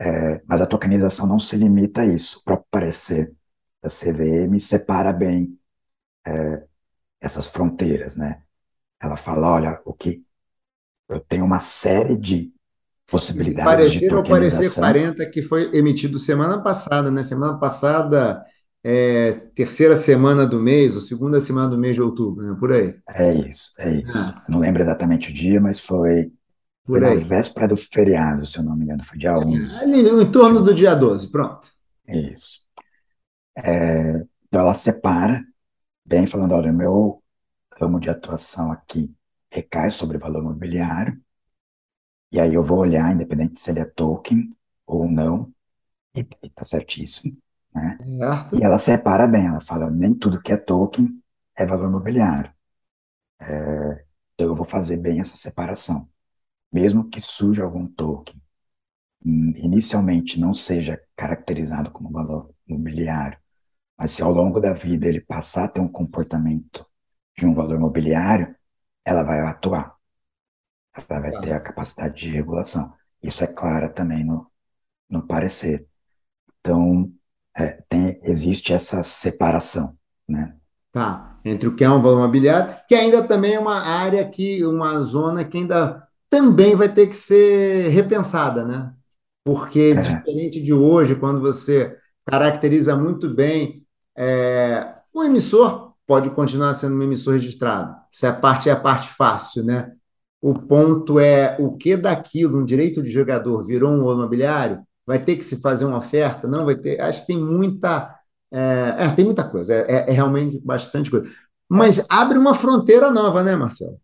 É, 0.00 0.40
mas 0.46 0.62
a 0.62 0.66
tokenização 0.66 1.26
não 1.26 1.38
se 1.38 1.54
limita 1.54 2.00
a 2.00 2.06
isso. 2.06 2.38
O 2.38 2.44
próprio 2.44 2.66
parecer 2.70 3.34
da 3.82 3.90
CVM 3.90 4.58
separa 4.58 5.12
bem 5.12 5.58
é, 6.26 6.62
essas 7.20 7.46
fronteiras, 7.46 8.16
né? 8.16 8.42
Ela 9.00 9.16
fala, 9.16 9.52
olha, 9.52 9.80
o 9.84 9.92
que 9.92 10.24
eu 11.08 11.20
tenho 11.20 11.44
uma 11.44 11.60
série 11.60 12.16
de 12.16 12.52
possibilidades 13.06 13.70
parecer 13.70 14.08
de 14.08 14.14
ou 14.14 14.22
parecer 14.22 14.56
tokenização. 14.56 14.84
40 14.84 15.30
que 15.30 15.42
foi 15.42 15.76
emitido 15.76 16.18
semana 16.18 16.62
passada, 16.62 17.10
né? 17.10 17.22
Semana 17.22 17.58
passada, 17.58 18.42
é, 18.82 19.32
terceira 19.54 19.96
semana 19.96 20.46
do 20.46 20.58
mês, 20.58 20.94
ou 20.94 21.00
segunda 21.00 21.40
semana 21.40 21.68
do 21.68 21.78
mês 21.78 21.94
de 21.94 22.02
outubro, 22.02 22.44
né? 22.44 22.56
Por 22.58 22.72
aí. 22.72 22.96
É 23.08 23.34
isso, 23.34 23.72
é 23.78 23.96
isso. 23.96 24.18
Ah, 24.18 24.44
não 24.48 24.58
lembro 24.58 24.82
exatamente 24.82 25.30
o 25.30 25.34
dia, 25.34 25.60
mas 25.60 25.78
foi, 25.78 26.32
foi 26.86 27.00
por 27.00 27.00
na 27.00 27.08
aí. 27.08 27.22
véspera 27.22 27.68
do 27.68 27.76
feriado, 27.76 28.46
se 28.46 28.58
eu 28.58 28.64
não 28.64 28.74
me 28.74 28.84
engano, 28.84 29.04
foi 29.04 29.18
dia 29.18 29.36
11. 29.36 29.82
Ali, 29.82 30.08
em 30.08 30.30
torno 30.30 30.62
do 30.62 30.74
dia 30.74 30.94
12, 30.94 31.30
pronto. 31.30 31.68
Isso. 32.08 32.60
É, 33.58 34.24
então 34.48 34.60
ela 34.60 34.74
separa, 34.76 35.44
bem 36.12 36.26
falando, 36.26 36.52
olha, 36.54 36.72
meu 36.72 37.22
ramo 37.80 37.98
de 38.00 38.10
atuação 38.10 38.70
aqui 38.72 39.14
recai 39.50 39.90
sobre 39.90 40.18
valor 40.18 40.40
imobiliário, 40.42 41.18
e 42.32 42.40
aí 42.40 42.54
eu 42.54 42.64
vou 42.64 42.78
olhar, 42.78 43.12
independente 43.12 43.60
se 43.60 43.70
ele 43.70 43.80
é 43.80 43.84
token 43.84 44.54
ou 44.86 45.08
não, 45.10 45.52
e, 46.14 46.24
tá 46.24 46.64
certíssimo, 46.64 47.36
né? 47.74 48.00
E 48.52 48.64
ela 48.64 48.78
separa 48.78 49.26
bem, 49.28 49.46
ela 49.46 49.60
fala, 49.60 49.90
nem 49.90 50.14
tudo 50.14 50.42
que 50.42 50.52
é 50.52 50.58
token 50.58 51.22
é 51.56 51.66
valor 51.66 51.88
imobiliário. 51.88 52.52
Então 54.34 54.46
eu 54.48 54.56
vou 54.56 54.66
fazer 54.66 54.96
bem 54.98 55.20
essa 55.20 55.36
separação. 55.36 56.08
Mesmo 56.72 57.08
que 57.10 57.20
surja 57.20 57.64
algum 57.64 57.86
token, 57.88 58.40
hum, 59.24 59.52
inicialmente 59.56 60.40
não 60.40 60.54
seja 60.54 61.00
caracterizado 61.16 61.92
como 61.92 62.10
valor 62.12 62.54
imobiliário, 62.68 63.38
mas 64.02 64.12
se 64.12 64.22
ao 64.22 64.32
longo 64.32 64.60
da 64.60 64.74
vida 64.74 65.08
ele 65.08 65.22
passar 65.22 65.66
a 65.66 65.68
ter 65.68 65.80
um 65.80 65.88
comportamento 65.88 66.86
de 67.38 67.46
um 67.46 67.54
valor 67.54 67.76
imobiliário, 67.76 68.54
ela 69.04 69.24
vai 69.24 69.40
atuar, 69.40 69.96
ela 71.08 71.20
vai 71.20 71.32
ter 71.32 71.52
a 71.52 71.60
capacidade 71.60 72.14
de 72.20 72.30
regulação. 72.30 72.92
Isso 73.22 73.44
é 73.44 73.46
claro 73.46 73.92
também 73.92 74.24
no, 74.24 74.50
no 75.10 75.26
parecer. 75.26 75.88
Então, 76.60 77.12
é, 77.56 77.82
tem, 77.88 78.20
existe 78.24 78.72
essa 78.74 79.02
separação, 79.04 79.98
né? 80.28 80.56
Tá, 80.92 81.40
entre 81.44 81.66
o 81.68 81.74
que 81.74 81.84
é 81.84 81.88
um 81.90 82.02
valor 82.02 82.18
imobiliário, 82.18 82.76
que 82.86 82.94
ainda 82.94 83.26
também 83.26 83.54
é 83.54 83.58
uma 83.58 83.80
área 83.80 84.28
que, 84.28 84.64
uma 84.66 85.02
zona 85.02 85.42
que 85.44 85.56
ainda 85.56 86.06
também 86.28 86.74
vai 86.76 86.92
ter 86.92 87.06
que 87.06 87.14
ser 87.16 87.88
repensada, 87.88 88.62
né? 88.64 88.94
Porque 89.44 89.94
É, 89.94 90.02
diferente 90.02 90.62
de 90.62 90.72
hoje, 90.74 91.16
quando 91.16 91.40
você 91.40 91.96
caracteriza 92.26 92.94
muito 92.96 93.30
bem, 93.34 93.81
é, 94.16 94.94
o 95.14 95.22
emissor 95.24 95.94
pode 96.06 96.30
continuar 96.30 96.74
sendo 96.74 96.96
um 96.96 97.02
emissor 97.02 97.34
registrado. 97.34 97.94
Isso 98.12 98.26
é 98.26 98.28
a 98.28 98.32
parte, 98.34 98.68
é 98.68 98.72
a 98.72 98.76
parte 98.80 99.08
fácil, 99.08 99.64
né? 99.64 99.92
O 100.40 100.54
ponto 100.54 101.18
é 101.20 101.56
o 101.60 101.76
que 101.76 101.96
daquilo, 101.96 102.58
um 102.58 102.64
direito 102.64 103.02
de 103.02 103.10
jogador 103.10 103.64
virou 103.64 103.90
um 103.92 104.12
imobiliário, 104.12 104.82
vai 105.06 105.22
ter 105.24 105.36
que 105.36 105.44
se 105.44 105.60
fazer 105.60 105.84
uma 105.84 105.98
oferta? 105.98 106.48
Não, 106.48 106.64
vai 106.64 106.74
ter. 106.76 107.00
Acho 107.00 107.20
que 107.22 107.28
tem 107.28 107.38
muita, 107.38 108.14
é, 108.50 108.94
é, 109.04 109.08
tem 109.14 109.24
muita 109.24 109.44
coisa, 109.48 109.72
é, 109.74 109.80
é- 110.08 110.10
é 110.10 110.12
realmente 110.12 110.58
bastante 110.64 111.10
coisa. 111.10 111.28
é, 111.28 111.32
Mas 111.68 112.04
abre 112.10 112.38
uma 112.38 112.54
fronteira 112.54 113.10
nova, 113.10 113.42
né, 113.42 113.54
Marcelo? 113.56 114.00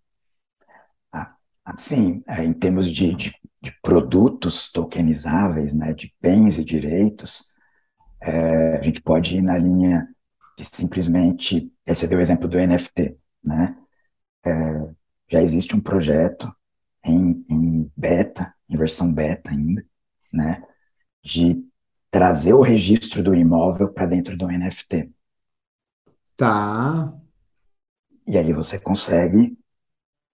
a- 1.13 1.35
assim, 1.65 2.23
é, 2.27 2.45
em 2.45 2.53
termos 2.53 2.87
de, 2.93 3.15
de, 3.15 3.33
de 3.63 3.73
produtos 3.83 4.71
tokenizáveis, 4.71 5.75
né, 5.75 5.93
de 5.93 6.13
bens 6.21 6.59
e 6.59 6.65
direitos, 6.65 7.53
é, 8.21 8.77
a 8.79 8.83
gente 8.83 9.03
pode 9.03 9.37
ir 9.37 9.43
na 9.43 9.59
linha 9.59 10.09
de 10.57 10.65
simplesmente, 10.65 11.73
você 11.87 12.07
deu 12.09 12.19
o 12.19 12.23
exemplo 12.23 12.49
do 12.49 12.59
NFT, 12.59 13.17
né? 13.45 13.77
Já 15.31 15.43
existe 15.43 15.77
um 15.77 15.81
projeto 15.81 16.51
em, 17.05 17.45
em 17.49 17.93
beta, 17.97 18.55
em 18.69 18.77
versão 18.77 19.13
beta 19.13 19.51
ainda, 19.51 19.85
né, 20.33 20.63
de 21.25 21.65
trazer 22.11 22.55
o 22.55 22.63
registro 22.63 23.23
do 23.23 23.35
imóvel 23.35 23.93
para 23.93 24.07
dentro 24.07 24.37
do 24.37 24.51
NFT. 24.51 25.11
Tá, 26.37 27.13
E 28.27 28.39
aí 28.39 28.53
você 28.53 28.79
consegue 28.79 29.59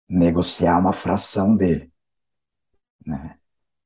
negociar 0.09 0.79
uma 0.79 0.93
fração 0.93 1.57
dele, 1.57 1.91
né? 3.07 3.39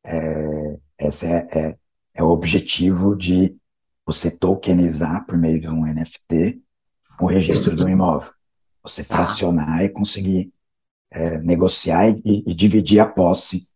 É, 0.04 0.80
esse 0.98 1.26
é, 1.26 1.48
é, 1.52 1.78
é 2.14 2.22
o 2.22 2.28
objetivo 2.28 3.16
de 3.16 3.56
você 4.08 4.30
tokenizar 4.30 5.26
por 5.26 5.36
meio 5.36 5.60
de 5.60 5.68
um 5.68 5.84
NFT 5.84 6.62
o 7.20 7.26
registro 7.26 7.76
do 7.76 7.86
imóvel. 7.86 8.30
Você 8.82 9.04
tá. 9.04 9.16
fracionar 9.16 9.82
e 9.82 9.90
conseguir 9.90 10.50
é, 11.10 11.36
negociar 11.42 12.08
e, 12.08 12.42
e 12.46 12.54
dividir 12.54 13.00
a 13.00 13.06
posse 13.06 13.68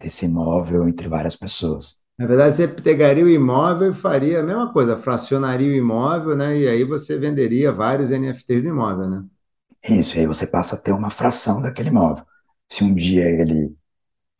desse 0.00 0.26
imóvel 0.26 0.88
entre 0.88 1.08
várias 1.08 1.34
pessoas. 1.34 2.00
Na 2.16 2.24
verdade, 2.24 2.54
você 2.54 2.68
pegaria 2.68 3.24
o 3.24 3.28
imóvel 3.28 3.90
e 3.90 3.94
faria 3.94 4.38
a 4.38 4.42
mesma 4.44 4.72
coisa, 4.72 4.96
fracionaria 4.96 5.68
o 5.68 5.74
imóvel, 5.74 6.36
né? 6.36 6.56
E 6.56 6.68
aí 6.68 6.84
você 6.84 7.18
venderia 7.18 7.72
vários 7.72 8.10
NFTs 8.12 8.62
do 8.62 8.68
imóvel, 8.68 9.08
né? 9.08 9.24
Isso, 9.88 10.16
e 10.16 10.20
aí 10.20 10.26
você 10.28 10.46
passa 10.46 10.76
a 10.76 10.80
ter 10.80 10.92
uma 10.92 11.10
fração 11.10 11.60
daquele 11.60 11.88
imóvel. 11.88 12.24
Se 12.68 12.84
um 12.84 12.94
dia 12.94 13.28
ele 13.28 13.74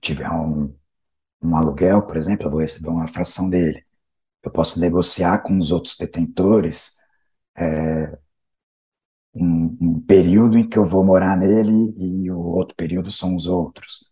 tiver 0.00 0.30
um, 0.30 0.72
um 1.42 1.56
aluguel, 1.56 2.06
por 2.06 2.16
exemplo, 2.16 2.46
eu 2.46 2.50
vou 2.52 2.60
receber 2.60 2.90
uma 2.90 3.08
fração 3.08 3.50
dele. 3.50 3.84
Eu 4.44 4.50
posso 4.52 4.80
negociar 4.80 5.42
com 5.42 5.58
os 5.58 5.72
outros 5.72 5.96
detentores 5.96 6.96
um, 9.34 9.76
um 9.80 10.00
período 10.00 10.58
em 10.58 10.68
que 10.68 10.78
eu 10.78 10.86
vou 10.88 11.04
morar 11.04 11.36
nele 11.36 11.94
e 11.96 12.30
o 12.30 12.38
outro 12.40 12.74
período 12.76 13.10
são 13.10 13.34
os 13.36 13.46
outros. 13.46 14.10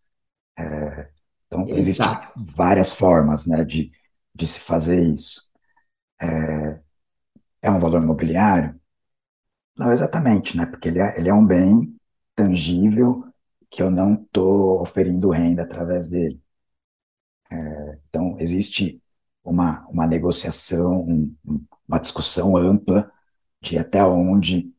Então, 1.46 1.62
Eita, 1.66 1.78
existem 1.78 2.06
várias 2.56 2.92
formas, 2.92 3.46
né, 3.46 3.64
de, 3.64 3.90
de 4.34 4.46
se 4.46 4.60
fazer 4.60 5.02
isso. 5.14 5.50
É 7.62 7.70
um 7.70 7.78
valor 7.80 8.02
imobiliário? 8.02 8.78
Não 9.76 9.92
exatamente, 9.92 10.56
né, 10.56 10.66
porque 10.66 10.88
ele 10.88 11.00
é, 11.00 11.18
ele 11.18 11.28
é 11.28 11.34
um 11.34 11.46
bem 11.46 11.96
tangível 12.34 13.24
que 13.70 13.82
eu 13.82 13.90
não 13.90 14.14
estou 14.14 14.82
oferindo 14.82 15.30
renda 15.30 15.62
através 15.62 16.08
dele. 16.08 16.40
Então, 18.08 18.36
existe 18.38 19.00
uma, 19.48 19.86
uma 19.88 20.06
negociação, 20.06 21.02
um- 21.02 21.34
um- 21.46 21.64
uma 21.88 21.98
discussão 22.00 22.56
ampla 22.56 23.10
de 23.62 23.78
até 23.78 24.04
onde 24.04 24.72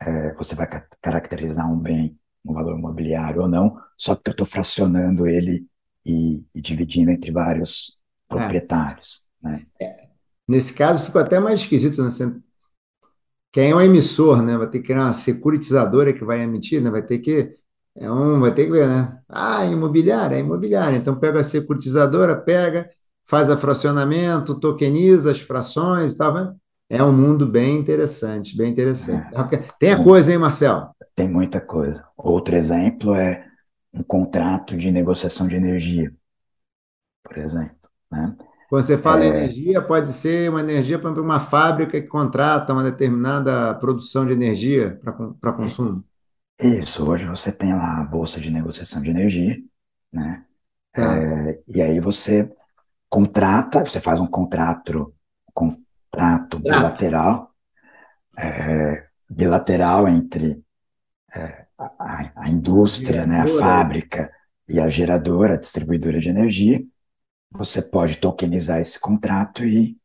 é, 0.00 0.34
você 0.34 0.54
vai 0.54 0.66
ca- 0.68 0.86
caracterizar 1.02 1.70
um 1.72 1.78
bem, 1.78 2.18
um 2.44 2.52
valor 2.54 2.78
imobiliário 2.78 3.42
ou 3.42 3.48
não, 3.48 3.78
só 3.96 4.14
porque 4.14 4.30
eu 4.30 4.32
estou 4.32 4.46
fracionando 4.46 5.26
ele 5.26 5.66
e, 6.04 6.44
e 6.54 6.60
dividindo 6.60 7.10
entre 7.10 7.30
vários 7.32 8.02
é. 8.34 8.64
proprietários, 8.68 9.26
né? 9.42 9.66
Nesse 10.48 10.72
caso 10.74 11.04
ficou 11.04 11.20
até 11.20 11.38
mais 11.40 11.60
esquisito, 11.60 12.02
né? 12.02 12.10
Você- 12.10 12.40
Quem 13.52 13.70
é 13.70 13.74
o 13.74 13.80
emissor, 13.80 14.42
né? 14.42 14.56
Vai 14.58 14.68
ter 14.68 14.80
que 14.80 14.86
criar 14.88 15.04
uma 15.04 15.12
securitizadora 15.12 16.12
que 16.12 16.24
vai 16.24 16.40
emitir, 16.42 16.82
né? 16.82 16.90
Vai 16.90 17.02
ter 17.04 17.18
que 17.20 17.54
é 17.96 18.10
um, 18.10 18.40
vai 18.40 18.52
ter 18.52 18.64
que 18.66 18.72
ver, 18.72 18.88
né? 18.88 19.22
Ah, 19.28 19.64
imobiliária, 19.64 20.34
é 20.36 20.40
imobiliária. 20.40 20.96
Então 20.96 21.18
pega 21.18 21.40
a 21.40 21.44
securitizadora, 21.44 22.36
pega, 22.40 22.90
faz 23.24 23.50
a 23.50 23.56
fracionamento, 23.56 24.58
tokeniza 24.58 25.30
as 25.30 25.40
frações, 25.40 26.14
tá 26.14 26.30
vendo? 26.30 26.54
É 26.88 27.02
um 27.02 27.12
mundo 27.12 27.46
bem 27.46 27.76
interessante, 27.78 28.56
bem 28.56 28.70
interessante. 28.70 29.28
É, 29.34 29.58
Tem 29.78 30.02
coisa, 30.02 30.32
hein, 30.32 30.38
Marcelo? 30.38 30.90
tem 31.14 31.28
muita 31.28 31.60
coisa. 31.60 32.08
Outro 32.16 32.54
exemplo 32.56 33.14
é 33.14 33.48
um 33.92 34.02
contrato 34.04 34.76
de 34.76 34.90
negociação 34.92 35.46
de 35.48 35.56
energia, 35.56 36.12
por 37.22 37.36
exemplo, 37.38 37.90
né? 38.10 38.36
Quando 38.68 38.82
você 38.82 38.98
fala 38.98 39.24
em 39.24 39.28
energia, 39.28 39.80
pode 39.82 40.12
ser 40.12 40.50
uma 40.50 40.60
energia 40.60 40.98
para 40.98 41.10
uma 41.20 41.38
fábrica 41.38 42.00
que 42.00 42.08
contrata 42.08 42.72
uma 42.72 42.82
determinada 42.82 43.74
produção 43.74 44.26
de 44.26 44.32
energia 44.32 45.00
para 45.40 45.52
consumo. 45.52 46.04
Isso, 46.60 47.08
hoje 47.08 47.26
você 47.26 47.56
tem 47.56 47.74
lá 47.74 48.00
a 48.00 48.04
bolsa 48.04 48.40
de 48.40 48.50
negociação 48.50 49.02
de 49.02 49.10
energia, 49.10 49.56
né? 50.12 50.46
Tá. 50.92 51.34
É, 51.50 51.62
e 51.68 51.82
aí 51.82 52.00
você 52.00 52.50
contrata, 53.14 53.84
você 53.84 54.00
faz 54.00 54.18
um 54.18 54.26
contrato, 54.26 55.14
contrato 55.54 55.88
Trato. 56.10 56.58
bilateral, 56.58 57.54
é, 58.36 59.08
bilateral 59.30 60.08
entre 60.08 60.60
a, 61.78 62.32
a 62.34 62.48
indústria, 62.48 63.24
né, 63.24 63.42
a 63.42 63.58
fábrica 63.60 64.32
e 64.68 64.80
a 64.80 64.88
geradora, 64.88 65.54
a 65.54 65.56
distribuidora 65.56 66.18
de 66.18 66.28
energia. 66.28 66.84
Você 67.52 67.82
pode 67.82 68.16
tokenizar 68.16 68.80
esse 68.80 68.98
contrato 68.98 69.64
e, 69.64 69.96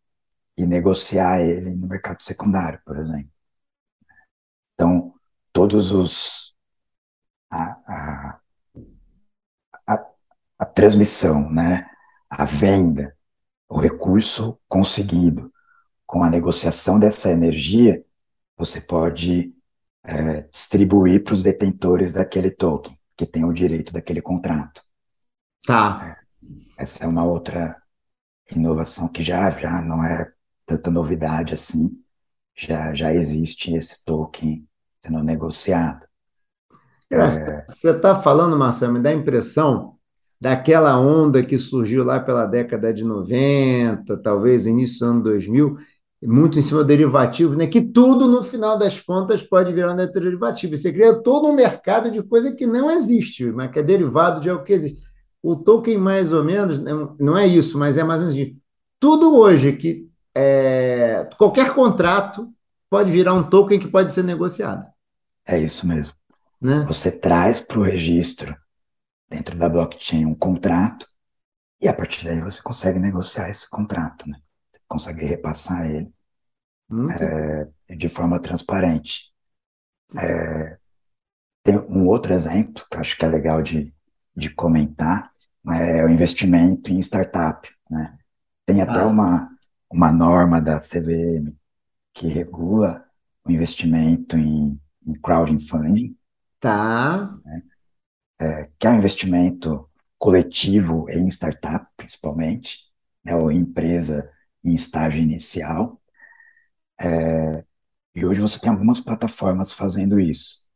e 0.56 0.68
negociar 0.68 1.42
ele 1.42 1.74
no 1.74 1.88
mercado 1.88 2.22
secundário, 2.22 2.80
por 2.86 2.96
exemplo. 3.00 3.32
Então, 4.76 5.16
todos 5.52 5.92
os 5.92 6.56
a, 7.50 8.40
a, 9.88 10.06
a 10.60 10.66
transmissão, 10.66 11.50
né, 11.50 11.90
a 12.30 12.46
venda, 12.46 13.16
o 13.68 13.80
recurso 13.80 14.60
conseguido, 14.68 15.52
com 16.06 16.24
a 16.24 16.30
negociação 16.30 17.00
dessa 17.00 17.30
energia, 17.30 18.04
você 18.58 18.82
pode 18.82 19.54
é, 20.04 20.42
distribuir 20.42 21.24
para 21.24 21.34
os 21.34 21.44
detentores 21.44 22.14
daquele 22.14 22.50
token, 22.50 22.98
que 23.16 23.26
tem 23.26 23.46
o 23.46 23.54
direito 23.54 23.94
daquele 23.94 24.22
contrato. 24.22 24.82
Tá. 25.66 26.18
É, 26.78 26.84
essa 26.84 27.06
é 27.06 27.08
uma 27.08 27.24
outra 27.24 27.80
inovação 28.50 29.08
que 29.08 29.22
já, 29.22 29.52
já 29.52 29.82
não 29.82 30.04
é 30.04 30.32
tanta 30.66 30.90
novidade 30.90 31.54
assim, 31.54 32.02
já, 32.56 32.94
já 32.94 33.14
existe 33.14 33.76
esse 33.76 34.04
token 34.04 34.68
sendo 35.02 35.24
negociado. 35.24 36.06
É... 37.12 37.66
Você 37.68 37.92
está 37.92 38.16
falando, 38.16 38.58
Marcelo, 38.58 38.94
me 38.94 39.00
dá 39.00 39.10
a 39.10 39.14
impressão 39.14 39.99
daquela 40.40 40.98
onda 40.98 41.44
que 41.44 41.58
surgiu 41.58 42.04
lá 42.04 42.20
pela 42.20 42.46
década 42.46 42.94
de 42.94 43.04
90, 43.04 44.18
talvez 44.18 44.66
início 44.66 45.00
do 45.00 45.12
ano 45.12 45.24
2000, 45.24 45.78
muito 46.24 46.60
em 46.60 46.62
cima 46.62 46.80
do 46.80 46.88
derivativo, 46.88 47.56
né? 47.56 47.68
que 47.68 47.82
tudo, 47.82 48.28
no 48.28 48.44
final 48.44 48.78
das 48.78 49.00
contas, 49.00 49.42
pode 49.42 49.74
virar 49.74 49.94
um 49.94 49.96
derivativo. 49.96 50.78
Você 50.78 50.92
cria 50.92 51.22
todo 51.22 51.48
um 51.48 51.56
mercado 51.56 52.12
de 52.12 52.22
coisa 52.22 52.52
que 52.52 52.66
não 52.66 52.92
existe, 52.92 53.46
mas 53.52 53.72
que 53.72 53.80
é 53.80 53.84
derivado 53.84 54.42
de 54.42 54.50
algo 54.50 54.64
que 54.64 54.74
existe. 54.74 55.02
O 55.42 55.56
token, 55.56 55.98
mais 55.98 56.34
ou 56.34 56.44
menos, 56.44 56.82
não 57.18 57.38
é 57.38 57.48
isso, 57.48 57.78
mas 57.78 57.98
é 57.98 58.04
mais 58.04 58.22
ou 58.22 58.28
menos 58.28 58.40
isso. 58.40 58.58
Tudo 59.00 59.38
hoje 59.38 59.74
que 59.74 60.10
é, 60.36 61.30
qualquer 61.38 61.74
contrato 61.74 62.50
pode 62.90 63.12
virar 63.12 63.34
um 63.34 63.44
token 63.44 63.80
que 63.80 63.88
pode 63.88 64.12
ser 64.12 64.24
negociado. 64.24 64.86
É 65.46 65.58
isso 65.58 65.88
mesmo. 65.88 66.14
Né? 66.62 66.84
Você 66.88 67.12
traz 67.12 67.62
para 67.62 67.80
o 67.80 67.84
registro, 67.84 68.54
dentro 69.30 69.58
da 69.58 69.70
blockchain, 69.70 70.26
um 70.26 70.36
contrato, 70.36 71.08
e 71.82 71.88
a 71.88 71.94
partir 71.94 72.26
daí 72.26 72.42
você 72.42 72.62
consegue 72.62 73.00
negociar 73.00 73.50
esse 73.50 73.70
contrato. 73.70 74.28
Né? 74.30 74.40
consegue 74.90 75.24
repassar 75.24 75.86
ele 75.86 76.12
é, 77.88 77.96
de 77.96 78.10
forma 78.10 78.42
transparente. 78.42 79.32
É, 80.18 80.78
tem 81.64 81.78
um 81.78 82.08
outro 82.08 82.34
exemplo 82.34 82.84
que 82.90 82.98
acho 82.98 83.16
que 83.16 83.24
é 83.24 83.28
legal 83.28 83.62
de, 83.62 83.94
de 84.36 84.50
comentar, 84.50 85.32
é 85.72 86.04
o 86.04 86.10
investimento 86.10 86.92
em 86.92 87.00
startup. 87.00 87.70
Né? 87.90 88.18
Tem 88.66 88.82
até 88.82 89.02
ah. 89.02 89.06
uma, 89.06 89.50
uma 89.90 90.12
norma 90.12 90.60
da 90.60 90.80
CVM 90.80 91.56
que 92.12 92.28
regula 92.28 93.06
o 93.46 93.52
investimento 93.52 94.36
em, 94.36 94.82
em 95.06 95.14
crowdfunding. 95.22 96.18
Tá. 96.60 97.38
Né? 97.46 97.62
É, 98.40 98.70
que 98.80 98.88
é 98.88 98.90
um 98.90 98.98
investimento 98.98 99.90
coletivo 100.18 101.10
em 101.10 101.28
startup, 101.28 101.86
principalmente, 101.98 102.90
né, 103.24 103.36
ou 103.36 103.52
empresa 103.52 104.32
em 104.64 104.74
estágio 104.74 105.22
inicial. 105.22 106.02
É, 107.00 107.64
e 108.16 108.26
hoje 108.26 108.42
você 108.42 108.60
tem 108.60 108.70
algumas 108.70 109.00
plataformas 109.00 109.72
fazendo 109.72 110.20
isso. 110.20 110.68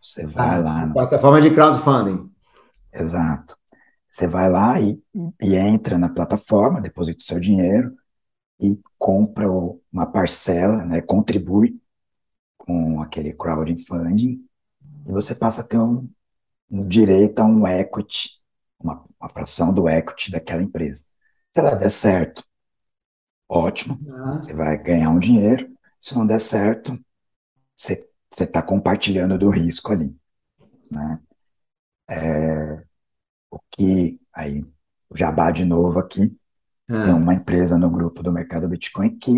Você 0.00 0.26
vai 0.26 0.56
ah, 0.56 0.58
lá. 0.58 0.86
No... 0.86 0.94
Plataforma 0.94 1.40
de 1.40 1.50
crowdfunding. 1.50 2.30
Exato. 2.92 3.56
Você 4.08 4.26
vai 4.26 4.48
lá 4.50 4.80
e, 4.80 5.00
e 5.42 5.54
entra 5.54 5.98
na 5.98 6.08
plataforma, 6.08 6.80
deposita 6.80 7.18
o 7.20 7.24
seu 7.24 7.38
dinheiro 7.40 7.94
e 8.60 8.78
compra 8.98 9.46
uma 9.92 10.06
parcela, 10.06 10.84
né, 10.84 11.00
contribui 11.00 11.80
com 12.56 13.00
aquele 13.00 13.32
crowdfunding 13.32 14.44
e 15.06 15.12
você 15.12 15.34
passa 15.34 15.62
a 15.62 15.64
ter 15.64 15.78
um, 15.78 16.08
um 16.70 16.86
direito 16.86 17.40
a 17.40 17.44
um 17.44 17.66
equity, 17.66 18.40
uma, 18.78 19.04
uma 19.18 19.28
fração 19.28 19.74
do 19.74 19.88
equity 19.88 20.30
daquela 20.30 20.62
empresa. 20.62 21.04
Se 21.52 21.60
ela 21.60 21.74
der 21.74 21.90
certo, 21.90 22.44
ótimo, 23.48 23.98
ah. 24.10 24.36
você 24.42 24.54
vai 24.54 24.76
ganhar 24.82 25.10
um 25.10 25.18
dinheiro. 25.18 25.72
Se 26.00 26.14
não 26.14 26.26
der 26.26 26.40
certo, 26.40 26.98
você 27.76 28.06
está 28.38 28.62
compartilhando 28.62 29.38
do 29.38 29.50
risco 29.50 29.92
ali. 29.92 30.14
Né? 30.90 31.20
É, 32.10 32.84
o 33.50 33.58
que, 33.70 34.20
aí, 34.32 34.62
o 35.08 35.16
jabá 35.16 35.50
de 35.50 35.64
novo 35.64 35.98
aqui, 35.98 36.38
ah. 36.88 37.04
tem 37.04 37.14
uma 37.14 37.34
empresa 37.34 37.78
no 37.78 37.90
grupo 37.90 38.22
do 38.22 38.32
mercado 38.32 38.68
Bitcoin 38.68 39.18
que 39.18 39.32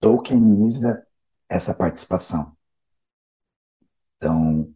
tokeniza 0.00 1.06
essa 1.48 1.74
participação. 1.74 2.56
Então, 4.16 4.72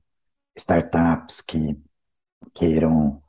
startups 0.56 1.40
que 1.40 1.80
queiram 2.54 3.22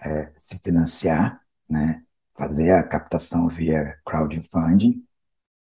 é, 0.00 0.32
se 0.38 0.58
financiar, 0.58 1.40
né, 1.68 2.04
fazer 2.34 2.72
a 2.72 2.82
captação 2.82 3.48
via 3.48 3.98
crowdfunding, 4.04 5.06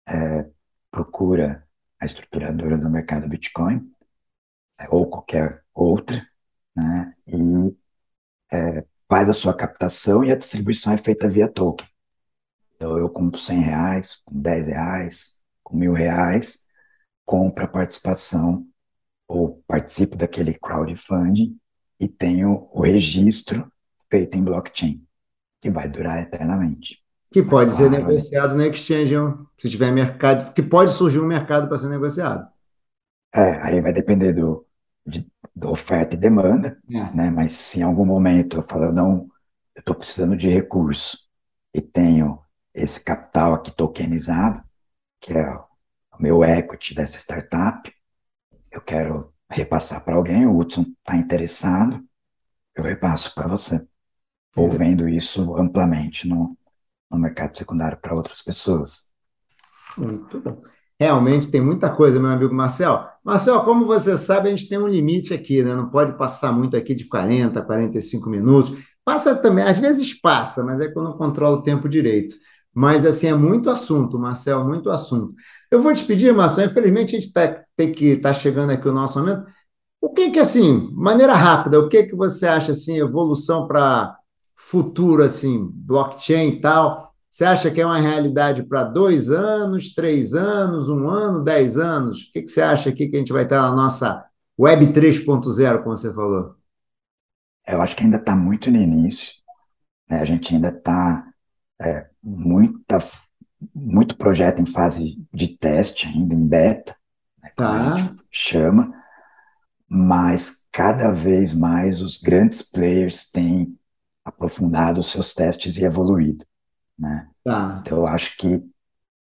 é, 0.08 0.48
procura 0.90 1.66
a 2.00 2.06
estruturadora 2.06 2.78
do 2.78 2.90
mercado 2.90 3.28
Bitcoin, 3.28 3.92
é, 4.78 4.88
ou 4.90 5.08
qualquer 5.08 5.64
outra, 5.74 6.26
né, 6.74 7.14
e 7.26 7.76
é, 8.52 8.84
faz 9.08 9.28
a 9.28 9.32
sua 9.32 9.56
captação 9.56 10.24
e 10.24 10.32
a 10.32 10.36
distribuição 10.36 10.94
é 10.94 10.98
feita 10.98 11.28
via 11.28 11.48
token. 11.48 11.86
Então, 12.76 12.98
eu 12.98 13.10
compro 13.10 13.38
100 13.38 13.60
reais, 13.60 14.22
com 14.24 14.40
10 14.40 14.68
reais, 14.68 15.40
com 15.62 15.76
mil 15.76 15.92
reais, 15.92 16.66
compro 17.26 17.64
a 17.64 17.68
participação 17.68 18.66
ou 19.30 19.62
participo 19.64 20.16
daquele 20.16 20.52
crowdfunding 20.54 21.56
e 22.00 22.08
tenho 22.08 22.68
o 22.72 22.82
registro 22.82 23.70
feito 24.10 24.36
em 24.36 24.42
blockchain 24.42 25.06
que 25.60 25.70
vai 25.70 25.88
durar 25.88 26.20
eternamente. 26.20 26.98
Que 27.30 27.40
pode 27.40 27.70
claro, 27.70 27.76
ser 27.76 27.90
né? 27.90 27.98
negociado 27.98 28.56
né? 28.56 28.64
na 28.64 28.72
exchange, 28.72 29.14
se 29.56 29.70
tiver 29.70 29.92
mercado, 29.92 30.52
que 30.52 30.60
pode 30.60 30.90
surgir 30.90 31.20
um 31.20 31.26
mercado 31.26 31.68
para 31.68 31.78
ser 31.78 31.88
negociado. 31.88 32.48
É, 33.32 33.62
aí 33.62 33.80
vai 33.80 33.92
depender 33.92 34.32
do, 34.32 34.66
de, 35.06 35.24
da 35.54 35.70
oferta 35.70 36.16
e 36.16 36.18
demanda, 36.18 36.76
é. 36.90 37.14
né? 37.14 37.30
Mas 37.30 37.52
se 37.52 37.80
em 37.80 37.82
algum 37.84 38.04
momento 38.04 38.56
eu 38.56 38.62
falo, 38.64 38.90
não, 38.90 39.28
eu 39.76 39.80
estou 39.80 39.94
precisando 39.94 40.36
de 40.36 40.48
recurso 40.48 41.28
e 41.72 41.80
tenho 41.80 42.40
esse 42.74 43.04
capital 43.04 43.54
aqui 43.54 43.70
tokenizado, 43.70 44.60
que 45.20 45.32
é 45.32 45.54
o 45.54 46.20
meu 46.20 46.42
equity 46.42 46.96
dessa 46.96 47.16
startup, 47.16 47.92
eu 48.70 48.80
quero 48.80 49.32
repassar 49.50 50.04
para 50.04 50.16
alguém, 50.16 50.46
o 50.46 50.56
Hudson 50.56 50.82
está 50.82 51.16
interessado, 51.16 52.02
eu 52.76 52.84
repasso 52.84 53.34
para 53.34 53.48
você 53.48 53.86
ou 54.56 54.70
vendo 54.70 55.08
isso 55.08 55.56
amplamente 55.56 56.28
no, 56.28 56.56
no 57.10 57.18
mercado 57.18 57.56
secundário 57.56 57.98
para 58.00 58.14
outras 58.14 58.42
pessoas. 58.42 59.12
Muito 59.96 60.40
bom. 60.40 60.60
Realmente 60.98 61.50
tem 61.50 61.62
muita 61.62 61.88
coisa, 61.88 62.20
meu 62.20 62.30
amigo 62.30 62.54
Marcel. 62.54 63.06
Marcel, 63.24 63.64
como 63.64 63.86
você 63.86 64.18
sabe, 64.18 64.48
a 64.48 64.50
gente 64.50 64.68
tem 64.68 64.78
um 64.78 64.86
limite 64.86 65.32
aqui, 65.32 65.62
né? 65.62 65.74
Não 65.74 65.88
pode 65.88 66.16
passar 66.18 66.52
muito 66.52 66.76
aqui 66.76 66.94
de 66.94 67.08
40, 67.08 67.62
45 67.62 68.28
minutos. 68.28 68.76
Passa 69.02 69.34
também, 69.34 69.64
às 69.64 69.78
vezes 69.78 70.12
passa, 70.20 70.62
mas 70.62 70.78
é 70.80 70.88
quando 70.88 71.10
eu 71.10 71.16
controlo 71.16 71.56
o 71.56 71.62
tempo 71.62 71.88
direito. 71.88 72.36
Mas, 72.74 73.06
assim, 73.06 73.28
é 73.28 73.34
muito 73.34 73.70
assunto, 73.70 74.18
Marcel, 74.18 74.64
muito 74.64 74.90
assunto. 74.90 75.34
Eu 75.70 75.80
vou 75.80 75.94
te 75.94 76.04
pedir, 76.04 76.32
Marcel, 76.34 76.66
infelizmente 76.66 77.16
a 77.16 77.20
gente 77.20 77.32
tá, 77.32 77.64
tem 77.76 77.92
que 77.92 78.06
estar 78.06 78.30
tá 78.30 78.34
chegando 78.34 78.70
aqui 78.70 78.88
o 78.88 78.92
nosso 78.92 79.18
momento. 79.18 79.46
O 80.00 80.10
que 80.10 80.30
que, 80.30 80.38
assim, 80.38 80.90
maneira 80.92 81.34
rápida, 81.34 81.78
o 81.78 81.88
que 81.88 82.04
que 82.04 82.16
você 82.16 82.46
acha, 82.46 82.72
assim, 82.72 82.98
evolução 82.98 83.66
para 83.68 84.16
futuro, 84.56 85.22
assim, 85.22 85.70
blockchain 85.72 86.48
e 86.48 86.60
tal, 86.60 87.10
você 87.30 87.44
acha 87.44 87.70
que 87.70 87.80
é 87.80 87.86
uma 87.86 88.00
realidade 88.00 88.64
para 88.64 88.84
dois 88.84 89.30
anos, 89.30 89.94
três 89.94 90.34
anos, 90.34 90.88
um 90.88 91.08
ano, 91.08 91.44
dez 91.44 91.76
anos? 91.76 92.24
O 92.24 92.32
que, 92.32 92.42
que 92.42 92.48
você 92.48 92.60
acha 92.60 92.90
aqui 92.90 93.08
que 93.08 93.16
a 93.16 93.18
gente 93.18 93.32
vai 93.32 93.46
ter 93.46 93.54
na 93.54 93.74
nossa 93.74 94.24
Web 94.58 94.92
3.0, 94.92 95.82
como 95.82 95.96
você 95.96 96.12
falou? 96.12 96.56
Eu 97.66 97.80
acho 97.80 97.96
que 97.96 98.02
ainda 98.02 98.18
está 98.18 98.34
muito 98.34 98.70
no 98.70 98.76
início. 98.76 99.34
Né? 100.08 100.20
A 100.20 100.24
gente 100.24 100.54
ainda 100.54 100.68
está 100.68 101.32
é, 101.80 102.08
muita, 102.22 102.98
muito 103.74 104.16
projeto 104.16 104.60
em 104.60 104.66
fase 104.66 105.26
de 105.32 105.48
teste, 105.48 106.06
ainda 106.06 106.34
em 106.34 106.46
beta, 106.46 106.96
né, 107.42 107.50
tá. 107.54 107.94
a 107.94 107.98
gente 107.98 108.22
chama, 108.30 108.92
mas 109.88 110.66
cada 110.70 111.12
vez 111.12 111.54
mais 111.54 112.00
os 112.00 112.20
grandes 112.20 112.62
players 112.62 113.30
têm 113.30 113.76
aprofundado 114.24 115.00
os 115.00 115.10
seus 115.10 115.34
testes 115.34 115.76
e 115.76 115.84
evoluído. 115.84 116.44
Né? 116.98 117.28
Tá. 117.44 117.80
Então, 117.80 117.98
eu 117.98 118.06
acho 118.06 118.36
que 118.36 118.62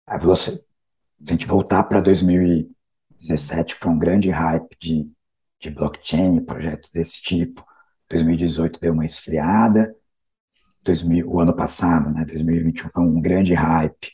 a 0.07 0.19
velocidade, 0.19 0.65
se 1.25 1.33
a 1.33 1.33
gente 1.33 1.47
voltar 1.47 1.85
para 1.85 2.01
2017, 2.01 3.75
foi 3.75 3.91
um 3.91 3.99
grande 3.99 4.31
hype 4.31 4.77
de, 4.81 5.11
de 5.61 5.71
blockchain, 5.71 6.45
projetos 6.45 6.91
desse 6.91 7.21
tipo. 7.23 7.65
2018 8.11 8.81
deu 8.81 8.93
uma 8.93 9.07
esfriada. 9.07 9.95
2000, 10.85 11.29
o 11.29 11.41
ano 11.41 11.55
passado, 11.55 12.11
né, 12.11 12.25
2021, 12.25 12.91
foi 12.91 13.03
um 13.03 13.21
grande 13.21 13.55
hype. 13.55 14.11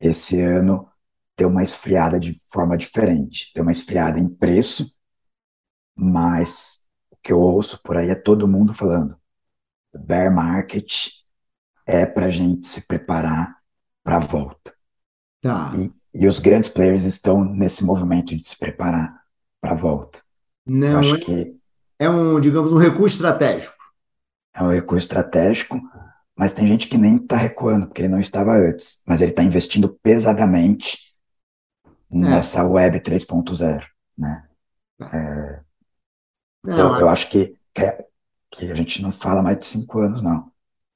Esse 0.00 0.40
ano 0.40 0.88
deu 1.36 1.48
uma 1.48 1.62
esfriada 1.62 2.18
de 2.18 2.40
forma 2.48 2.76
diferente. 2.76 3.52
Deu 3.54 3.62
uma 3.62 3.72
esfriada 3.72 4.18
em 4.18 4.28
preço, 4.28 4.94
mas 5.94 6.86
o 7.10 7.16
que 7.22 7.32
eu 7.32 7.38
ouço 7.38 7.80
por 7.82 7.96
aí 7.96 8.10
é 8.10 8.14
todo 8.14 8.48
mundo 8.48 8.74
falando 8.74 9.16
bear 9.96 10.32
market 10.32 11.08
é 11.86 12.04
para 12.04 12.26
a 12.26 12.30
gente 12.30 12.66
se 12.66 12.86
preparar 12.86 13.56
para 14.02 14.16
a 14.16 14.20
volta. 14.20 14.74
Tá. 15.40 15.72
E, 15.76 15.92
e, 16.14 16.26
os 16.26 16.38
grandes 16.38 16.68
players 16.68 17.04
estão 17.04 17.44
nesse 17.44 17.84
movimento 17.84 18.36
de 18.36 18.46
se 18.46 18.58
preparar 18.58 19.20
para 19.60 19.72
a 19.72 19.76
volta. 19.76 20.20
Não, 20.64 20.88
Eu 20.88 20.98
acho 20.98 21.14
é, 21.16 21.18
que 21.20 21.56
é 21.98 22.10
um, 22.10 22.40
digamos, 22.40 22.72
um 22.72 22.78
recurso 22.78 23.16
estratégico. 23.16 23.74
É 24.54 24.62
um 24.62 24.70
recurso 24.70 25.04
estratégico, 25.04 25.80
mas 26.36 26.52
tem 26.52 26.66
gente 26.66 26.88
que 26.88 26.98
nem 26.98 27.16
está 27.16 27.36
recuando, 27.36 27.86
porque 27.86 28.02
ele 28.02 28.08
não 28.08 28.20
estava 28.20 28.52
antes, 28.52 29.02
mas 29.06 29.22
ele 29.22 29.30
está 29.30 29.42
investindo 29.42 29.88
pesadamente 30.02 30.98
é. 32.10 32.16
nessa 32.16 32.66
web 32.66 33.00
3.0, 33.00 33.82
né? 34.18 34.44
É, 35.00 35.60
não, 36.64 36.74
então, 36.74 37.00
eu 37.00 37.08
acho 37.08 37.30
que, 37.30 37.56
que, 37.74 37.82
é, 37.82 38.04
que, 38.50 38.70
a 38.70 38.74
gente 38.74 39.00
não 39.02 39.12
fala 39.12 39.42
mais 39.42 39.58
de 39.58 39.66
cinco 39.66 40.00
anos, 40.00 40.22
não. 40.22 40.50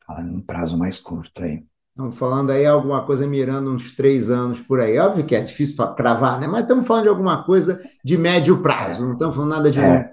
Fala 0.06 0.20
num 0.22 0.40
prazo 0.40 0.76
mais 0.76 0.98
curto 0.98 1.42
aí. 1.42 1.64
Estamos 1.90 2.18
falando 2.18 2.50
aí 2.50 2.64
alguma 2.66 3.04
coisa 3.04 3.26
mirando 3.26 3.70
uns 3.70 3.94
três 3.94 4.30
anos 4.30 4.60
por 4.60 4.80
aí. 4.80 4.98
Óbvio 4.98 5.24
que 5.24 5.34
é 5.34 5.42
difícil 5.42 5.76
cravar, 5.94 6.40
né? 6.40 6.46
Mas 6.46 6.62
estamos 6.62 6.86
falando 6.86 7.04
de 7.04 7.08
alguma 7.08 7.44
coisa 7.44 7.80
de 8.04 8.16
médio 8.16 8.62
prazo, 8.62 9.04
não 9.04 9.12
estamos 9.12 9.36
falando 9.36 9.50
nada 9.50 9.70
de 9.70 9.78
é, 9.78 9.86
longo. 9.86 10.08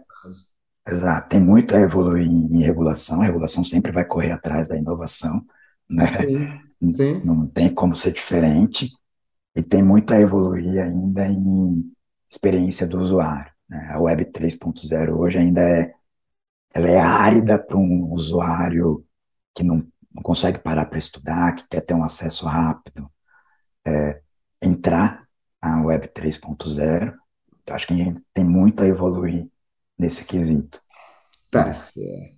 Exato. 0.87 1.29
Tem 1.29 1.39
muito 1.39 1.75
a 1.75 1.79
evoluir 1.79 2.27
em 2.27 2.63
regulação. 2.63 3.21
A 3.21 3.25
regulação 3.25 3.63
sempre 3.63 3.91
vai 3.91 4.05
correr 4.05 4.31
atrás 4.31 4.69
da 4.69 4.77
inovação, 4.77 5.45
né? 5.89 6.05
Sim, 6.21 6.93
sim. 6.93 7.21
Não 7.23 7.47
tem 7.47 7.73
como 7.73 7.95
ser 7.95 8.11
diferente. 8.13 8.91
E 9.55 9.61
tem 9.63 9.83
muito 9.83 10.13
a 10.13 10.19
evoluir 10.19 10.81
ainda 10.81 11.27
em 11.27 11.91
experiência 12.29 12.87
do 12.87 13.01
usuário. 13.01 13.51
Né? 13.67 13.87
A 13.91 13.99
Web 13.99 14.25
3.0 14.25 15.17
hoje 15.17 15.39
ainda 15.39 15.61
é, 15.61 15.93
ela 16.73 16.87
é 16.87 16.99
árida 16.99 17.59
para 17.59 17.77
um 17.77 18.13
usuário 18.13 19.05
que 19.55 19.63
não, 19.63 19.77
não 20.13 20.23
consegue 20.23 20.59
parar 20.59 20.85
para 20.85 20.97
estudar, 20.99 21.55
que 21.55 21.67
quer 21.67 21.81
ter 21.81 21.93
um 21.93 22.03
acesso 22.03 22.45
rápido. 22.45 23.09
É, 23.85 24.21
entrar 24.61 25.27
na 25.61 25.81
Web 25.83 26.09
3.0, 26.09 27.13
acho 27.69 27.87
que 27.87 27.93
a 27.93 27.97
gente 27.97 28.21
tem 28.33 28.45
muito 28.45 28.83
a 28.83 28.87
evoluir 28.87 29.47
nesse 29.97 30.25
quesito. 30.25 30.79
Tá 31.49 31.73
certo. 31.73 32.37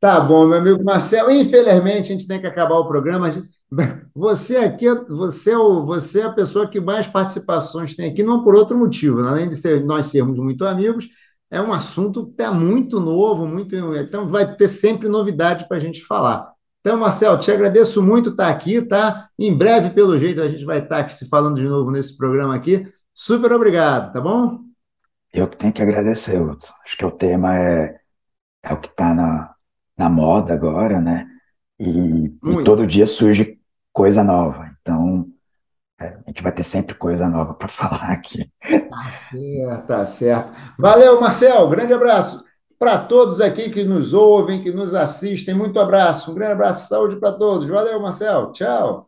Tá 0.00 0.20
bom, 0.20 0.46
meu 0.46 0.58
amigo 0.58 0.84
Marcelo. 0.84 1.30
Infelizmente, 1.30 2.12
a 2.12 2.12
gente 2.14 2.26
tem 2.26 2.40
que 2.40 2.46
acabar 2.46 2.78
o 2.78 2.86
programa. 2.86 3.32
Você 4.14 4.56
aqui, 4.56 4.86
você 5.08 5.50
é, 5.50 5.58
o, 5.58 5.84
você 5.84 6.20
é 6.20 6.24
a 6.24 6.32
pessoa 6.32 6.68
que 6.68 6.80
mais 6.80 7.06
participações 7.06 7.96
tem 7.96 8.10
aqui, 8.10 8.22
não 8.22 8.44
por 8.44 8.54
outro 8.54 8.78
motivo, 8.78 9.20
né? 9.22 9.28
além 9.28 9.48
de 9.48 9.56
ser, 9.56 9.84
nós 9.84 10.06
sermos 10.06 10.38
muito 10.38 10.64
amigos, 10.64 11.08
é 11.50 11.60
um 11.60 11.72
assunto 11.72 12.26
que 12.26 12.30
está 12.32 12.52
muito 12.52 13.00
novo, 13.00 13.46
muito, 13.46 13.74
então 13.96 14.28
vai 14.28 14.54
ter 14.54 14.68
sempre 14.68 15.08
novidade 15.08 15.66
para 15.68 15.76
a 15.76 15.80
gente 15.80 16.04
falar. 16.04 16.50
Então, 16.80 16.96
Marcelo, 16.96 17.38
te 17.38 17.50
agradeço 17.50 18.02
muito 18.02 18.30
estar 18.30 18.48
aqui, 18.48 18.80
tá? 18.80 19.28
Em 19.38 19.54
breve, 19.54 19.90
pelo 19.90 20.18
jeito, 20.18 20.40
a 20.40 20.48
gente 20.48 20.64
vai 20.64 20.78
estar 20.78 20.98
aqui 20.98 21.12
se 21.12 21.28
falando 21.28 21.56
de 21.56 21.64
novo 21.64 21.90
nesse 21.90 22.16
programa 22.16 22.54
aqui. 22.54 22.86
Super 23.14 23.52
obrigado, 23.52 24.12
tá 24.12 24.20
bom? 24.20 24.67
Eu 25.32 25.48
que 25.48 25.56
tenho 25.56 25.72
que 25.72 25.82
agradecer, 25.82 26.40
Hudson. 26.40 26.72
Acho 26.84 26.96
que 26.96 27.04
o 27.04 27.10
tema 27.10 27.56
é, 27.56 28.00
é 28.62 28.72
o 28.72 28.80
que 28.80 28.88
está 28.88 29.14
na, 29.14 29.54
na 29.96 30.08
moda 30.08 30.54
agora, 30.54 31.00
né? 31.00 31.26
E, 31.78 32.24
e, 32.26 32.64
todo 32.64 32.86
dia 32.86 33.06
surge 33.06 33.58
coisa 33.92 34.24
nova. 34.24 34.70
Então, 34.80 35.26
é, 36.00 36.06
a 36.06 36.28
gente 36.28 36.42
vai 36.42 36.52
ter 36.52 36.64
sempre 36.64 36.94
coisa 36.94 37.28
nova 37.28 37.54
para 37.54 37.68
falar 37.68 38.10
aqui. 38.10 38.50
Tá 38.90 39.10
certo, 39.10 39.86
tá 39.86 40.06
certo. 40.06 40.52
Valeu, 40.78 41.20
Marcel. 41.20 41.68
Grande 41.68 41.92
abraço 41.92 42.44
para 42.78 42.96
todos 42.96 43.40
aqui 43.40 43.70
que 43.70 43.84
nos 43.84 44.14
ouvem, 44.14 44.62
que 44.62 44.72
nos 44.72 44.94
assistem. 44.94 45.54
Muito 45.54 45.78
abraço. 45.80 46.30
Um 46.30 46.34
grande 46.34 46.52
abraço, 46.52 46.88
saúde 46.88 47.16
para 47.16 47.32
todos. 47.32 47.68
Valeu, 47.68 48.00
Marcel. 48.00 48.52
Tchau. 48.52 49.07